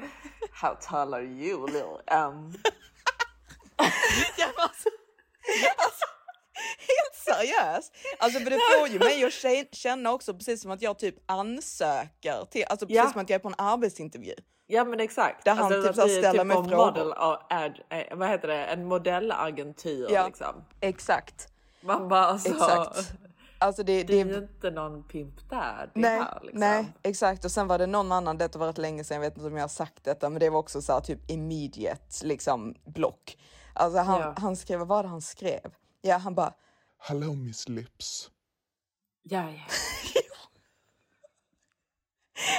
How 0.62 0.74
tall 0.80 1.14
are 1.14 1.22
you 1.22 1.66
little 1.66 2.16
um? 2.16 2.54
Ja, 4.38 4.46
alltså, 4.56 4.88
alltså, 5.76 6.06
helt 6.78 7.14
seriöst. 7.46 7.94
Alltså 8.18 8.40
för 8.40 8.50
det 8.50 8.58
får 8.80 8.88
ju 8.88 8.98
mig 8.98 9.24
att 9.24 9.30
kä- 9.32 9.68
känna 9.74 10.12
också 10.12 10.34
precis 10.34 10.62
som 10.62 10.70
att 10.70 10.82
jag 10.82 10.98
typ 10.98 11.14
ansöker 11.26 12.44
till, 12.50 12.64
alltså 12.68 12.86
precis 12.86 12.96
Ja. 12.96 13.10
som 13.12 13.20
att 13.20 13.30
jag 13.30 13.34
är 13.34 13.38
på 13.42 13.48
en 13.48 13.54
arbetsintervju. 13.58 14.34
Ja 14.66 14.84
men 14.84 15.00
exakt. 15.00 15.44
Där 15.44 15.54
han 15.54 15.70
typ 15.70 15.86
att 15.90 15.96
så 15.96 16.08
ställer 16.08 16.44
mig 16.44 16.56
på 16.56 16.64
frågor. 16.64 16.86
model 16.86 17.12
ad, 17.50 17.74
eh, 17.90 18.16
vad 18.16 18.28
heter 18.28 18.48
det, 18.48 18.64
en 18.64 18.84
modellagentur 18.84 20.06
Ja. 20.10 20.26
liksom. 20.26 20.64
Exakt. 20.80 21.48
Man 21.80 22.08
bara 22.08 22.24
alltså. 22.26 22.48
Exakt. 22.48 23.12
Alltså 23.58 23.82
det, 23.82 24.02
Det 24.02 24.20
är 24.20 24.24
ju 24.26 24.36
inte 24.36 24.70
någon 24.70 25.02
pimp 25.02 25.50
där. 25.50 25.90
Det 25.94 26.00
nej, 26.00 26.18
här, 26.18 26.38
liksom. 26.42 26.60
nej, 26.60 26.86
exakt. 27.02 27.44
Och 27.44 27.50
sen 27.50 27.66
var 27.66 27.78
det 27.78 27.86
någon 27.86 28.12
annan, 28.12 28.38
detta 28.38 28.58
var 28.58 28.66
rätt 28.66 28.78
länge 28.78 29.04
sedan, 29.04 29.14
jag 29.14 29.20
vet 29.30 29.36
inte 29.36 29.46
om 29.46 29.56
jag 29.56 29.62
har 29.62 29.68
sagt 29.68 30.04
detta, 30.04 30.30
men 30.30 30.40
det 30.40 30.50
var 30.50 30.58
också 30.58 30.82
så 30.82 30.92
här 30.92 31.00
typ 31.00 31.30
immediate 31.30 32.02
liksom 32.26 32.74
block. 32.84 33.38
Alltså 33.74 33.98
han, 33.98 34.20
Ja. 34.20 34.34
han 34.36 34.56
skrev, 34.56 34.78
vad 34.78 34.88
var 34.88 35.02
det 35.02 35.08
han 35.08 35.22
skrev? 35.22 35.70
Ja, 36.06 36.16
han 36.16 36.34
bara, 36.34 36.54
Hello 36.98 37.34
Miss 37.34 37.68
Lips. 37.68 38.30
Ja, 39.22 39.50
ja. 39.50 39.60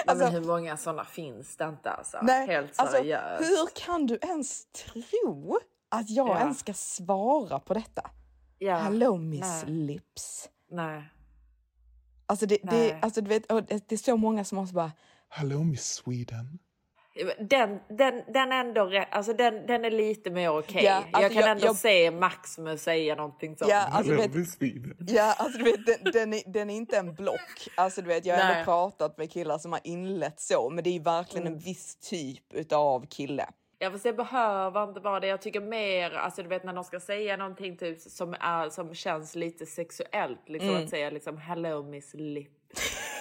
Alltså- 0.06 0.24
men 0.26 0.34
hur 0.34 0.44
många 0.44 0.78
sådana 0.78 1.06
finns 1.06 1.58
det 1.58 1.66
inte 1.66 1.92
alltså? 1.92 2.20
nej, 2.22 2.48
Helt 2.48 2.80
alltså 2.80 2.96
seriöst. 2.98 3.44
hur 3.50 3.68
kan 3.86 4.06
du 4.06 4.18
ens 4.22 4.66
tro 4.66 5.60
att 5.90 6.10
jag 6.10 6.28
Ja. 6.30 6.40
ens 6.40 6.60
ska 6.60 6.74
svara 6.74 7.60
på 7.60 7.74
detta? 7.74 8.12
Ja, 8.58 8.76
Hello 8.78 9.18
Miss 9.18 9.42
nej. 9.42 9.66
Lips. 9.66 10.50
Nej. 10.70 11.10
Alltså 12.26 12.46
det, 12.46 12.58
det, 12.64 12.72
Nej. 12.72 13.00
alltså 13.02 13.22
du 13.22 13.30
vet, 13.30 13.48
det, 13.50 13.90
det 13.90 13.96
är 13.96 13.98
så 13.98 14.18
många 14.18 14.46
som 14.46 14.58
också 14.58 14.74
bara, 14.74 14.92
Hello 15.30 15.64
Miss 15.64 15.86
Sweden. 15.94 16.60
Den, 17.40 17.80
den, 17.90 18.22
den, 18.34 18.52
ändå, 18.52 19.04
alltså 19.12 19.34
den, 19.34 19.66
den 19.68 19.86
är 19.86 19.92
lite 19.92 20.30
mer 20.30 20.60
okej. 20.60 20.84
Ja, 20.84 20.94
alltså 20.96 21.22
jag 21.22 21.32
kan 21.32 21.42
jag- 21.42 21.50
ändå 21.52 21.66
jag- 21.66 21.76
se 21.76 22.12
Maximus 22.12 22.82
säga 22.82 23.16
någonting 23.16 23.56
sånt. 23.58 23.72
Ja, 23.72 23.88
alltså, 23.92 24.12
du 24.12 24.18
vet-. 24.18 24.58
Ja, 25.10 25.34
alltså 25.38 25.58
du 25.58 25.64
vet, 25.64 25.86
den, 25.86 26.12
den, 26.14 26.34
är, 26.34 26.42
den 26.54 26.70
är 26.70 26.76
inte 26.76 26.98
en 26.98 27.14
block. 27.16 27.68
Alltså 27.76 28.02
du 28.02 28.08
vet, 28.08 28.26
jag 28.26 28.36
har 28.38 28.44
Nej. 28.44 28.54
ändå 28.54 28.66
pratat 28.66 29.18
med 29.18 29.32
killar 29.32 29.58
som 29.58 29.72
har 29.72 29.82
inlett 29.84 30.40
så, 30.40 30.70
men 30.70 30.84
det 30.84 30.96
är 30.96 31.00
verkligen 31.00 31.48
en 31.48 31.58
viss 31.60 31.96
typ 31.96 32.54
utav 32.54 33.06
kille. 33.10 33.46
Ja 33.80 33.92
fast 33.92 34.04
det 34.04 34.14
behöver 34.14 34.84
inte 34.84 35.00
vara 35.00 35.20
det. 35.20 35.28
Jag 35.28 35.42
tycker 35.42 35.62
mer, 35.62 36.12
alltså 36.12 36.44
du 36.44 36.50
vet 36.50 36.64
när 36.64 36.74
de 36.74 36.84
ska 36.84 37.00
säga 37.00 37.38
någonting 37.38 37.78
typ 37.78 38.02
som, 38.02 38.34
är, 38.40 38.70
som 38.70 38.94
känns 38.96 39.36
lite 39.36 39.66
sexuellt. 39.66 40.50
Liksom 40.50 40.70
Mm. 40.70 40.84
att 40.84 40.90
säga 40.90 41.10
liksom 41.10 41.38
hello 41.38 41.84
miss 41.84 42.14
lip. 42.14 42.50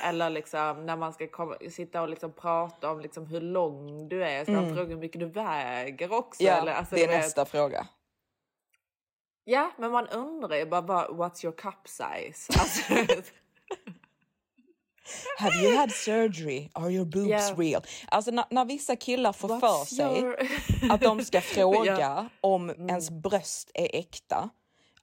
Eller 0.05 0.31
liksom 0.31 0.87
när 0.87 0.97
man 0.97 1.13
ska 1.13 1.29
komma, 1.29 1.57
sitta 1.71 2.03
och 2.03 2.09
liksom 2.09 2.33
prata 2.33 2.91
om 2.91 3.01
liksom 3.01 3.27
hur 3.27 3.41
lång 3.41 4.09
du 4.09 4.25
är. 4.25 4.45
Så 4.45 4.51
Mm. 4.51 4.75
frågar 4.75 4.89
hur 4.91 4.97
mycket 5.01 5.21
du 5.21 5.27
väger 5.27 6.13
också. 6.13 6.43
Ja, 6.43 6.53
eller, 6.53 6.73
alltså, 6.73 6.95
det 6.95 7.03
är 7.03 7.07
du 7.09 7.13
vet- 7.13 7.21
nästa 7.25 7.45
fråga. 7.45 7.87
Ja 9.45 9.71
men 9.79 9.91
man 9.91 10.07
undrar 10.09 10.57
ju 10.57 10.67
bara 10.67 10.81
vad, 10.81 11.11
what's 11.11 11.45
your 11.45 11.57
cup 11.57 11.89
size? 11.89 12.53
Alltså, 12.61 12.93
Have 15.39 15.55
you 15.57 15.77
had 15.77 15.91
surgery? 15.93 16.69
Are 16.73 16.91
your 16.93 17.05
boobs 17.05 17.29
Yeah. 17.29 17.59
real? 17.59 17.83
Alltså 18.09 18.31
när, 18.31 18.45
när 18.51 18.65
vissa 18.65 18.97
killar 18.97 19.33
får 19.33 19.49
What's 19.49 19.61
för 19.61 19.85
sig 19.85 20.05
your- 20.23 20.93
att 20.93 21.01
de 21.01 21.25
ska 21.25 21.41
fråga 21.55 22.01
Ja. 22.01 22.27
om 22.41 22.71
ens 22.71 23.11
bröst 23.11 23.71
är 23.75 23.89
äkta. 23.97 24.51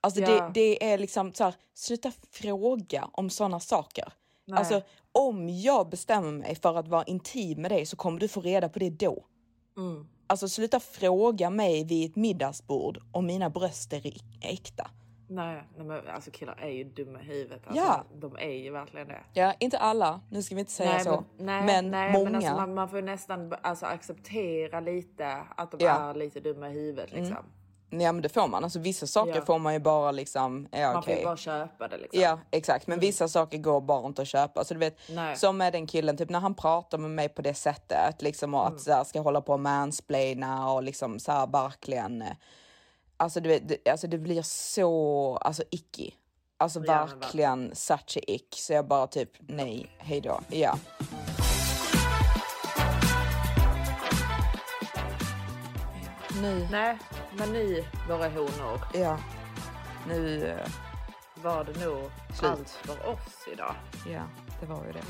Alltså 0.02 0.22
Ja. 0.22 0.28
det, 0.30 0.52
det 0.54 0.92
är 0.92 0.98
liksom 0.98 1.34
så 1.34 1.44
här, 1.44 1.54
sluta 1.74 2.12
fråga 2.32 3.10
om 3.14 3.30
sådana 3.30 3.60
saker. 3.60 4.14
Nej. 4.46 4.60
Alltså 4.60 4.82
om 5.12 5.50
jag 5.50 5.90
bestämmer 5.90 6.32
mig 6.32 6.56
för 6.56 6.78
att 6.78 6.88
vara 6.88 7.04
intim 7.04 7.62
med 7.62 7.72
dig 7.72 7.86
så 7.86 7.96
kommer 7.96 8.20
du 8.20 8.28
få 8.28 8.42
reda 8.42 8.70
på 8.70 8.80
det 8.80 8.90
då. 8.90 9.26
Mm. 9.78 10.08
Alltså 10.28 10.50
sluta 10.50 10.80
fråga 10.80 11.50
mig 11.50 11.84
vid 11.86 12.10
ett 12.10 12.16
middagsbord 12.16 12.98
om 13.12 13.26
mina 13.26 13.50
bröst 13.50 13.94
är 13.94 14.02
äkta. 14.42 14.90
nej, 15.28 15.64
nej 15.78 15.86
men 15.86 16.08
alltså 16.08 16.32
killar 16.32 16.58
är 16.62 16.70
ju 16.70 16.84
dumma 16.84 17.22
i 17.22 17.24
huvudet. 17.24 17.62
Alltså, 17.68 17.84
Ja. 17.84 18.04
De 18.16 18.36
är 18.36 18.52
ju 18.64 18.72
verkligen 18.72 19.08
det. 19.08 19.22
Ja, 19.34 19.54
inte 19.60 19.78
alla, 19.78 20.22
nu 20.30 20.44
ska 20.44 20.56
vi 20.56 20.60
inte 20.60 20.72
säga 20.72 20.92
nej, 20.92 21.04
så. 21.04 21.24
Men, 21.38 21.46
nej, 21.46 21.66
men 21.66 21.92
nej, 21.92 22.14
många. 22.14 22.24
Men 22.26 22.36
alltså, 22.36 22.52
man, 22.56 22.74
man 22.74 22.90
får 22.90 23.02
nästan 23.02 23.54
alltså, 23.62 23.86
acceptera 23.86 24.80
lite 24.80 25.28
att 25.58 25.72
de 25.72 25.78
Ja. 25.86 25.92
är 26.10 26.14
lite 26.14 26.40
dumma 26.40 26.70
i 26.70 26.74
huvudet. 26.74 27.14
Mm. 27.14 27.36
Ja 28.02 28.12
men 28.12 28.22
det 28.22 28.30
får 28.30 28.48
man. 28.48 28.64
Alltså 28.64 28.80
vissa 28.80 29.08
saker 29.08 29.36
Ja. 29.36 29.46
får 29.46 29.60
man 29.60 29.74
ju 29.74 29.80
bara 29.80 30.12
liksom, 30.12 30.68
ja 30.72 30.94
Man 30.94 31.04
får 31.04 31.14
ju 31.14 31.24
bara 31.24 31.38
köpa 31.38 31.88
det 31.88 31.98
liksom. 31.98 32.22
Ja 32.22 32.40
exakt, 32.52 32.88
men 32.88 33.00
vissa 33.00 33.28
saker 33.28 33.58
går 33.58 33.82
bara 33.82 34.06
inte 34.08 34.22
att 34.22 34.28
köpa. 34.28 34.64
Så 34.64 34.74
du 34.74 34.80
vet, 34.80 34.98
Nej. 35.10 35.36
som 35.36 35.58
med 35.58 35.74
den 35.74 35.88
killen, 35.88 36.18
typ 36.18 36.30
när 36.30 36.40
han 36.40 36.54
pratar 36.56 36.98
med 36.98 37.12
mig 37.12 37.30
på 37.30 37.42
det 37.42 37.54
sättet, 37.54 38.22
liksom 38.22 38.54
och 38.54 38.68
att 38.68 38.82
så 38.82 38.92
här, 38.94 39.04
ska 39.04 39.22
hålla 39.22 39.42
på 39.42 39.54
och 39.54 39.60
mansplaina 39.60 40.72
och 40.72 40.84
liksom 40.84 41.20
så 41.20 41.32
här 41.32 41.48
verkligen. 41.48 42.22
eh, 42.22 42.28
Alltså 43.18 43.40
du 43.40 43.50
vet, 43.50 43.68
det, 43.68 43.90
alltså 43.92 44.08
det 44.08 44.18
blir 44.18 44.42
så, 44.42 45.38
alltså 45.42 45.64
icky. 45.72 46.12
Alltså 46.58 46.80
verkligen 46.80 47.76
such 47.76 48.18
a 48.18 48.22
ick. 48.28 48.56
Så 48.58 48.74
jag 48.74 48.88
bara 48.88 49.08
typ, 49.08 49.30
nej, 49.40 49.90
hej 49.98 50.22
då. 50.22 50.40
Ja. 50.50 50.78
Nu, 56.44 56.68
Nej, 56.72 56.98
men 57.38 57.50
ni 57.54 57.86
våra 58.10 58.30
honor 58.30 58.80
ja. 58.94 59.18
Nu, 60.08 60.48
eh, 60.48 60.68
var 61.44 61.64
det 61.64 61.86
nog 61.86 62.10
Slut. 62.34 62.52
allt 62.52 62.70
för 62.70 63.10
oss 63.10 63.48
idag. 63.54 63.76
ja, 64.08 64.22
det 64.60 64.66
var 64.66 64.86
ju 64.86 64.92
det. 64.92 65.04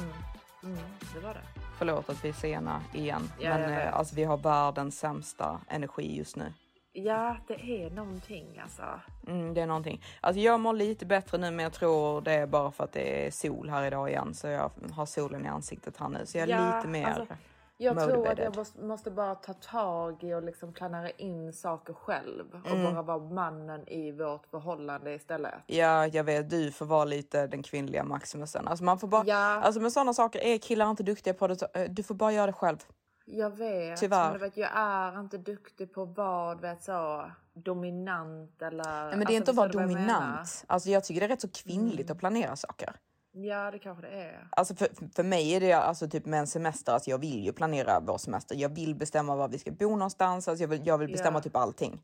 Mm, 0.63 0.77
det 1.13 1.19
var 1.19 1.33
det. 1.33 1.41
Förlåt 1.77 2.09
att 2.09 2.25
vi 2.25 2.29
är 2.29 2.33
sena 2.33 2.81
igen, 2.93 3.31
Ja, 3.39 3.49
men 3.49 3.69
vet. 3.71 3.85
eh, 3.87 3.95
alltså 3.95 4.15
vi 4.15 4.23
har 4.23 4.37
världens 4.37 4.99
sämsta 4.99 5.59
energi 5.67 6.17
just 6.17 6.35
nu. 6.35 6.53
Ja, 6.93 7.37
det 7.47 7.53
är 7.85 7.89
någonting 7.89 8.59
alltså. 8.63 8.83
Mm, 9.27 9.53
det 9.53 9.61
är 9.61 9.67
någonting. 9.67 10.03
Alltså 10.21 10.39
jag 10.41 10.59
mår 10.59 10.73
lite 10.73 11.05
bättre 11.05 11.37
nu, 11.37 11.51
men 11.51 11.63
jag 11.63 11.73
tror 11.73 12.21
det 12.21 12.33
är 12.33 12.45
bara 12.47 12.71
för 12.71 12.83
att 12.83 12.91
det 12.93 13.27
är 13.27 13.31
sol 13.31 13.69
här 13.69 13.83
idag 13.85 14.09
igen, 14.09 14.33
så 14.33 14.47
jag 14.47 14.71
har 14.93 15.05
solen 15.05 15.45
i 15.45 15.47
ansiktet 15.49 15.97
här 15.97 16.09
nu, 16.09 16.25
så 16.25 16.37
jag 16.37 16.49
är 16.49 16.55
Ja, 16.55 16.75
lite 16.77 16.87
mer 16.87 17.05
alltså, 17.05 17.35
Jag 17.83 17.99
tror 18.09 18.27
att 18.27 18.37
jag 18.37 18.55
måste, 18.55 18.81
måste 18.81 19.11
bara 19.11 19.35
ta 19.35 19.53
tag 19.53 20.23
i 20.23 20.33
och 20.33 20.43
liksom 20.43 20.73
planera 20.73 21.09
in 21.09 21.53
saker 21.53 21.93
själv 21.93 22.45
och 22.65 22.71
Mm. 22.71 22.93
bara 22.93 23.01
vara 23.01 23.17
mannen 23.29 23.87
i 23.89 24.11
vårt 24.11 24.45
förhållande 24.47 25.13
istället. 25.13 25.53
Ja, 25.67 26.07
jag 26.07 26.23
vet, 26.23 26.49
du 26.49 26.71
får 26.71 26.85
vara 26.85 27.05
lite 27.05 27.47
den 27.47 27.63
kvinnliga 27.63 28.03
Maximusen. 28.03 28.67
Alltså 28.67 28.83
man 28.83 28.99
får 28.99 29.07
bara, 29.07 29.23
Ja. 29.25 29.35
alltså 29.37 29.81
med 29.81 29.91
sådana 29.91 30.13
saker 30.13 30.39
är 30.39 30.57
killar 30.57 30.89
inte 30.89 31.03
duktiga 31.03 31.33
på 31.33 31.47
det, 31.47 31.61
eh, 31.73 31.89
du 31.89 32.03
får 32.03 32.15
bara 32.15 32.31
göra 32.31 32.45
det 32.47 32.53
själv. 32.53 32.77
Jag 33.25 33.49
vet, 33.57 33.99
Tyvärr. 33.99 34.23
men 34.23 34.33
du 34.33 34.39
vet, 34.39 34.57
jag 34.57 34.69
är 34.73 35.19
inte 35.19 35.37
duktig 35.37 35.93
på 35.93 36.05
vad, 36.05 36.61
vet 36.61 36.83
så, 36.83 37.31
dominant 37.53 38.61
eller... 38.61 39.05
Nej, 39.07 39.17
men 39.17 39.27
det 39.27 39.33
är 39.33 39.37
inte 39.37 39.51
alltså, 39.51 39.51
att 39.51 39.55
vara 39.75 39.85
vad 39.85 39.91
jag 39.91 39.99
dominant. 39.99 40.63
Alltså 40.67 40.89
jag 40.89 41.03
tycker 41.03 41.19
det 41.21 41.25
är 41.25 41.29
rätt 41.29 41.41
så 41.41 41.49
kvinnligt 41.49 41.99
Mm. 42.09 42.11
att 42.11 42.19
planera 42.19 42.55
saker. 42.55 42.93
Ja, 43.35 43.71
det 43.71 43.79
kanske 43.79 44.01
det 44.07 44.13
är. 44.13 44.47
Alltså 44.51 44.75
för, 44.75 44.87
för 45.15 45.23
mig 45.23 45.53
är 45.55 45.59
det 45.59 45.73
alltså 45.73 46.09
typ 46.09 46.25
med 46.25 46.39
en 46.39 46.47
semester, 46.47 46.93
alltså 46.93 47.09
jag 47.09 47.17
vill 47.17 47.43
ju 47.45 47.53
planera 47.53 47.99
vår 47.99 48.17
semester. 48.17 48.55
Jag 48.55 48.69
vill 48.69 48.95
bestämma 48.95 49.35
var 49.35 49.47
vi 49.47 49.59
ska 49.59 49.71
bo 49.71 49.89
någonstans, 49.89 50.47
alltså 50.47 50.63
jag 50.63 50.67
vill, 50.69 50.87
jag 50.87 50.97
vill 50.97 51.11
bestämma 51.11 51.37
Ja. 51.39 51.43
typ 51.43 51.55
allting. 51.55 52.01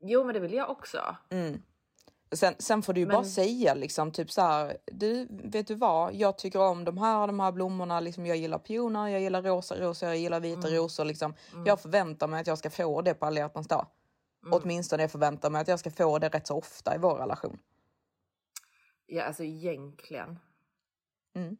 Jo, 0.00 0.24
men 0.24 0.34
det 0.34 0.40
vill 0.40 0.52
jag 0.54 0.70
också. 0.70 1.16
Mm. 1.30 1.62
Sen, 2.32 2.54
sen 2.58 2.82
får 2.82 2.92
du 2.92 3.00
ju 3.00 3.06
bara 3.06 3.20
Men- 3.20 3.30
säga 3.30 3.74
liksom 3.74 4.10
typ 4.12 4.30
så 4.30 4.40
här, 4.42 4.76
du 4.86 5.26
vet 5.30 5.66
du 5.66 5.74
vad, 5.74 6.14
jag 6.14 6.38
tycker 6.38 6.60
om 6.60 6.84
de 6.84 6.98
här 6.98 7.26
de 7.26 7.40
här 7.40 7.52
blommorna, 7.52 8.00
liksom 8.00 8.26
jag 8.26 8.36
gillar 8.36 8.58
pioner, 8.58 9.08
jag 9.08 9.20
gillar 9.20 9.42
rosa 9.42 9.80
rosor, 9.80 10.08
jag 10.08 10.18
gillar 10.18 10.40
vita 10.40 10.68
Mm. 10.68 10.80
rosor 10.80 11.04
liksom. 11.04 11.34
Mm. 11.52 11.66
Jag 11.66 11.80
förväntar 11.80 12.26
mig 12.28 12.40
att 12.40 12.46
jag 12.46 12.58
ska 12.58 12.70
få 12.70 13.02
det 13.02 13.14
på 13.14 13.26
alla 13.26 13.40
hjärtans 13.40 13.68
dag. 13.68 13.86
Mm. 14.46 14.58
Åtminstone 14.62 15.02
jag 15.02 15.10
förväntar 15.10 15.50
mig 15.50 15.60
att 15.60 15.68
jag 15.68 15.78
ska 15.80 15.90
få 15.90 16.18
det 16.18 16.28
rätt 16.28 16.46
så 16.46 16.56
ofta 16.58 16.94
i 16.94 16.98
vår 16.98 17.14
relation. 17.14 17.58
Ja, 19.12 19.22
alltså 19.24 19.44
egentligen. 19.44 20.38
Mm. 21.34 21.56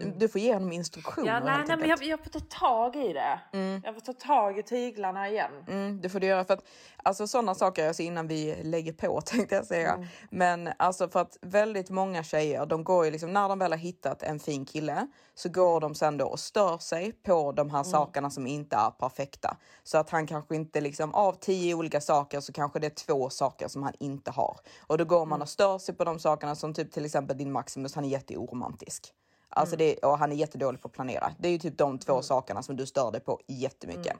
Du, 0.00 0.10
du 0.18 0.28
får 0.28 0.40
ge 0.40 0.52
honom 0.54 0.72
instruktioner 0.72 1.26
Ja, 1.28 1.40
nej, 1.40 1.54
helt 1.56 1.68
nej, 1.68 1.76
men 1.76 1.88
jag, 1.88 2.02
jag 2.02 2.20
får 2.24 2.30
ta 2.30 2.40
tag 2.40 2.96
i 2.96 3.12
det. 3.12 3.40
Mm. 3.52 3.82
Jag 3.84 3.94
får 3.94 4.00
ta 4.00 4.12
tag 4.12 4.58
i 4.58 4.62
tyglarna 4.62 5.28
igen. 5.28 5.50
Mm, 5.68 6.00
det 6.00 6.08
får 6.08 6.20
du 6.20 6.26
göra 6.26 6.44
för 6.44 6.54
att 6.54 6.64
alltså 7.02 7.26
sådana 7.26 7.54
saker, 7.54 7.88
alltså 7.88 8.02
innan 8.02 8.28
vi 8.28 8.56
lägger 8.62 8.92
på 8.92 9.20
tänkte 9.26 9.54
jag 9.54 9.66
säga. 9.66 9.92
Mm. 9.94 10.06
Men 10.30 10.70
alltså 10.76 11.08
för 11.08 11.20
att 11.20 11.36
väldigt 11.42 11.90
många 11.90 12.22
tjejer, 12.22 12.66
de 12.66 12.84
går 12.84 13.04
ju 13.04 13.10
liksom 13.10 13.32
när 13.32 13.48
de 13.48 13.58
väl 13.58 13.72
har 13.72 13.78
hittat 13.78 14.22
en 14.22 14.40
fin 14.40 14.64
kille 14.64 15.06
så 15.34 15.48
går 15.48 15.80
de 15.80 15.94
sen 15.94 16.16
då 16.16 16.26
och 16.26 16.40
stör 16.40 16.78
sig 16.78 17.12
på 17.12 17.52
de 17.52 17.70
här 17.70 17.78
Mm. 17.80 17.90
sakerna 17.90 18.30
som 18.30 18.46
inte 18.46 18.76
är 18.76 18.90
perfekta. 18.90 19.56
Så 19.82 19.98
att 19.98 20.10
han 20.10 20.26
kanske 20.26 20.54
inte 20.56 20.80
liksom 20.80 21.14
av 21.14 21.32
tio 21.32 21.74
olika 21.74 22.00
saker 22.00 22.40
så 22.40 22.52
kanske 22.52 22.78
det 22.78 22.86
är 22.86 22.90
två 23.06 23.30
saker 23.30 23.68
som 23.68 23.82
han 23.82 23.92
inte 24.00 24.30
har. 24.30 24.56
Och 24.86 24.98
då 24.98 25.04
går 25.04 25.26
man 25.26 25.36
Mm. 25.36 25.42
och 25.42 25.48
stör 25.48 25.78
sig 25.78 25.94
på 25.94 26.04
de 26.04 26.18
sakerna 26.18 26.54
som 26.54 26.74
typ 26.74 26.92
till 26.92 27.04
exempel 27.04 27.38
din 27.38 27.52
Maximus, 27.52 27.94
han 27.94 28.04
är 28.04 28.08
jätteoromantisk. 28.08 29.12
Alltså 29.50 29.74
Mm. 29.74 29.86
det, 30.00 30.06
och 30.06 30.18
han 30.18 30.32
är 30.32 30.36
jättedålig 30.36 30.80
på 30.82 30.88
att 30.88 30.92
planera. 30.92 31.32
Det 31.38 31.48
är 31.48 31.52
ju 31.52 31.58
typ 31.58 31.78
de 31.78 31.98
två 31.98 32.22
sakerna 32.22 32.62
som 32.62 32.76
du 32.76 32.86
stör 32.86 33.10
dig 33.12 33.20
på 33.20 33.40
jättemycket. 33.46 34.16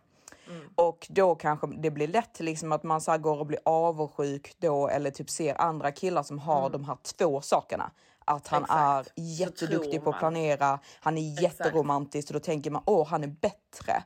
Mm. 0.49 0.63
Och 0.75 1.07
då 1.11 1.35
kanske 1.35 1.67
det 1.67 1.91
blir 1.91 2.09
lätt 2.09 2.41
liksom 2.41 2.73
att 2.73 2.83
man 2.83 3.01
så 3.01 3.19
går 3.19 3.39
och 3.39 3.47
blir 3.47 3.61
avundsjuk 3.65 4.55
då 4.59 4.89
eller 4.89 5.11
typ 5.11 5.31
ser 5.31 5.61
andra 5.61 5.93
killar 5.93 6.23
som 6.23 6.39
har 6.39 6.59
Mm. 6.61 6.73
de 6.73 6.85
här 6.85 6.97
två 7.19 7.41
sakerna. 7.41 7.91
Att 8.25 8.49
han 8.49 8.63
Exakt. 8.63 8.79
är 9.19 9.23
jätteduktig 9.23 10.05
på 10.05 10.11
att 10.11 10.19
planera, 10.19 10.79
han 11.01 11.19
är 11.19 11.43
jätteromantisk 11.43 12.29
och 12.29 12.35
då 12.35 12.41
tänker 12.41 12.71
man 12.71 12.83
åh 12.87 13.07
han 13.09 13.23
är 13.25 13.29
bättre 13.29 14.03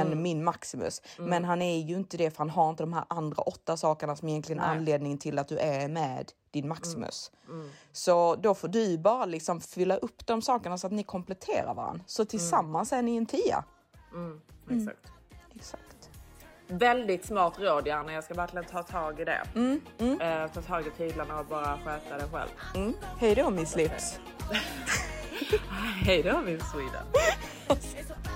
än 0.00 0.06
Mm. 0.06 0.22
min 0.22 0.44
Maximus. 0.44 1.02
Mm. 1.18 1.30
Men 1.30 1.44
han 1.44 1.62
är 1.62 1.78
ju 1.78 1.94
inte 1.96 2.16
det 2.16 2.30
för 2.30 2.38
han 2.38 2.50
har 2.50 2.70
inte 2.70 2.82
de 2.82 2.92
här 2.92 3.04
andra 3.08 3.42
åtta 3.42 3.76
sakerna 3.76 4.16
som 4.16 4.28
egentligen 4.28 4.62
är 4.62 4.66
anledningen 4.68 5.18
till 5.18 5.38
att 5.38 5.48
du 5.48 5.58
är 5.58 5.88
med 5.88 6.32
din 6.50 6.68
Maximus. 6.68 7.30
Mm. 7.48 7.70
Så 7.92 8.34
då 8.36 8.54
får 8.54 8.68
du 8.68 8.98
bara 8.98 9.24
liksom 9.24 9.60
fylla 9.60 9.96
upp 9.96 10.26
de 10.26 10.42
sakerna 10.42 10.78
så 10.78 10.86
att 10.86 10.92
ni 10.92 11.02
kompletterar 11.02 11.74
varandra. 11.74 12.04
Så 12.06 12.24
tillsammans 12.24 12.92
är 12.92 13.02
ni 13.02 13.16
en 13.16 13.26
tia. 13.26 13.64
Mm. 14.12 14.40
Mm. 14.70 14.88
Exakt. 14.88 15.06
Exakt. 15.54 15.82
Väldigt 16.68 17.24
smart 17.26 17.54
råd 17.58 17.86
Janne, 17.86 18.12
jag 18.12 18.24
ska 18.24 18.34
verkligen 18.34 18.64
ta 18.66 18.82
tag 18.82 19.20
i 19.20 19.24
det. 19.24 19.42
Mm. 19.54 19.80
Mm. 19.98 20.20
Eh, 20.20 20.50
ta 20.52 20.62
tag 20.62 20.86
i 20.86 20.90
tyglarna 20.90 21.40
och 21.40 21.46
bara 21.46 21.78
sköta 21.84 22.16
det 22.18 22.28
själv. 22.32 22.48
Mm. 22.74 22.94
Hej 23.18 23.34
då 23.34 23.50
Miss 23.50 23.76
Lips. 23.76 24.20
Hej 26.04 26.22
då 26.22 26.40
min 26.40 26.60
Sweden. 26.60 27.06